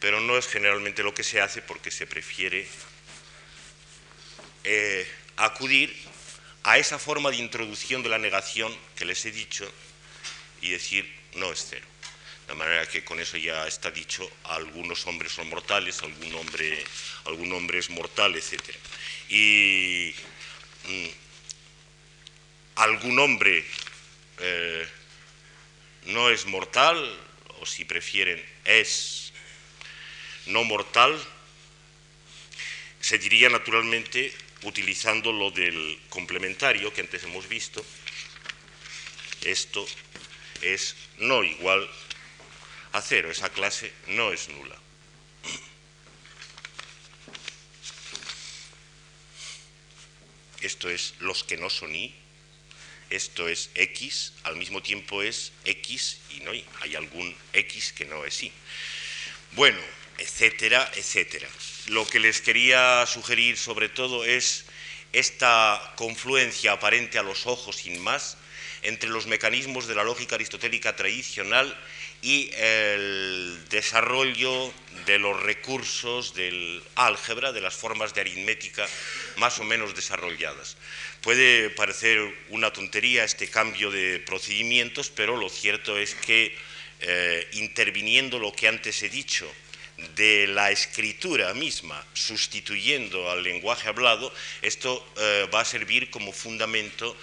[0.00, 2.66] Pero no es generalmente lo que se hace porque se prefiere
[4.64, 5.06] eh,
[5.36, 5.94] acudir
[6.64, 9.70] a esa forma de introducción de la negación que les he dicho
[10.60, 11.86] y decir no es cero.
[12.46, 16.84] De manera que con eso ya está dicho, algunos hombres son mortales, algún hombre,
[17.24, 18.76] algún hombre es mortal, etc
[19.32, 20.14] y
[20.84, 21.08] mm,
[22.76, 23.64] algún hombre
[24.38, 24.86] eh,
[26.06, 27.18] no es mortal,
[27.60, 29.32] o si prefieren, es
[30.46, 31.18] no mortal,
[33.00, 37.84] se diría naturalmente utilizando lo del complementario que antes hemos visto.
[39.44, 39.86] Esto
[40.60, 41.88] es no igual
[42.92, 44.82] a cero, esa clase no es nula.
[50.62, 52.14] esto es los que no son y,
[53.10, 58.04] esto es x, al mismo tiempo es x y no y, hay algún x que
[58.04, 58.52] no es y.
[59.52, 59.78] Bueno,
[60.22, 61.48] etcétera, etcétera.
[61.88, 64.64] Lo que les quería sugerir sobre todo es
[65.12, 68.38] esta confluencia aparente a los ojos sin más
[68.82, 71.76] entre los mecanismos de la lógica aristotélica tradicional
[72.22, 74.72] y el desarrollo
[75.06, 78.86] de los recursos del álgebra, de las formas de aritmética
[79.36, 80.76] más o menos desarrolladas.
[81.20, 82.18] Puede parecer
[82.50, 86.56] una tontería este cambio de procedimientos, pero lo cierto es que
[87.00, 89.52] eh, interviniendo lo que antes he dicho
[90.14, 97.16] de la escritura misma, sustituyendo al lenguaje hablado, esto eh, va a servir como fundamento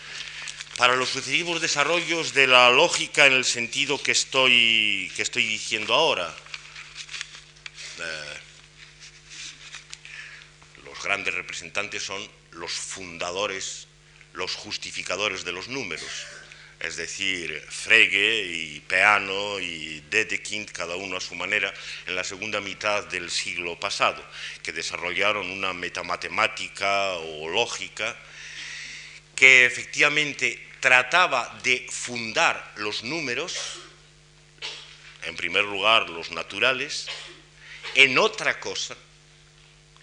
[0.78, 5.94] para los sucesivos desarrollos de la lógica en el sentido que estoy, que estoy diciendo
[5.94, 6.34] ahora.
[8.00, 8.38] Eh,
[10.86, 13.88] los grandes representantes son los fundadores,
[14.34, 16.10] los justificadores de los números,
[16.80, 21.74] es decir, Frege y Peano y Dedekind, cada uno a su manera,
[22.08, 24.24] en la segunda mitad del siglo pasado,
[24.64, 28.16] que desarrollaron una metamatemática o lógica
[29.36, 33.80] que efectivamente trataba de fundar los números,
[35.24, 37.08] en primer lugar los naturales,
[37.96, 38.96] en otra cosa,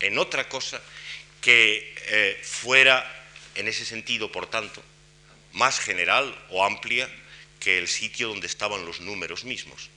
[0.00, 0.82] en otra cosa
[1.40, 4.82] que eh, fuera, en ese sentido, por tanto,
[5.56, 7.08] más general o amplia
[7.58, 9.88] que el sitio donde estaban los números mismos.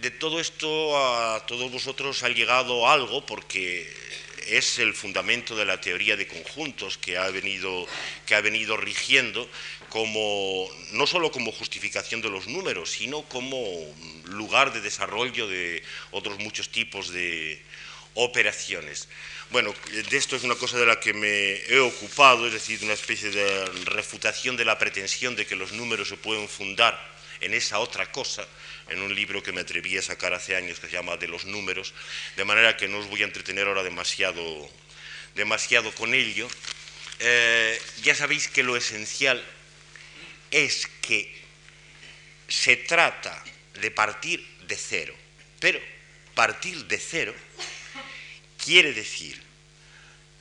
[0.00, 3.92] De todo esto a todos vosotros ha llegado algo porque
[4.46, 7.86] es el fundamento de la teoría de conjuntos que ha venido,
[8.24, 9.48] que ha venido rigiendo
[9.88, 13.58] como, no solo como justificación de los números, sino como
[14.24, 15.82] lugar de desarrollo de
[16.12, 17.62] otros muchos tipos de
[18.14, 19.08] operaciones.
[19.52, 22.94] Bueno, de esto es una cosa de la que me he ocupado, es decir, una
[22.94, 26.98] especie de refutación de la pretensión de que los números se pueden fundar
[27.42, 28.48] en esa otra cosa,
[28.88, 31.44] en un libro que me atreví a sacar hace años que se llama De los
[31.44, 31.92] números,
[32.34, 34.70] de manera que no os voy a entretener ahora demasiado,
[35.34, 36.48] demasiado con ello.
[37.18, 39.44] Eh, ya sabéis que lo esencial
[40.50, 41.30] es que
[42.48, 43.44] se trata
[43.74, 45.14] de partir de cero,
[45.60, 45.78] pero
[46.34, 47.34] partir de cero
[48.64, 49.40] quiere decir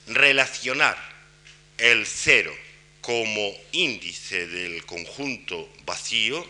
[0.08, 0.98] relacionar
[1.78, 2.56] el cero
[3.02, 6.46] como índice del conjunto vacío,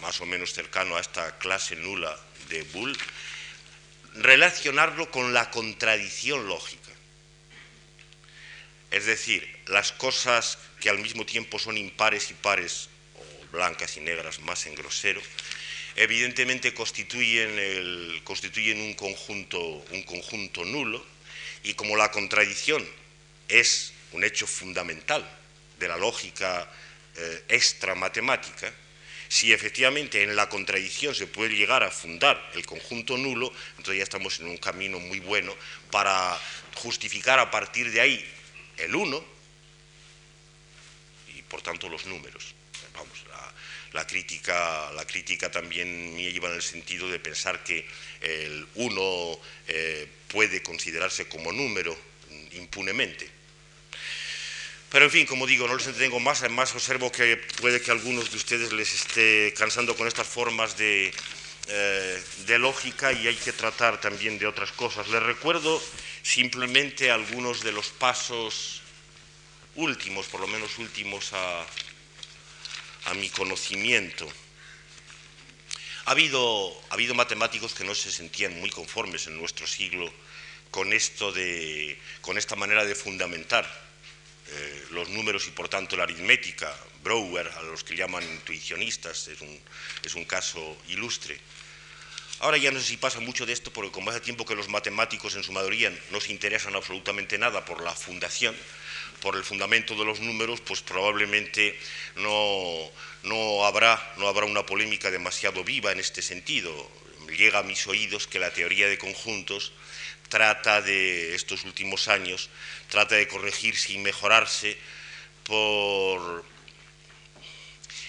[0.00, 2.16] más o menos cercano a esta clase nula
[2.48, 2.96] de Bull,
[4.14, 6.92] relacionarlo con la contradicción lógica.
[8.92, 14.00] Es decir, las cosas que al mismo tiempo son impares y pares, o blancas y
[14.00, 15.20] negras más en grosero,
[15.96, 17.58] evidentemente constituyen,
[18.80, 21.04] un, conjunto, un conjunto nulo
[21.62, 22.86] y como la contradicción
[23.48, 25.28] es un hecho fundamental
[25.78, 26.70] de la lógica
[27.16, 27.94] eh, extra
[29.28, 34.04] si efectivamente en la contradicción se puede llegar a fundar el conjunto nulo, entonces ya
[34.04, 35.54] estamos en un camino muy bueno
[35.90, 36.38] para
[36.76, 38.24] justificar a partir de ahí
[38.76, 39.24] el 1
[41.34, 42.54] y por tanto los números.
[42.94, 43.24] Vamos,
[43.94, 47.86] la, crítica, la crítica también me lleva en el sentido de pensar que
[48.20, 51.96] el 1 eh, puede considerarse como número
[52.52, 53.30] impunemente.
[54.90, 57.94] Pero en fin, como digo, no les entretengo más, además observo que puede que a
[57.94, 61.12] algunos de ustedes les esté cansando con estas formas de,
[61.68, 65.08] eh, de lógica y hay que tratar también de otras cosas.
[65.08, 65.80] Les recuerdo
[66.22, 68.82] simplemente algunos de los pasos
[69.76, 71.66] últimos, por lo menos últimos a,
[73.06, 74.28] a mi conocimiento.
[76.06, 80.12] Ha habido, ha habido matemáticos que no se sentían muy conformes en nuestro siglo
[80.70, 83.64] con, esto de, con esta manera de fundamentar
[84.48, 86.74] eh, los números y por tanto la aritmética.
[87.02, 89.60] Brouwer, a los que llaman intuicionistas, es un,
[90.02, 91.38] es un caso ilustre.
[92.40, 94.68] Ahora ya no sé si pasa mucho de esto porque como hace tiempo que los
[94.68, 98.56] matemáticos en su mayoría no se interesan absolutamente nada por la fundación,
[99.24, 101.80] por el fundamento de los números, pues probablemente
[102.16, 102.90] no,
[103.22, 106.70] no, habrá, no habrá una polémica demasiado viva en este sentido.
[107.34, 109.72] Llega a mis oídos que la teoría de conjuntos
[110.28, 112.50] trata de estos últimos años
[112.88, 114.76] trata de corregirse y mejorarse
[115.44, 116.44] por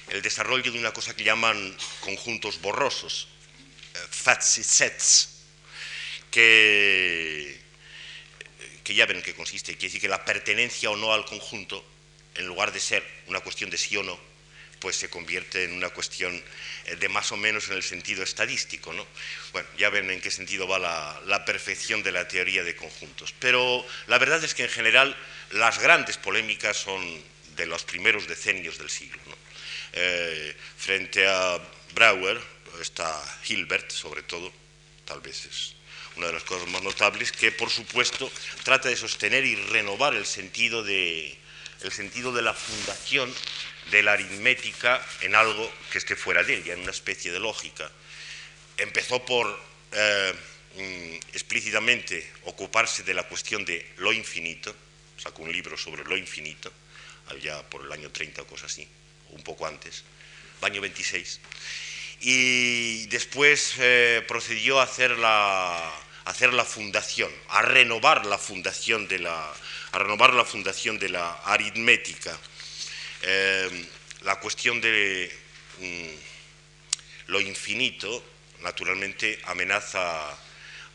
[0.09, 3.30] el desarrollo de una cosa que llaman conjuntos borrosos,
[3.93, 5.30] eh, fancy sets,
[6.30, 7.64] que,
[8.86, 9.74] que ya ven en qué consiste.
[9.74, 11.84] Quiere decir que la pertenencia o no al conjunto,
[12.36, 14.18] en lugar de ser una cuestión de sí o no,
[14.80, 16.42] pues se convierte en una cuestión
[16.86, 18.94] eh, de más o menos en el sentido estadístico.
[18.94, 19.06] ¿no?
[19.52, 23.34] Bueno, ya ven en qué sentido va la, perfección de la teoría de conjuntos.
[23.40, 25.18] Pero la verdad es que en general
[25.52, 27.02] las grandes polémicas son
[27.56, 29.20] de los primeros decenios del siglo.
[29.94, 31.58] Eh, frente a
[31.96, 32.40] Brouwer
[32.80, 34.54] está Hilbert, sobre todo,
[35.06, 35.75] tal vez es
[36.18, 38.32] una de las cosas más notables, que por supuesto
[38.63, 41.38] trata de sostener y renovar el sentido de,
[41.82, 43.34] el sentido de la fundación
[43.91, 47.89] de la aritmética en algo que esté fuera de ella, en una especie de lógica.
[48.78, 49.47] Empezó por
[49.91, 50.34] eh,
[50.76, 54.76] mm, explícitamente ocuparse de la cuestión de lo infinito,
[55.18, 56.72] sacó un libro sobre lo infinito,
[57.28, 58.88] allá por el año 30 o cosas así,
[59.30, 60.03] un poco antes,
[60.61, 61.39] año 26,
[62.22, 65.93] y después eh, procedió a hacer la,
[66.26, 69.54] hacer la fundación, a renovar la fundación de la,
[69.92, 72.38] a renovar la fundación de la aritmética.
[73.22, 73.88] Eh,
[74.22, 75.32] la cuestión de
[75.80, 78.24] mm, lo infinito,
[78.62, 80.36] naturalmente, amenaza,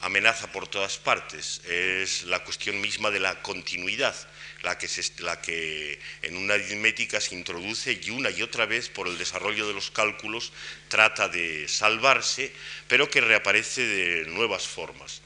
[0.00, 1.60] amenaza por todas partes.
[1.66, 4.14] Es la cuestión misma de la continuidad,
[4.62, 9.66] la que, en una aritmética se introduce y una y otra vez por el desarrollo
[9.66, 10.52] de los cálculos
[10.88, 12.52] trata de salvarse,
[12.88, 15.22] pero que reaparece de nuevas formas.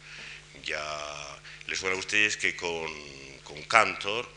[0.65, 0.83] Ya
[1.67, 2.91] les suena a ustedes que con,
[3.43, 4.29] con Cantor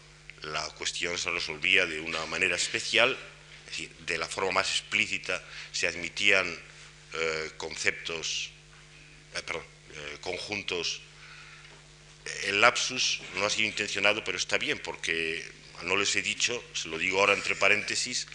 [0.43, 3.17] la cuestión se resolvía de una manera especial,
[3.65, 6.47] es decir, de la forma más explícita se admitían
[7.13, 8.51] eh, conceptos,
[9.35, 9.63] eh, perdón,
[9.97, 11.01] eh, conjuntos.
[12.45, 15.43] El lapsus no ha sido intencionado, pero está bien, porque
[15.83, 18.27] no les he dicho, se lo digo ahora entre paréntesis,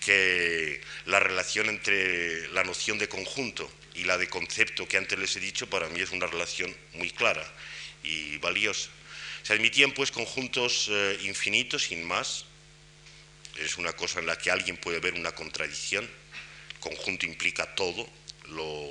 [0.00, 5.36] que la relación entre la noción de conjunto y la de concepto que antes les
[5.36, 7.44] he dicho, para mí es una relación muy clara
[8.02, 8.90] y valiosa.
[9.42, 12.44] Se admitían pues conjuntos eh, infinitos sin más.
[13.56, 16.08] Es una cosa en la que alguien puede ver una contradicción.
[16.80, 18.08] Conjunto implica todo,
[18.48, 18.90] lo,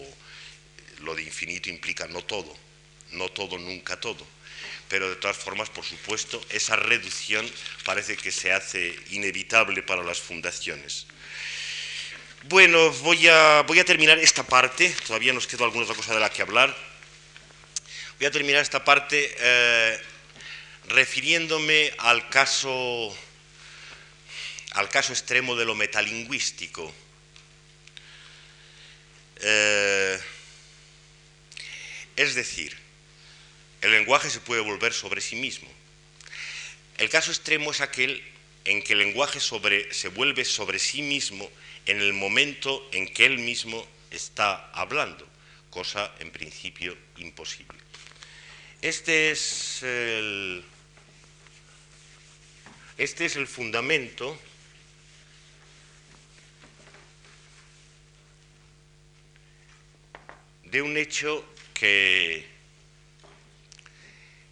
[1.00, 2.56] lo de infinito implica no todo,
[3.12, 4.26] no todo, nunca todo.
[4.88, 7.50] Pero de todas formas, por supuesto, esa reducción
[7.84, 11.08] parece que se hace inevitable para las fundaciones.
[12.44, 16.20] Bueno, voy a, voy a terminar esta parte, todavía nos queda alguna otra cosa de
[16.20, 16.76] la que hablar.
[18.20, 20.00] Voy a terminar esta parte eh,
[20.90, 23.18] refiriéndome al caso,
[24.72, 26.94] al caso extremo de lo metalingüístico.
[29.38, 30.20] Eh,
[32.16, 32.76] es decir,
[33.82, 35.70] el lenguaje se puede volver sobre sí mismo.
[36.98, 38.24] El caso extremo es aquel
[38.64, 41.50] en que el lenguaje se vuelve sobre sí mismo
[41.86, 45.28] en el momento en que él mismo está hablando,
[45.70, 47.78] cosa en principio imposible.
[48.82, 50.64] Este es el,
[52.98, 54.40] este es el fundamento
[60.64, 61.46] de un hecho
[61.76, 62.48] que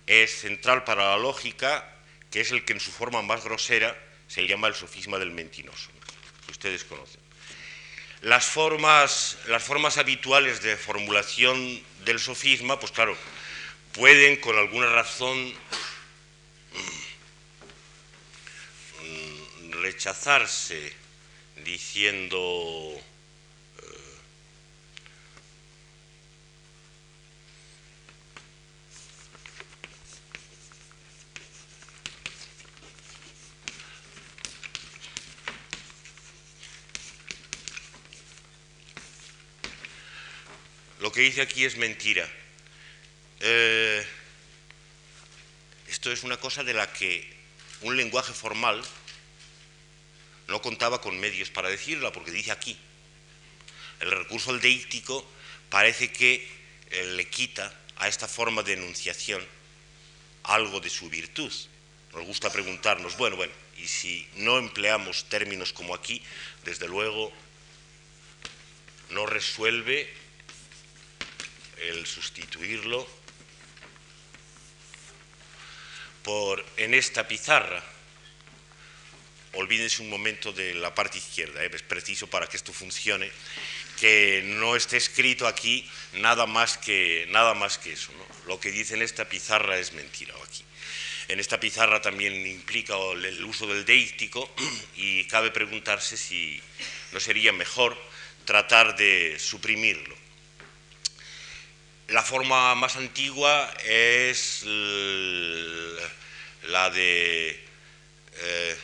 [0.05, 1.89] es central para la lógica,
[2.29, 3.97] que es el que en su forma más grosera
[4.27, 5.89] se llama el sofisma del mentiroso,
[6.45, 7.21] que ustedes conocen.
[8.21, 13.17] Las formas, las formas habituales de formulación del sofisma, pues claro,
[13.93, 15.53] pueden con alguna razón
[19.01, 20.93] mm, rechazarse
[21.63, 23.01] diciendo
[41.03, 42.25] lo que dice aquí es mentira.
[43.41, 44.05] Eh,
[45.89, 47.29] esto es una cosa de la que
[47.81, 48.81] un lenguaje formal
[50.47, 52.77] no contaba con medios para decirla, porque dice aquí.
[53.99, 55.29] El recurso al deíctico
[55.69, 56.47] parece que
[56.89, 59.45] eh, le quita a esta forma de enunciación
[60.43, 61.51] algo de su virtud.
[62.13, 66.23] Nos gusta preguntarnos, bueno, bueno, y si no empleamos términos como aquí,
[66.63, 67.33] desde luego
[69.09, 70.22] no resuelve
[71.77, 73.07] el sustituirlo
[76.23, 77.83] por en esta pizarra.
[79.53, 81.69] Olvídense un momento de la parte izquierda, ¿eh?
[81.71, 83.29] es preciso para que esto funcione,
[83.99, 88.11] que no esté escrito aquí nada más que, nada más que eso.
[88.47, 90.63] Lo que dice en esta pizarra es mentira aquí.
[91.27, 94.51] En esta pizarra también implica el uso del deíctico
[94.95, 96.59] y cabe preguntarse si
[97.11, 97.97] no sería mejor
[98.45, 100.22] tratar de suprimirlo.
[102.07, 104.63] La forma más antigua es
[106.63, 107.65] la de
[108.35, 108.75] eh,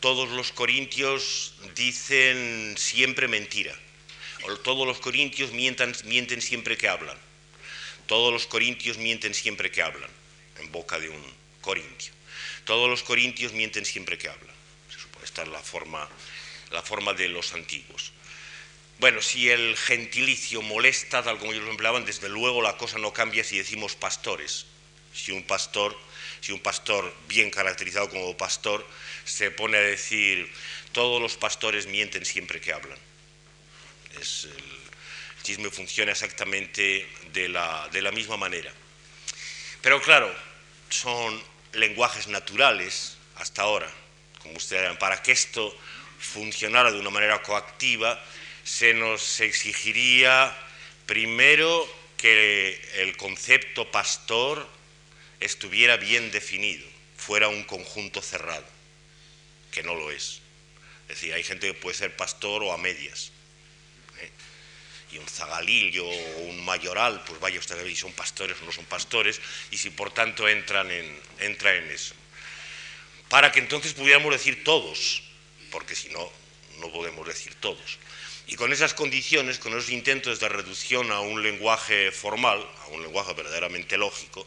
[0.00, 3.74] todos los corintios dicen siempre mentira.
[4.62, 5.94] Todos los corintios mienten
[6.40, 7.18] siempre que hablan.
[8.06, 10.10] Todos los corintios mienten siempre que hablan,
[10.58, 11.22] en boca de un
[11.60, 12.12] corintio.
[12.64, 14.54] Todos los corintios mienten siempre que hablan.
[15.24, 15.62] Esta es la
[16.82, 18.12] forma de los antiguos.
[18.98, 23.12] Bueno, si el gentilicio molesta, tal como ellos lo empleaban, desde luego la cosa no
[23.12, 24.66] cambia si decimos pastores.
[25.12, 25.96] Si un pastor,
[26.40, 28.86] si un pastor bien caracterizado como pastor
[29.24, 30.50] se pone a decir
[30.92, 32.98] todos los pastores mienten siempre que hablan.
[34.14, 34.76] el,
[35.42, 38.72] chisme funciona exactamente de la, misma manera.
[39.80, 40.34] Pero claro,
[40.88, 41.40] son
[41.72, 43.88] lenguajes naturales hasta ahora,
[44.42, 45.76] como ustedes para que esto
[46.18, 48.20] funcionara de una manera coactiva,
[48.66, 50.52] se nos exigiría
[51.06, 54.68] primero que el concepto pastor
[55.38, 56.84] estuviera bien definido,
[57.16, 58.66] fuera un conjunto cerrado,
[59.70, 60.40] que no lo es.
[61.02, 63.30] Es decir, hay gente que puede ser pastor o a medias.
[64.20, 64.30] ¿eh?
[65.12, 68.64] Y un zagalillo o un mayoral, pues vaya ustedes a ver si son pastores o
[68.64, 69.40] no son pastores,
[69.70, 72.16] y si por tanto entran en, entra en eso.
[73.28, 75.22] Para que entonces pudiéramos decir todos,
[75.70, 76.32] porque si no,
[76.80, 77.98] no podemos decir todos.
[78.48, 83.02] Y con esas condiciones, con esos intentos de reducción a un lenguaje formal, a un
[83.02, 84.46] lenguaje verdaderamente lógico,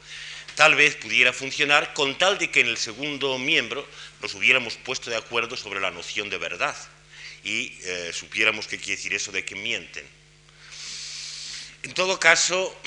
[0.56, 3.86] tal vez pudiera funcionar con tal de que en el segundo miembro
[4.22, 6.76] nos hubiéramos puesto de acuerdo sobre la noción de verdad
[7.44, 10.06] y eh, supiéramos qué quiere decir eso de que mienten.
[11.84, 12.78] En todo caso,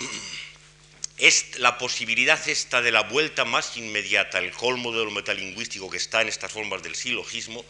[1.19, 5.99] es la posibilidad esta de la vuelta más inmediata, el colmo de lo metalingüístico que
[5.99, 7.65] está en estas formas del silogismo,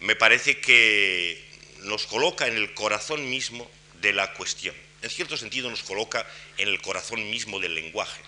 [0.00, 1.45] me parece que
[1.86, 4.74] nos coloca en el corazón mismo de la cuestión.
[5.02, 6.26] En cierto sentido nos coloca
[6.58, 8.20] en el corazón mismo del lenguaje.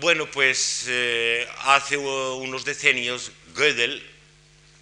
[0.00, 4.04] Bueno, pues eh, hace unos decenios Gödel,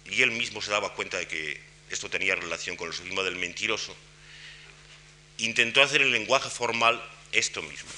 [0.05, 3.35] y él mismo se daba cuenta de que esto tenía relación con el sofisma del
[3.35, 3.95] mentiroso,
[5.37, 7.01] intentó hacer el lenguaje formal
[7.31, 7.89] esto mismo.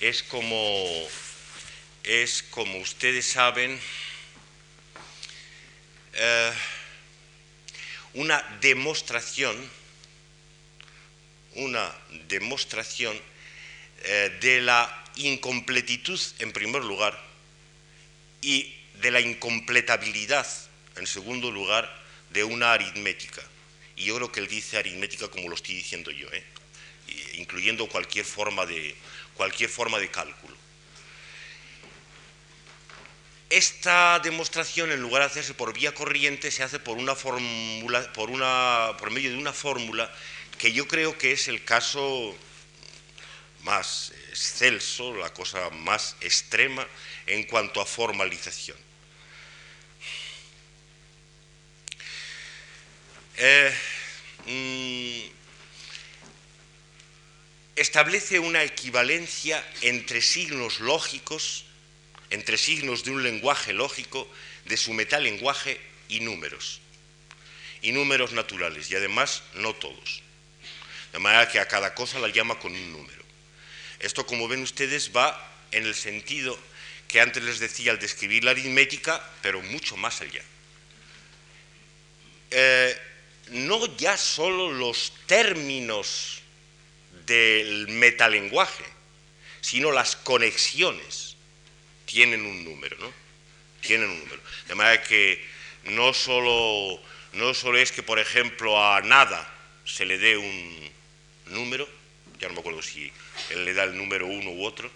[0.00, 1.08] Es como,
[2.04, 3.78] es como ustedes saben,
[6.22, 6.52] eh,
[8.12, 9.56] una demostración,
[11.54, 11.90] una
[12.28, 13.18] demostración
[14.04, 17.18] eh, de la incompletitud en primer lugar
[18.42, 20.46] y de la incompletabilidad
[20.96, 21.90] en segundo lugar
[22.30, 23.42] de una aritmética.
[23.96, 26.28] Y yo creo que él dice aritmética como lo estoy diciendo yo.
[26.32, 26.44] ¿eh?
[27.34, 28.94] incluyendo cualquier forma de,
[29.34, 30.59] cualquier forma de cálculo.
[33.50, 37.10] Esta demostración, en lugar de hacerse por vía corriente, se hace por, medio
[39.30, 40.14] de una fórmula
[40.56, 42.36] que yo creo que es el caso
[43.64, 46.86] más excelso, la cosa más extrema
[47.26, 48.76] en cuanto a formalización.
[53.36, 53.74] Eh,
[54.46, 55.22] mm,
[57.74, 61.64] establece una equivalencia entre signos lógicos,
[62.30, 64.28] entre signos de un lenguaje lógico,
[64.64, 66.80] de su metalenguaje y números.
[67.82, 70.22] Y números naturales, y además no todos.
[71.12, 73.22] De manera que a cada cosa la llama con un número.
[73.98, 76.58] Esto, como ven ustedes, va en el sentido
[77.08, 80.42] que antes les decía al describir la aritmética, pero mucho más allá.
[82.50, 82.96] Eh,
[83.48, 86.42] no ya solo los términos
[87.26, 88.84] del metalenguaje,
[89.60, 91.29] sino las conexiones
[92.10, 93.12] tienen un número, ¿no?
[93.80, 94.42] Tienen un número.
[94.66, 95.42] De manera que
[95.84, 97.00] no solo,
[97.34, 99.48] no solo es que, por ejemplo, a nada
[99.84, 100.90] se le dé un
[101.46, 101.88] número,
[102.40, 103.12] ya no me acuerdo si
[103.50, 104.90] él le da el número uno u otro,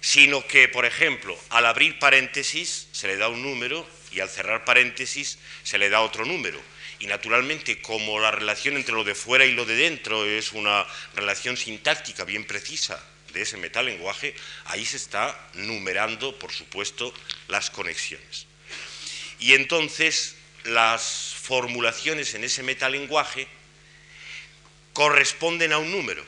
[0.00, 4.64] sino que, por ejemplo, al abrir paréntesis se le da un número y al cerrar
[4.64, 6.60] paréntesis se le da otro número.
[7.00, 10.86] Y naturalmente, como la relación entre lo de fuera y lo de dentro es una
[11.14, 14.34] relación sintáctica bien precisa de ese metalenguaje,
[14.64, 17.12] ahí se está numerando, por supuesto,
[17.48, 18.46] las conexiones.
[19.38, 23.46] Y entonces las formulaciones en ese metalenguaje
[24.94, 26.24] corresponden a un número.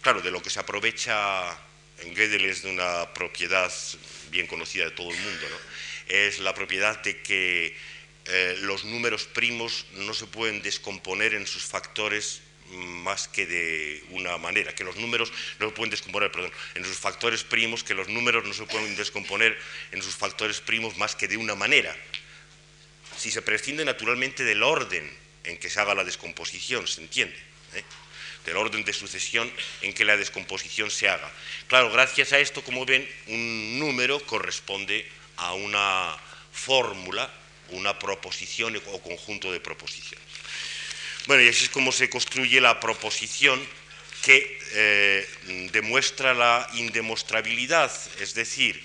[0.00, 1.50] Claro, de lo que se aprovecha
[1.98, 3.70] en Gödel es de una propiedad
[4.30, 5.72] bien conocida de todo el mundo, ¿no?
[6.08, 7.76] es la propiedad de que
[8.26, 12.40] eh, los números primos no se pueden descomponer en sus factores
[12.72, 16.96] más que de una manera, que los números no se pueden descomponer, perdón, en sus
[16.96, 19.58] factores primos, que los números no se pueden descomponer
[19.92, 21.94] en sus factores primos más que de una manera.
[23.16, 25.08] Si se prescinde naturalmente del orden
[25.44, 27.36] en que se haga la descomposición, ¿se entiende?
[27.74, 27.84] ¿Eh?
[28.46, 31.30] Del orden de sucesión en que la descomposición se haga.
[31.68, 36.16] Claro, gracias a esto, como ven, un número corresponde a una
[36.52, 37.32] fórmula,
[37.70, 40.26] una proposición o conjunto de proposiciones.
[41.26, 43.64] Bueno, y así es como se construye la proposición
[44.22, 45.28] que eh,
[45.72, 48.82] demuestra la indemostrabilidad, es decir,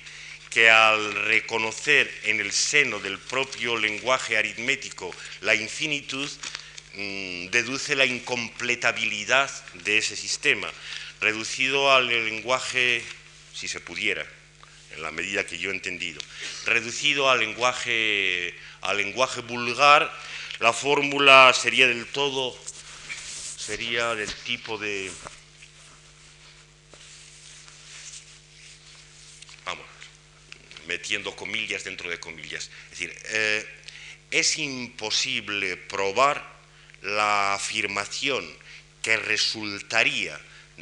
[0.51, 6.29] que al reconocer en el seno del propio lenguaje aritmético la infinitud,
[6.93, 10.71] mm, deduce la incompletabilidad de ese sistema,
[11.19, 13.03] reducido al lenguaje,
[13.53, 14.25] si se pudiera,
[14.95, 16.21] en la medida que yo he entendido,
[16.65, 20.11] reducido al lenguaje, al lenguaje vulgar,
[20.59, 22.57] la fórmula sería del todo,
[23.57, 25.11] sería del tipo de
[30.87, 32.69] metiendo comillas dentro de comillas.
[32.85, 33.65] Es decir, eh,
[34.31, 36.43] es imposible probar
[37.01, 38.47] la afirmación
[39.01, 40.39] que resultaría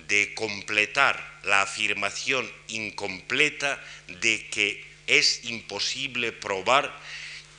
[0.07, 6.99] de completar la afirmación incompleta de que es imposible probar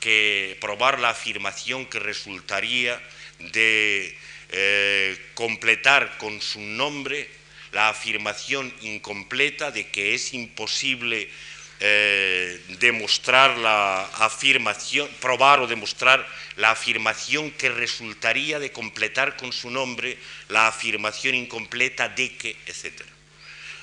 [0.07, 3.03] que probar la afirmación que resultaría
[3.41, 4.17] de
[4.51, 7.29] eh, completar con su nombre
[7.73, 11.29] la afirmación incompleta de que es imposible
[11.81, 16.25] eh, demostrar la afirmación, probar o demostrar
[16.55, 20.19] la afirmación que resultaría de completar con su nombre
[20.51, 23.16] la afirmación incompleta de que, etc.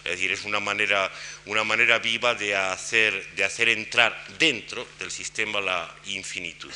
[0.03, 1.11] Es decir, es una manera,
[1.45, 3.23] una manera viva de hacer,
[3.69, 6.71] entrar dentro del sistema la infinitud.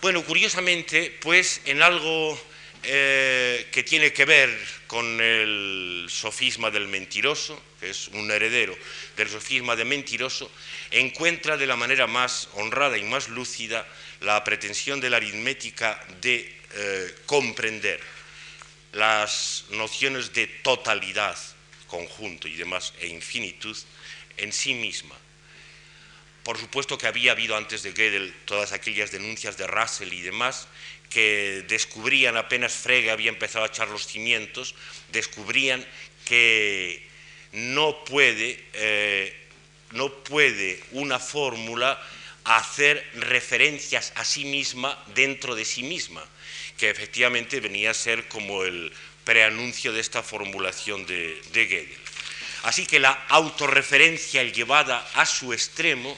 [0.00, 2.40] Bueno, curiosamente, pues en algo
[2.82, 4.50] eh, que tiene que ver
[4.86, 8.76] con el sofisma del mentiroso, que es un heredero
[9.16, 10.50] del sofisma de mentiroso,
[10.90, 13.86] encuentra de la manera más honrada y más lúcida
[14.20, 18.00] la pretensión de la aritmética de eh, comprender
[18.92, 21.36] las nociones de totalidad,
[21.90, 23.76] conjunto y demás, e infinitud
[24.36, 25.16] en sí misma.
[26.44, 30.68] Por supuesto que había habido antes de Gödel todas aquellas denuncias de Russell y demás,
[31.10, 34.74] que descubrían, apenas Frege había empezado a echar los cimientos,
[35.12, 35.84] descubrían
[36.24, 37.04] que
[37.52, 39.36] no puede, eh,
[39.90, 42.00] no puede una fórmula
[42.44, 46.24] hacer referencias a sí misma dentro de sí misma,
[46.78, 48.92] que efectivamente venía a ser como el
[49.24, 51.96] preanuncio de esta formulación de, de.
[52.62, 56.16] Así que la autorreferencia llevada a su extremo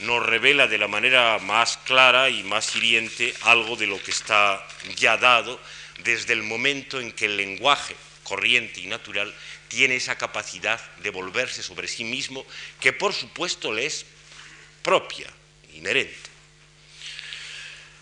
[0.00, 4.66] nos revela de la manera más clara y más hiriente algo de lo que está
[4.96, 5.60] ya dado
[5.98, 9.34] desde el momento en que el lenguaje corriente y natural,
[9.68, 12.46] tiene esa capacidad de volverse sobre sí mismo,
[12.80, 14.06] que por supuesto le es
[14.82, 15.28] propia,
[15.74, 16.30] inherente.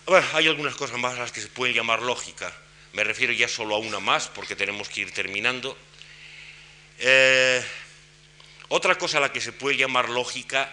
[0.06, 2.52] Bueno, hay algunas cosas más a las que se pueden llamar lógica,
[2.92, 5.76] me refiero ya solo a una más porque tenemos que ir terminando.
[6.98, 7.62] Eh,
[8.68, 10.70] otra cosa a la que se puede llamar lógica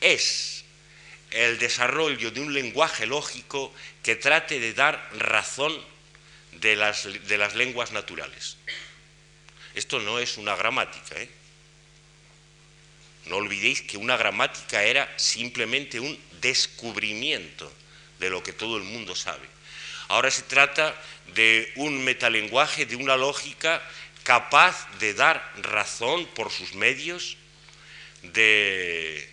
[0.00, 0.64] es
[1.30, 3.72] el desarrollo de un lenguaje lógico
[4.02, 5.72] que trate de dar razón
[6.52, 8.56] de las, de las lenguas naturales.
[9.74, 11.20] Esto no es una gramática.
[11.20, 11.28] ¿eh?
[13.26, 17.72] No olvidéis que una gramática era simplemente un descubrimiento
[18.18, 19.48] de lo que todo el mundo sabe.
[20.08, 20.94] Ahora se trata
[21.34, 23.82] de un metalenguaje, de una lógica
[24.22, 27.36] capaz de dar razón por sus medios
[28.22, 29.28] de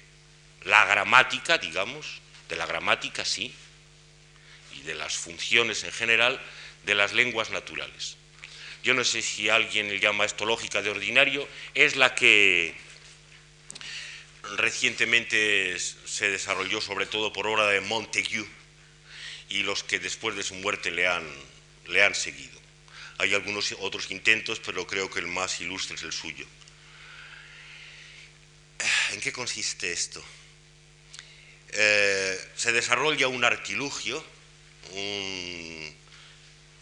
[0.63, 3.53] la gramática, digamos, de la gramática sí,
[4.75, 6.41] y de las funciones en general
[6.83, 8.17] de las lenguas naturales.
[8.83, 12.73] Yo no sé si alguien le llama esto lógica de ordinario, es la que
[14.55, 18.45] recientemente se desarrolló sobre todo por obra de Montague
[19.49, 21.27] y los que después de su muerte le han,
[21.89, 22.59] le han seguido.
[23.17, 26.45] Hay algunos otros intentos, pero creo que el más ilustre es el suyo.
[29.11, 30.23] ¿En qué consiste esto?
[31.71, 34.23] Eh, se desarrolla un artilugio,
[34.91, 35.95] un,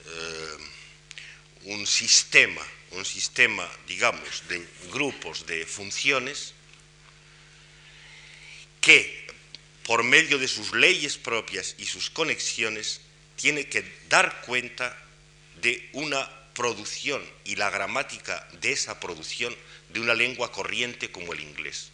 [0.05, 0.57] eh,
[1.63, 6.53] un sistema, un sistema, digamos, de grupos de funciones
[8.79, 9.27] que,
[9.83, 13.01] por medio de sus leyes propias y sus conexiones,
[13.37, 14.97] tiene que dar cuenta
[15.61, 19.55] de una producción y la gramática de esa producción
[19.89, 21.91] de una lengua corriente como el inglés.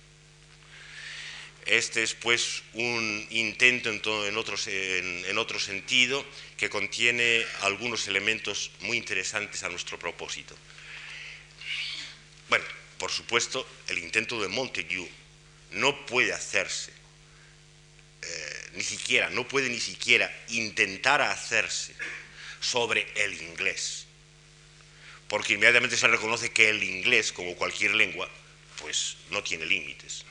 [1.66, 6.26] Este es pues un intento en, en, otro, sentido
[6.58, 10.56] que contiene algunos elementos muy interesantes a nuestro propósito.
[12.50, 12.66] Bueno,
[12.98, 15.10] por supuesto, el intento de Montague
[15.72, 16.92] no puede hacerse,
[18.26, 21.94] eh, ni siquiera, no puede ni siquiera intentar hacerse
[22.60, 24.06] sobre el inglés,
[25.28, 28.30] porque inmediatamente se reconoce que el inglés, como cualquier lengua,
[28.80, 30.26] pues no tiene límites.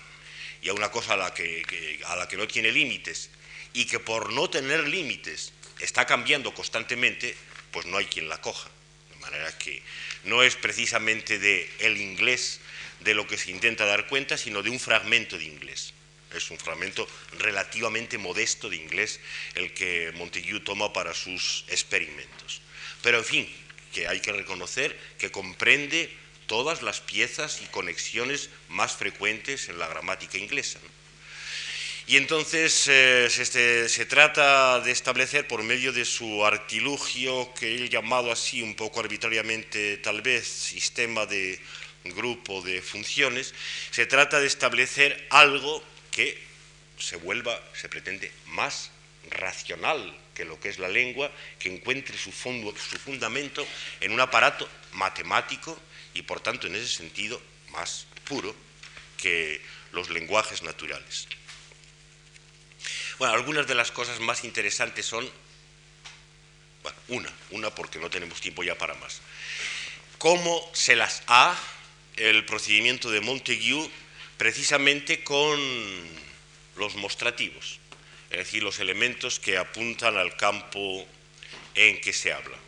[0.62, 3.30] Y a una cosa a la que, a la que no tiene límites
[3.72, 7.36] y que por no tener límites está cambiando constantemente,
[7.72, 8.70] pues no hay quien la coja.
[9.10, 9.82] De manera que
[10.24, 12.60] no es precisamente de el inglés
[13.00, 15.94] de lo que se intenta dar cuenta, sino de un fragmento de inglés.
[16.34, 19.20] Es un fragmento relativamente modesto de inglés
[19.54, 22.60] el que Montague toma para sus experimentos.
[23.02, 23.48] Pero en fin,
[23.92, 26.10] que hay que reconocer que comprende
[26.46, 30.80] todas las piezas y conexiones más frecuentes en la gramática inglesa.
[32.06, 37.90] Y entonces eh, se, se, trata de establecer por medio de su artilugio, que él
[37.90, 41.60] llamado así un poco arbitrariamente tal vez sistema de
[42.04, 43.54] grupo de funciones,
[43.92, 45.82] se trata de establecer algo
[46.12, 46.40] que
[46.98, 48.90] se vuelva, se pretende, más
[49.30, 53.66] racional que lo que es la lengua, que encuentre su, su fundamento
[54.00, 55.78] en un aparato matemático
[56.14, 57.40] y por tanto en ese sentido
[57.70, 58.54] más puro
[59.16, 59.60] que
[59.92, 61.26] los lenguajes naturales.
[63.18, 65.28] Bueno, algunas de las cosas más interesantes son,
[66.82, 69.20] bueno, una, una porque no tenemos tiempo ya para más.
[70.18, 71.56] ¿Cómo se las ha
[72.16, 73.90] el procedimiento de Montague
[74.42, 75.56] precisamente con
[76.76, 77.78] los mostrativos,
[78.28, 81.06] es decir, los elementos que apuntan al campo
[81.76, 82.58] en que se habla.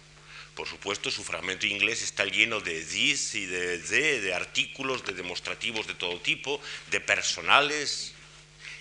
[0.54, 5.14] Por supuesto, su fragmento inglés está lleno de this y de the, de artículos, de
[5.14, 6.60] demostrativos de todo tipo,
[6.92, 8.12] de personales,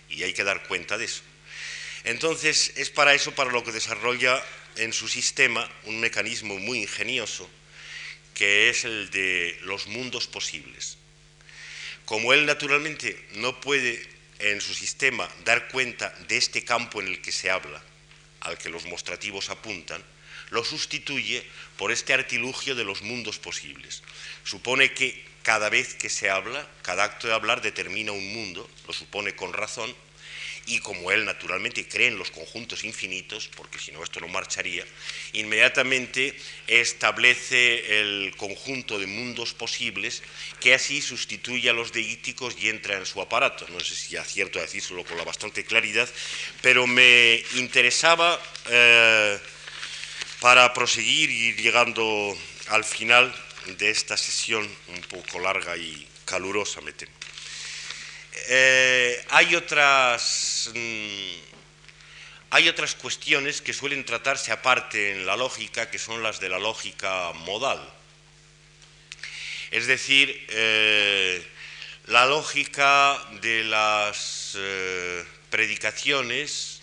[0.07, 1.23] y hay que dar cuenta de eso.
[2.03, 4.39] Entonces, es para eso para lo que desarrolla
[4.75, 7.49] en su sistema un mecanismo muy ingenioso,
[8.35, 10.99] que es el de los mundos posibles.
[12.13, 14.07] Como él naturalmente no puede
[14.37, 17.81] en su sistema dar cuenta de este campo en el que se habla,
[18.41, 19.99] al que los mostrativos apuntan,
[20.51, 21.43] lo sustituye
[21.75, 24.03] por este artilugio de los mundos posibles.
[24.43, 28.93] Supone que cada vez que se habla, cada acto de hablar determina un mundo, lo
[28.93, 29.91] supone con razón,
[30.65, 34.85] y como él naturalmente cree en los conjuntos infinitos, porque si no esto no marcharía,
[35.33, 36.35] inmediatamente
[36.67, 40.23] establece el conjunto de mundos posibles
[40.59, 43.67] que así sustituye a los deíticos y entra en su aparato.
[43.69, 46.09] No sé si acierto a decírselo con la bastante claridad,
[46.61, 49.37] pero me interesaba eh,
[50.39, 52.37] para proseguir y llegando
[52.67, 53.33] al final
[53.77, 57.22] de esta sesión un poco larga y calurosa, me temo.
[58.35, 61.33] Eh, hay, otras, mm,
[62.49, 66.59] hay otras cuestiones que suelen tratarse aparte en la lógica, que son las de la
[66.59, 67.79] lógica modal.
[69.71, 71.45] Es decir, eh,
[72.07, 76.81] la lógica de las eh, predicaciones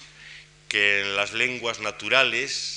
[0.69, 2.77] que en las lenguas naturales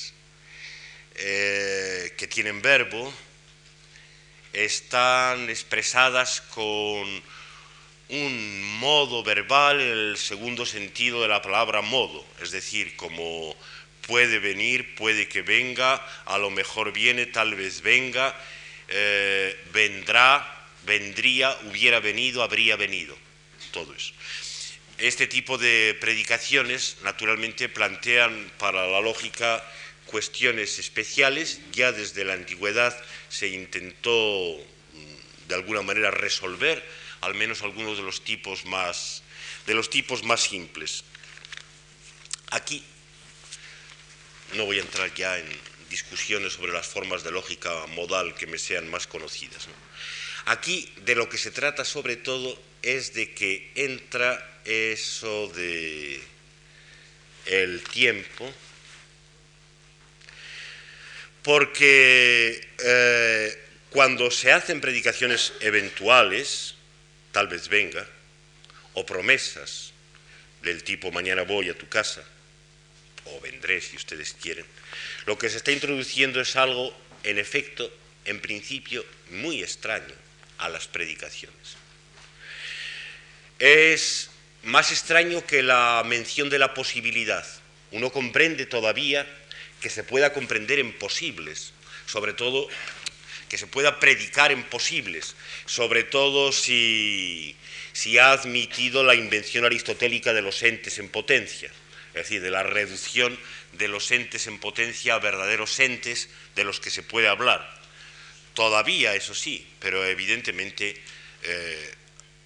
[1.15, 3.13] que tienen verbo
[4.51, 7.21] están expresadas con
[8.09, 13.55] un modo verbal en el segundo sentido de la palabra modo, es decir, como
[14.07, 18.35] puede venir, puede que venga, a lo mejor viene, tal vez venga,
[18.89, 23.17] eh, vendrá, vendría, hubiera venido, habría venido,
[23.71, 24.13] todo eso.
[24.97, 29.63] Este tipo de predicaciones naturalmente plantean para la lógica
[30.05, 32.95] cuestiones especiales, ya desde la antigüedad
[33.29, 34.11] se intentó
[34.93, 36.83] mm, de alguna manera resolver
[37.23, 39.23] al menos algunos de los tipos más
[39.65, 41.03] de los tipos más simples.
[42.51, 42.83] Aquí
[44.55, 45.47] no voy a entrar ya en
[45.89, 49.67] discusiones sobre las formas de lógica modal que me sean más conocidas.
[50.45, 56.21] Aquí de lo que se trata sobre todo es de que entra eso de
[57.45, 58.51] el tiempo,
[61.41, 66.75] porque eh, cuando se hacen predicaciones eventuales,
[67.33, 68.07] tal vez venga,
[68.93, 69.91] o promesas
[70.61, 72.23] del tipo mañana voy a tu casa,
[73.25, 74.65] o vendré si ustedes quieren,
[75.25, 77.91] lo que se está introduciendo es algo, en efecto,
[78.23, 80.15] en principio, muy extraño
[80.59, 81.75] a las predicaciones.
[83.59, 84.29] Es
[84.63, 87.45] más extraño que la mención de la posibilidad.
[87.91, 89.27] Uno comprende todavía
[89.81, 91.73] que se pueda comprender en posibles,
[92.05, 92.67] sobre todo
[93.53, 95.35] que se pueda predicar en posibles,
[95.67, 97.55] sobre todo si,
[98.19, 101.69] ha admitido la invención aristotélica de los entes en potencia
[102.09, 103.37] es decir, de la reducción
[103.73, 107.61] de los entes en potencia a verdaderos entes de los que se puede hablar.
[108.55, 110.99] Todavía, eso sí, pero evidentemente
[111.43, 111.93] eh,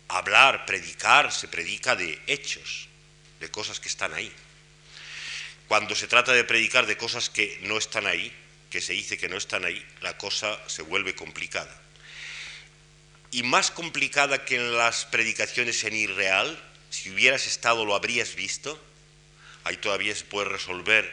[0.09, 2.89] hablar, predicar, se predica de hechos,
[3.39, 4.29] de cosas que están ahí.
[5.69, 8.29] Cuando se trata de predicar de cosas que no están ahí,
[8.69, 11.81] que se dice que no están ahí, la cosa se vuelve complicada.
[13.31, 18.81] Y más complicada que en las predicaciones en irreal, si hubieras estado lo habrías visto,
[19.63, 21.11] ahí todavía se puede resolver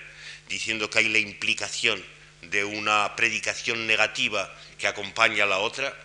[0.49, 2.05] diciendo que hay la implicación
[2.43, 5.97] de una predicación negativa que acompaña a la otra,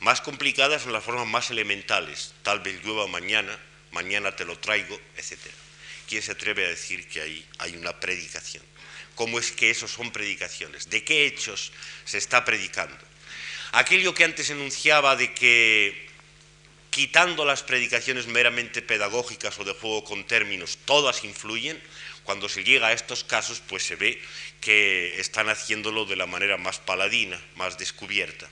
[0.00, 3.58] más complicadas en las formas más elementales, tal vez llueva mañana,
[3.90, 5.38] mañana te lo traigo, etc.
[6.08, 8.64] ¿Quién se atreve a decir que ahí hay una predicación?
[9.20, 10.88] ¿Cómo es que eso son predicaciones?
[10.88, 11.72] ¿De qué hechos
[12.06, 12.96] se está predicando?
[13.72, 16.08] Aquello que antes enunciaba de que
[16.88, 21.78] quitando las predicaciones meramente pedagógicas o de juego con términos, todas influyen,
[22.24, 24.18] cuando se llega a estos casos, pues se ve
[24.62, 28.48] que están haciéndolo de la manera más paladina, más descubierta.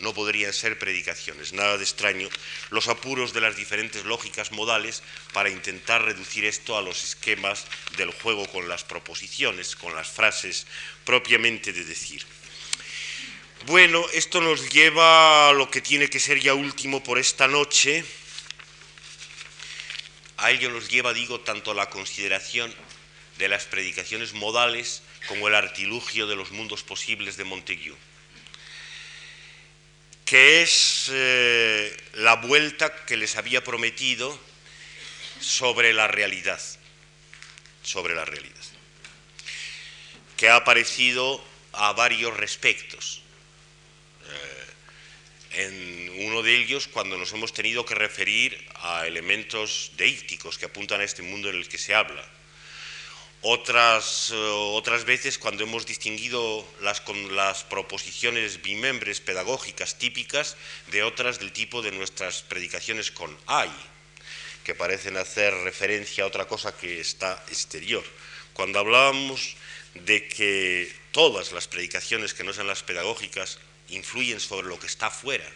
[0.00, 2.28] No podrían ser predicaciones, nada de extraño
[2.70, 5.02] los apuros de las diferentes lógicas modales
[5.32, 7.66] para intentar reducir esto a los esquemas
[7.96, 10.66] del juego con las proposiciones, con las frases
[11.04, 12.24] propiamente de decir.
[13.66, 18.04] Bueno, esto nos lleva a lo que tiene que ser ya último por esta noche.
[20.38, 22.74] A ello nos lleva, digo, tanto la consideración
[23.36, 27.94] de las predicaciones modales como el artilugio de los mundos posibles de Montague,
[30.30, 34.38] que es eh, la vuelta que les había prometido
[35.40, 36.62] sobre la realidad,
[37.82, 38.54] sobre la realidad,
[40.36, 41.42] que ha aparecido
[41.72, 43.22] a varios respectos
[45.50, 51.00] en uno de ellos cuando nos hemos tenido que referir a elementos deícticos que apuntan
[51.00, 52.24] a este mundo en el que se habla.
[53.42, 60.58] Otras, eh, otras veces cuando hemos distinguido las, con las proposiciones bimembres pedagógicas típicas
[60.88, 63.70] de otras del tipo de nuestras predicaciones con ay,
[64.62, 68.04] que parecen hacer referencia a otra cosa que está exterior.
[68.52, 69.56] Cuando hablábamos
[69.94, 73.58] de que todas las predicaciones que no sean las pedagógicas
[73.88, 75.48] influyen sobre lo que está fuera.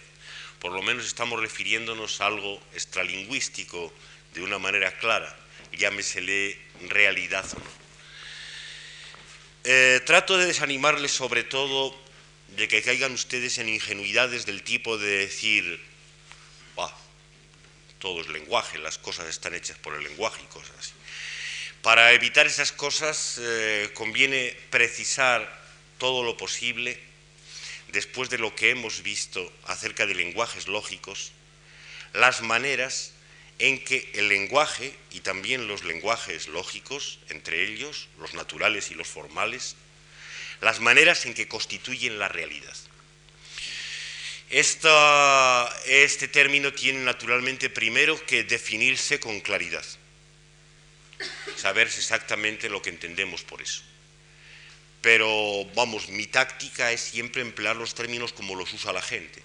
[0.59, 3.93] Por lo menos estamos refiriéndonos a algo extralingüístico
[4.33, 5.37] de una manera clara,
[5.77, 6.59] llámesele
[6.91, 7.85] realidad o no.
[9.65, 11.97] Eh, trato de desanimarles sobre todo
[12.49, 15.81] de que caigan ustedes en ingenuidades del tipo de decir,
[18.05, 20.93] todo es lenguaje, las cosas están hechas por el lenguaje y cosas así.
[21.81, 25.49] Para evitar esas cosas eh, conviene precisar
[25.97, 27.01] todo lo posible
[27.93, 31.33] después de lo que hemos visto acerca de lenguajes lógicos,
[32.13, 33.14] las maneras
[33.59, 39.09] en que el lenguaje y también los lenguajes lógicos, entre ellos los naturales y los
[39.09, 39.77] formales,
[40.61, 42.77] las maneras en que constituyen la realidad.
[44.51, 49.85] este término tiene naturalmente primero que definirse con claridad,
[51.57, 53.83] saber exactamente lo que entendemos por eso.
[55.01, 59.43] Pero vamos, mi táctica es siempre emplear los términos como los usa la gente,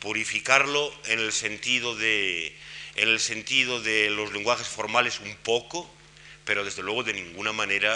[0.00, 2.56] purificarlo en el sentido de,
[2.94, 5.90] en el sentido de los lenguajes formales un poco,
[6.44, 7.94] pero desde luego de ninguna manera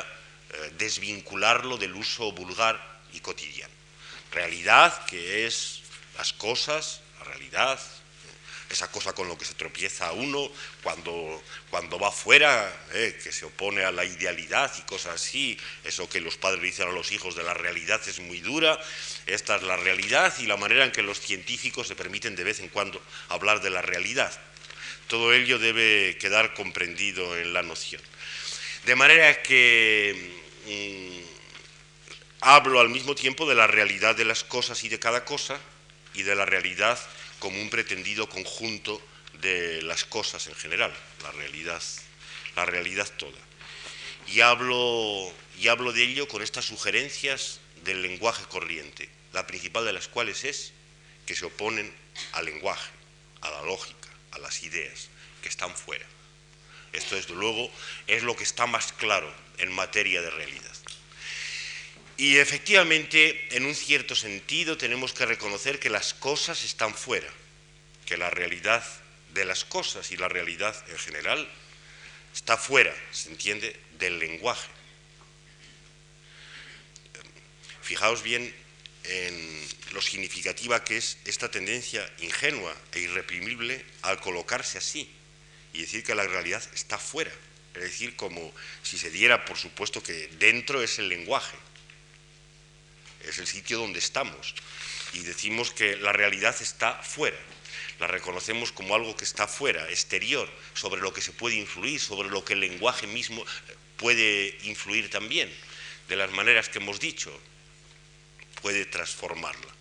[0.50, 2.80] eh, desvincularlo del uso vulgar
[3.12, 3.72] y cotidiano.
[4.32, 5.82] Realidad que es
[6.16, 7.80] las cosas, la realidad,
[8.70, 10.50] esa cosa con lo que se tropieza uno
[10.82, 16.08] cuando, cuando va fuera, eh, que se opone a la idealidad y cosas así, eso
[16.08, 18.78] que los padres dicen a los hijos de la realidad es muy dura,
[19.26, 22.60] esta es la realidad y la manera en que los científicos se permiten de vez
[22.60, 24.32] en cuando hablar de la realidad.
[25.09, 28.02] Todo ello debe quedar comprendido en la noción.
[28.85, 30.14] De manera que
[30.66, 31.24] mm,
[32.40, 35.59] hablo al mismo tiempo de la realidad de las cosas y de cada cosa,
[36.14, 36.98] y de la realidad
[37.39, 39.02] como un pretendido conjunto
[39.40, 41.82] de las cosas en general, la realidad,
[42.56, 43.39] la realidad toda.
[44.28, 49.93] Y hablo, y hablo de ello con estas sugerencias del lenguaje corriente, la principal de
[49.93, 50.72] las cuales es
[51.26, 51.93] que se oponen
[52.32, 52.90] al lenguaje,
[53.43, 54.03] a la lógica,
[54.35, 55.09] a las ideas,
[55.43, 56.06] que están fuera.
[56.93, 57.70] Esto, desde luego,
[58.06, 60.73] es lo que está más claro en materia de realidad.
[62.16, 67.28] Y efectivamente, en un cierto sentido, tenemos que reconocer que las cosas están fuera,
[68.06, 68.85] que la realidad
[69.32, 71.48] de las cosas y la realidad en general
[72.32, 74.69] está fuera, se entiende, del lenguaje.
[77.82, 78.55] Fijaos bien
[79.05, 79.69] en
[80.05, 85.10] significativa que es esta tendencia ingenua e irreprimible al colocarse así
[85.72, 87.32] y decir que la realidad está fuera,
[87.74, 88.52] es decir, como
[88.82, 91.56] si se diera, por supuesto, que dentro es el lenguaje
[93.28, 94.55] es el sitio donde estamos.
[95.12, 97.39] Y decimos que la realidad está fuera.
[98.01, 102.28] La reconocemos como algo que está fuera, exterior, sobre lo que se puede influir, sobre
[102.28, 103.44] lo que el lenguaje mismo
[103.97, 105.52] puede influir también,
[106.09, 107.32] de las maneras que hemos dicho,
[108.60, 109.73] puede transformarla.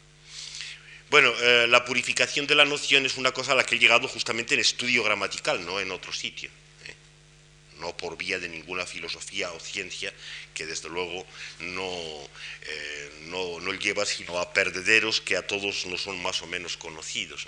[1.13, 4.07] Bueno, eh, la purificación de la noción es una cosa a la que he llegado
[4.07, 6.49] justamente en estudio gramatical, no en otro sitio
[7.79, 10.11] no por vía de ninguna filosofía o ciencia
[10.55, 11.23] que desde luego
[11.59, 11.91] no,
[12.63, 17.45] eh, no, lleva sino a perdederos que a todos no son más o menos conocidos.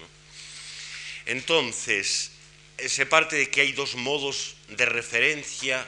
[1.25, 2.33] Entonces,
[2.77, 5.87] se parte de que hay dos modos de referencia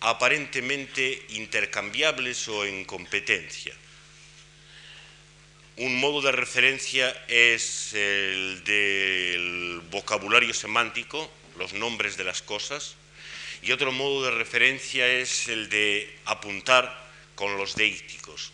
[0.00, 3.74] aparentemente intercambiables o en competencia.
[5.76, 11.28] Un modo de referencia es el del vocabulario semántico,
[11.58, 12.94] los nombres de las cosas,
[13.60, 18.52] y otro modo de referencia es el de apuntar con los deísticos.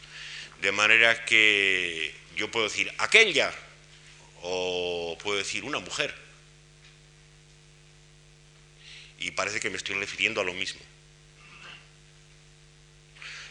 [0.63, 3.53] De manera que yo puedo decir aquella
[4.41, 6.15] o puedo decir una mujer.
[9.19, 10.81] Y parece que me estoy refiriendo a lo mismo.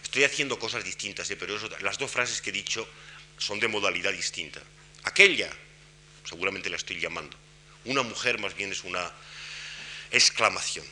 [0.01, 1.35] Estoy haciendo cosas distintas, ¿eh?
[1.35, 2.87] pero las dos frases que he dicho
[3.39, 4.61] son de modalidad distinta.
[5.03, 5.49] Aquella,
[6.23, 7.35] seguramente la estoy llamando.
[7.85, 9.11] Una mujer más bien es una
[10.11, 10.85] exclamación.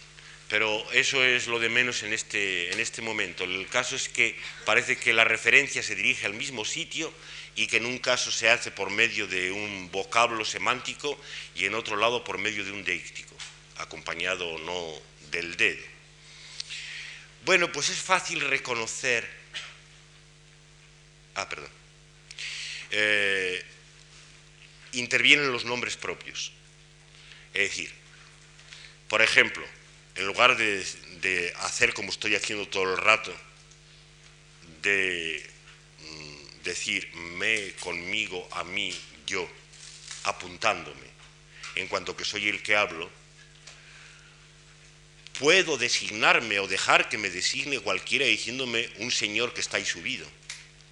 [0.50, 3.44] Pero eso es lo de menos en este, en este momento.
[3.44, 7.14] El caso es que parece que la referencia se dirige al mismo sitio
[7.56, 11.20] y que en un caso se hace por medio de un vocablo semántico
[11.54, 13.36] y en otro lado por medio de un deíctico,
[13.78, 15.02] acompañado o no
[15.32, 15.84] del dedo.
[17.44, 19.28] Bueno, pues es fácil reconocer...
[21.36, 21.77] Ah, perdón.
[22.92, 23.64] Eh,
[24.94, 26.52] intervienen los nombres propios.
[27.54, 27.92] Es decir,
[29.08, 29.66] por ejemplo,
[30.16, 33.36] en lugar de, hacer como estoy haciendo todo el rato,
[34.82, 35.46] de
[36.00, 38.96] mm, decir me, conmigo, a mí,
[39.26, 39.48] yo,
[40.24, 41.08] apuntándome,
[41.76, 43.10] en cuanto que soy el que hablo,
[45.40, 50.28] puedo designarme o dejar que me designe cualquiera diciéndome un señor que está ahí subido,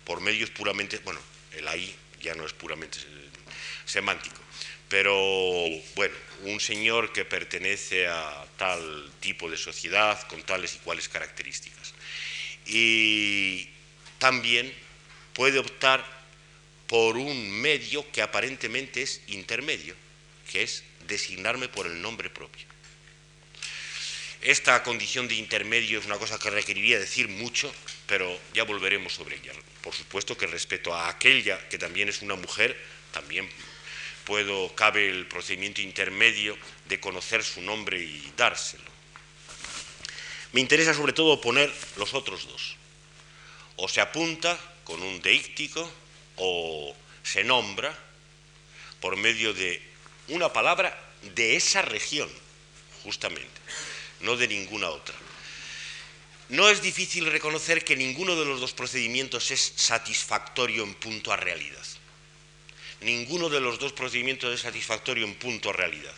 [0.03, 1.19] por medios puramente, bueno,
[1.57, 2.97] el ahí ya no es puramente
[3.85, 4.39] semántico,
[4.89, 5.13] pero
[5.95, 11.93] bueno, un señor que pertenece a tal tipo de sociedad con tales y cuales características.
[12.65, 13.69] Y
[14.17, 14.73] también
[15.33, 16.03] puede optar
[16.87, 19.95] por un medio que aparentemente es intermedio,
[20.51, 22.65] que es designarme por el nombre propio.
[24.41, 27.73] Esta condición de intermedio es una cosa que requeriría decir mucho,
[28.07, 29.53] pero ya volveremos sobre ella.
[29.81, 32.79] Por supuesto que respecto a aquella que también es una mujer,
[33.11, 33.49] también
[34.25, 36.57] puedo, cabe el procedimiento intermedio
[36.87, 38.95] de conocer su nombre y dárselo.
[40.51, 42.75] Me interesa sobre todo poner los otros dos.
[43.77, 45.91] O se apunta con un deíctico
[46.37, 47.93] o se nombra
[49.01, 49.81] por medio de
[50.29, 50.97] una palabra
[51.35, 52.29] de esa región,
[53.03, 53.61] justamente,
[54.21, 55.15] no de ninguna otra.
[56.49, 61.37] No es difícil reconocer que ninguno de los dos procedimientos es satisfactorio en punto a
[61.37, 61.83] realidad.
[63.01, 66.13] Ninguno de los dos procedimientos es satisfactorio en punto a realidad.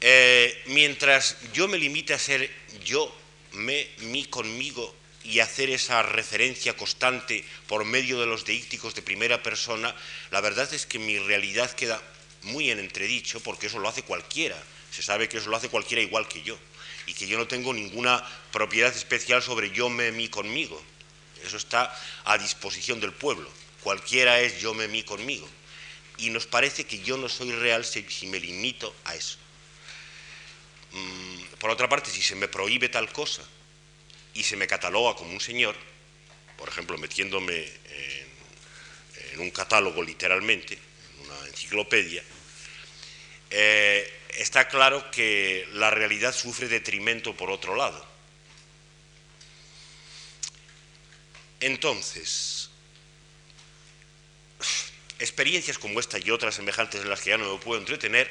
[0.00, 2.50] Eh, mientras yo me limite a ser
[2.84, 3.14] yo,
[3.52, 9.42] me, mí, conmigo y hacer esa referencia constante por medio de los deícticos de primera
[9.42, 9.94] persona,
[10.32, 12.02] la verdad es que mi realidad queda
[12.42, 14.60] muy en entredicho porque eso lo hace cualquiera.
[14.90, 16.58] Se sabe que eso lo hace cualquiera igual que yo
[17.06, 18.22] y que yo no tengo ninguna
[18.52, 20.82] propiedad especial sobre yo, me, mí, conmigo.
[21.44, 21.94] Eso está
[22.24, 23.48] a disposición del pueblo.
[23.82, 25.48] Cualquiera es yo, me, mí, conmigo.
[26.16, 29.36] Y nos parece que yo no soy real si, me limito a eso.
[30.92, 33.42] Mm, por otra parte, si se me prohíbe tal cosa
[34.32, 35.76] y se me cataloga como un señor,
[36.56, 37.70] por ejemplo, metiéndome
[39.32, 42.22] en, un catálogo literalmente, en una enciclopedia,
[43.50, 48.04] eh, está claro que la realidad sufre detrimento por otro lado.
[51.60, 52.70] Entonces,
[55.18, 58.30] experiencias como esta y otras semejantes en las que ya no me puedo entretener,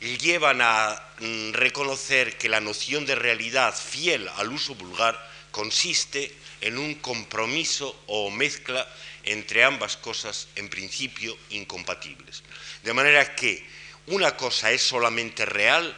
[0.00, 5.18] llevan a mm, reconocer que la noción de realidad fiel al uso vulgar
[5.50, 8.86] consiste en un compromiso o mezcla
[9.24, 12.42] entre ambas cosas en principio incompatibles.
[12.82, 13.66] De manera que
[14.06, 15.96] una cosa es solamente real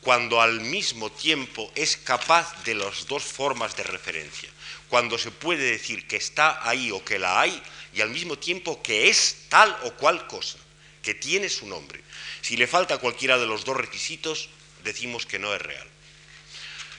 [0.00, 4.48] cuando al mismo tiempo es capaz de las dos formas de referencia,
[4.88, 7.60] cuando se puede decir que está ahí o que la hay
[7.92, 10.58] y al mismo tiempo que es tal o cual cosa,
[11.02, 12.02] que tiene su nombre.
[12.40, 14.48] Si le falta cualquiera de los dos requisitos,
[14.84, 15.88] decimos que no es real.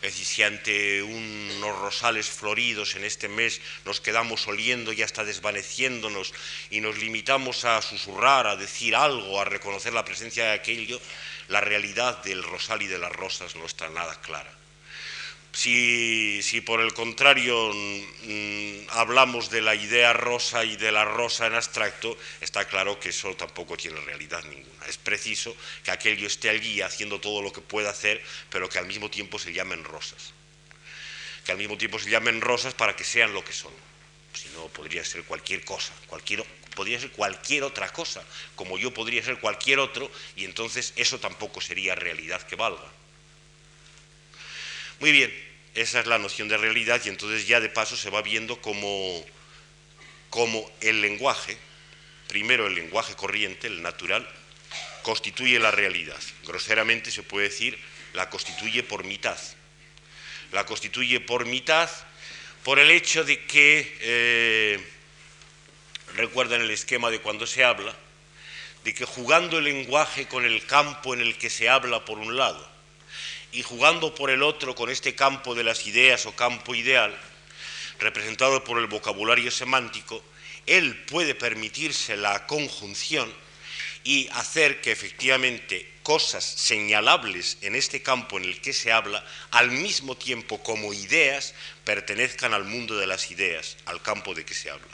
[0.01, 5.25] Es decir, si ante unos rosales floridos en este mes nos quedamos oliendo y hasta
[5.25, 6.33] desvaneciéndonos
[6.69, 11.01] y nos limitamos a susurrar, a decir algo, a reconocer la presencia de aquello,
[11.47, 14.56] la realidad del rosal y de las rosas no está nada clara.
[15.51, 21.55] Si, por el contrario mm, hablamos de la idea rosa y de la rosa en
[21.55, 24.85] abstracto, está claro que eso tampoco tiene realidad ninguna.
[24.87, 28.21] Es preciso que aquello esté allí haciendo todo lo que pueda hacer,
[28.51, 30.33] pero que al mismo tiempo se llamen rosas.
[31.43, 33.73] Que al mismo tiempo se llamen rosas para que sean lo que son.
[34.33, 36.45] Si no, podría ser cualquier cosa, cualquier,
[36.75, 38.23] podría ser cualquier otra cosa,
[38.55, 42.87] como yo podría ser cualquier otro, y entonces eso tampoco sería realidad que valga.
[44.99, 45.31] Muy bien,
[45.75, 49.23] esa es la noción de realidad y entonces ya de paso se va viendo como,
[50.81, 51.55] el lenguaje,
[52.27, 54.27] primero el lenguaje corriente, el natural,
[55.03, 56.19] constituye la realidad.
[56.45, 57.77] Groseramente se puede decir,
[58.13, 59.37] la constituye por mitad.
[60.51, 61.89] La constituye por mitad
[62.63, 64.79] por el hecho de que, eh,
[66.15, 67.95] recuerdan el esquema de cuando se habla,
[68.83, 72.35] de que jugando el lenguaje con el campo en el que se habla por un
[72.35, 72.76] lado,
[73.51, 77.17] y jugando por el otro con este campo de las ideas o campo ideal,
[77.99, 80.23] representado por el vocabulario semántico,
[80.65, 83.33] él puede permitirse la conjunción
[84.03, 89.71] y hacer que efectivamente cosas señalables en este campo en el que se habla, al
[89.71, 91.53] mismo tiempo como ideas,
[91.83, 94.87] pertenezcan al mundo de las ideas, al campo de que se habla.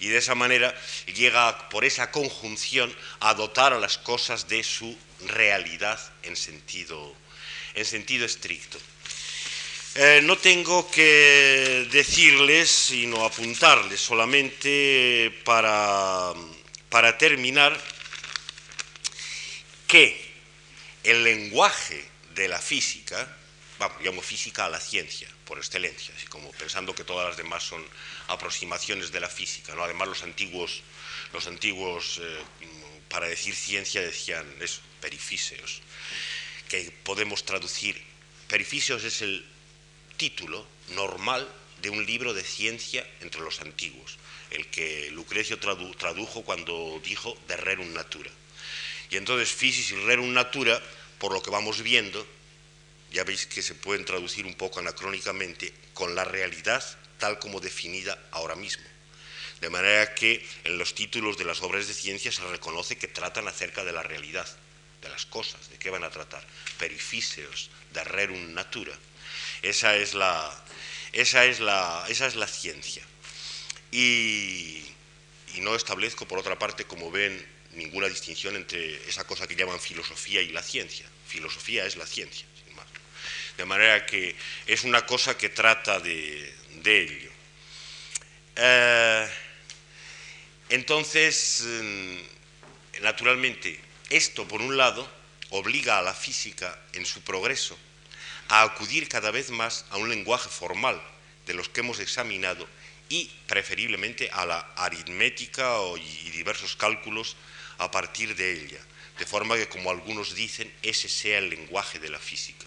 [0.00, 4.94] Y de esa manera llega por esa conjunción a dotar a las cosas de su
[5.26, 7.14] realidad en sentido
[7.78, 8.78] en sentido estricto.
[9.94, 16.32] Eh, no tengo que decirles, sino apuntarles solamente para,
[16.88, 17.78] para terminar
[19.86, 20.20] que
[21.04, 23.36] el lenguaje de la física,
[23.78, 27.62] vamos, llamo física a la ciencia, por excelencia, así como pensando que todas las demás
[27.62, 27.84] son
[28.28, 29.74] aproximaciones de la física.
[29.74, 29.84] ¿no?
[29.84, 30.82] Además, los antiguos,
[31.32, 32.42] los antiguos eh,
[33.08, 35.80] para decir ciencia, decían eso, perifíseos
[36.68, 38.00] que podemos traducir.
[38.46, 39.44] Perifisios es el
[40.16, 41.48] título normal
[41.82, 44.18] de un libro de ciencia entre los antiguos,
[44.50, 48.30] el que Lucrecio tradujo cuando dijo de rerum natura.
[49.10, 50.82] Y entonces physis y rerum natura,
[51.18, 52.26] por lo que vamos viendo,
[53.10, 56.84] ya veis que se pueden traducir un poco anacrónicamente con la realidad
[57.18, 58.84] tal como definida ahora mismo.
[59.60, 63.48] De manera que en los títulos de las obras de ciencia se reconoce que tratan
[63.48, 64.46] acerca de la realidad
[65.00, 66.44] de las cosas, de qué van a tratar,
[66.78, 68.96] perifíseos, de rerum natura.
[69.62, 70.64] Esa es la,
[71.12, 73.02] esa es la, esa es la ciencia.
[73.90, 74.84] Y,
[75.54, 79.80] y no establezco, por otra parte, como ven, ninguna distinción entre esa cosa que llaman
[79.80, 81.06] filosofía y la ciencia.
[81.26, 82.86] Filosofía es la ciencia, sin más.
[83.56, 84.34] De manera que
[84.66, 87.30] es una cosa que trata de, de ello.
[88.56, 89.28] Eh,
[90.70, 92.38] entonces, mm,
[93.00, 93.78] Naturalmente,
[94.10, 95.08] esto, por un lado,
[95.50, 97.76] obliga a la física, en su progreso,
[98.48, 101.00] a acudir cada vez más a un lenguaje formal
[101.46, 102.66] de los que hemos examinado
[103.08, 107.36] y preferiblemente a la aritmética y diversos cálculos
[107.78, 108.80] a partir de ella,
[109.18, 112.66] de forma que, como algunos dicen, ese sea el lenguaje de la física.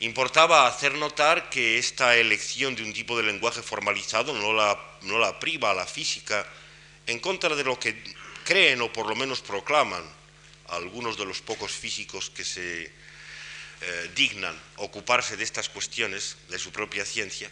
[0.00, 5.18] Importaba hacer notar que esta elección de un tipo de lenguaje formalizado no la, no
[5.18, 6.44] la priva a la física
[7.06, 8.02] en contra de lo que
[8.44, 10.02] creen o por lo menos proclaman
[10.72, 16.72] algunos de los pocos físicos que se eh, dignan ocuparse de estas cuestiones de su
[16.72, 17.50] propia ciencia,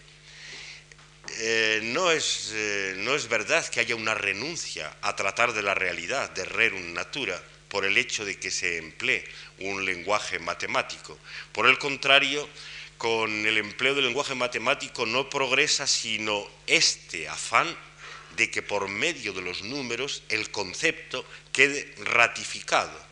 [1.38, 5.74] eh, no, es, eh, no es verdad que haya una renuncia a tratar de la
[5.74, 9.24] realidad, de rerum natura, por el hecho de que se emplee
[9.60, 11.16] un lenguaje matemático.
[11.52, 12.48] Por el contrario,
[12.98, 17.74] con el empleo del lenguaje matemático no progresa sino este afán
[18.36, 23.09] de que por medio de los números el concepto quede ratificado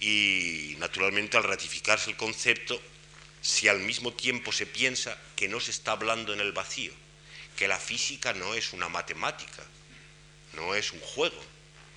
[0.00, 2.80] y naturalmente al ratificarse el concepto,
[3.42, 6.92] si al mismo tiempo se piensa que no se está hablando en el vacío,
[7.56, 9.62] que la física no es una matemática,
[10.54, 11.42] no es un juego,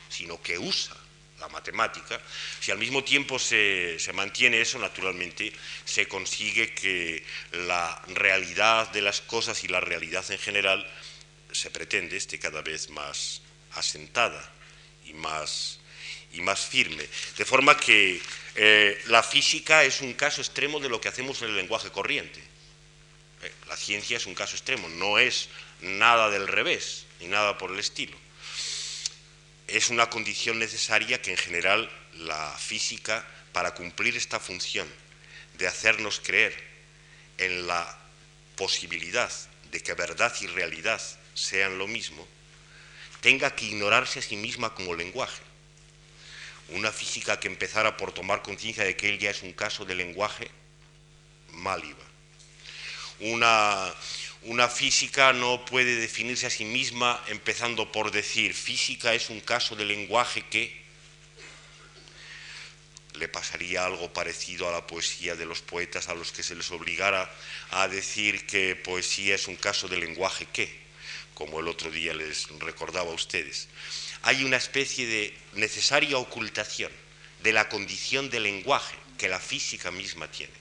[0.09, 0.95] sino que usa
[1.39, 2.21] la matemática,
[2.59, 5.51] si al mismo tiempo se, se, mantiene eso, naturalmente
[5.84, 10.89] se consigue que la realidad de las cosas y la realidad en general
[11.51, 14.51] se pretende esté cada vez más asentada
[15.05, 15.80] y más
[16.34, 17.07] y más firme.
[17.38, 18.22] De forma que
[18.55, 22.41] eh, la física es un caso extremo de lo que hacemos en el lenguaje corriente.
[23.41, 25.49] Eh, la ciencia es un caso extremo, no es
[25.81, 28.18] nada del revés, ni nada por el estilo.
[29.68, 34.88] Es una condición necesaria que en general la física, para cumplir esta función
[35.57, 36.55] de hacernos creer
[37.38, 37.99] en la
[38.55, 39.31] posibilidad
[39.72, 41.01] de que verdad y realidad
[41.34, 42.27] sean lo mismo,
[43.22, 45.41] tenga que ignorarse a sí misma como lenguaje
[46.69, 49.95] una física que empezara por tomar conciencia de que él ya es un caso de
[49.95, 50.49] lenguaje,
[51.49, 52.03] mal iba.
[53.19, 53.94] Una,
[54.44, 59.76] una física no puede definirse a sí misma empezando por decir física es un caso
[59.76, 60.84] de lenguaje que
[63.15, 66.72] le pasaría algo parecido a la poesía de los poetas a los que se les
[66.72, 67.31] obligara
[67.69, 70.81] a decir que poesía es un caso de lenguaje que,
[71.35, 73.68] como el otro día les recordaba a ustedes
[74.24, 76.91] hay una especie de necesaria ocultación
[77.44, 80.54] de la condición del lenguaje que la física misma tiene.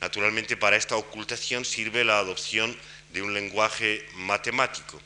[0.00, 2.76] Naturalmente para esta ocultación sirve la adopción
[3.12, 5.00] de un lenguaje matemático,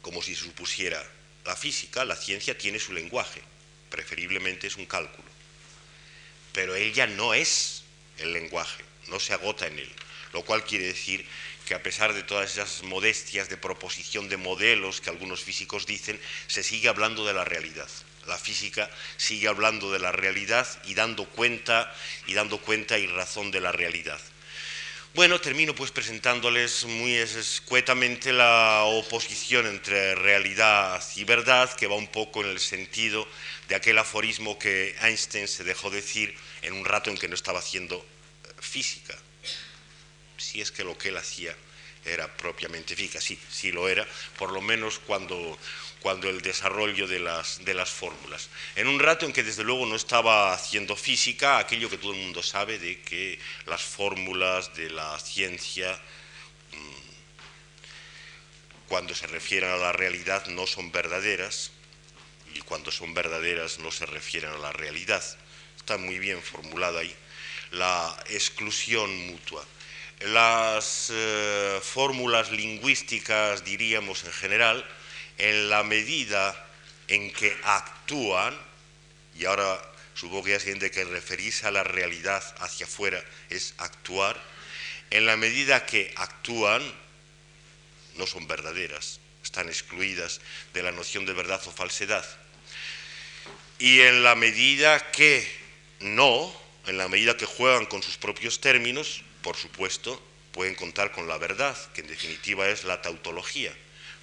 [0.00, 1.04] como si supusiera
[1.44, 3.42] la física, la ciencia tiene su lenguaje,
[3.90, 5.28] preferiblemente es un cálculo,
[6.52, 7.82] pero ella no es
[8.18, 9.92] el lenguaje, no se agota en él,
[10.32, 11.26] lo cual quiere decir
[11.70, 16.20] que a pesar de todas esas modestias de proposición de modelos que algunos físicos dicen,
[16.48, 17.86] se sigue hablando de la realidad.
[18.26, 21.94] La física sigue hablando de la realidad y dando cuenta
[22.26, 24.20] y dando cuenta y razón de la realidad.
[25.14, 32.08] Bueno, termino pues presentándoles muy escuetamente la oposición entre realidad y verdad, que va un
[32.08, 33.28] poco en el sentido
[33.68, 37.60] de aquel aforismo que Einstein se dejó decir en un rato en que no estaba
[37.60, 39.16] haciendo eh, física
[40.40, 41.54] si es que lo que él hacía
[42.04, 44.06] era propiamente física, sí, sí lo era,
[44.38, 45.58] por lo menos cuando,
[46.00, 48.48] cuando el desarrollo de las, de las fórmulas.
[48.74, 52.20] En un rato en que desde luego no estaba haciendo física, aquello que todo el
[52.20, 56.00] mundo sabe de que las fórmulas de la ciencia,
[56.72, 57.10] mm,
[58.88, 61.72] cuando se refieren a la realidad, no son verdaderas,
[62.54, 65.22] y cuando son verdaderas no se refieren a la realidad.
[65.76, 67.14] Está muy bien formulada ahí
[67.72, 69.64] la exclusión mutua
[70.20, 74.86] las eh, fórmulas lingüísticas, diríamos en general,
[75.38, 76.66] en la medida
[77.08, 78.56] en que actúan,
[79.38, 79.80] y ahora
[80.14, 84.40] supongo que ya se que referirse a la realidad hacia afuera es actuar,
[85.10, 86.82] en la medida que actúan,
[88.16, 90.40] no son verdaderas, están excluidas
[90.74, 92.24] de la noción de verdad o falsedad.
[93.78, 95.50] Y en la medida que
[96.00, 96.54] no,
[96.86, 100.20] en la medida que juegan con sus propios términos, por supuesto,
[100.52, 103.74] pueden contar con la verdad, que en definitiva es la tautología,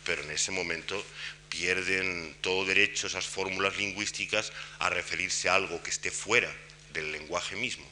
[0.04, 1.04] pero en ese momento
[1.50, 6.54] pierden todo derecho esas fórmulas lingüísticas a referirse a algo que esté fuera
[6.94, 7.86] del lenguaje mismo.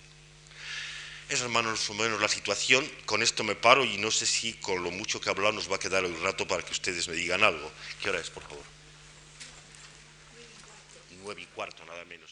[1.28, 2.88] Esa es más o menos la situación.
[3.06, 5.72] Con esto me paro y no sé si con lo mucho que he hablado nos
[5.72, 7.72] va a quedar un rato para que ustedes me digan algo.
[8.02, 8.64] ¿Qué hora es, por favor?
[11.24, 12.25] Nueve y cuarto, nada menos.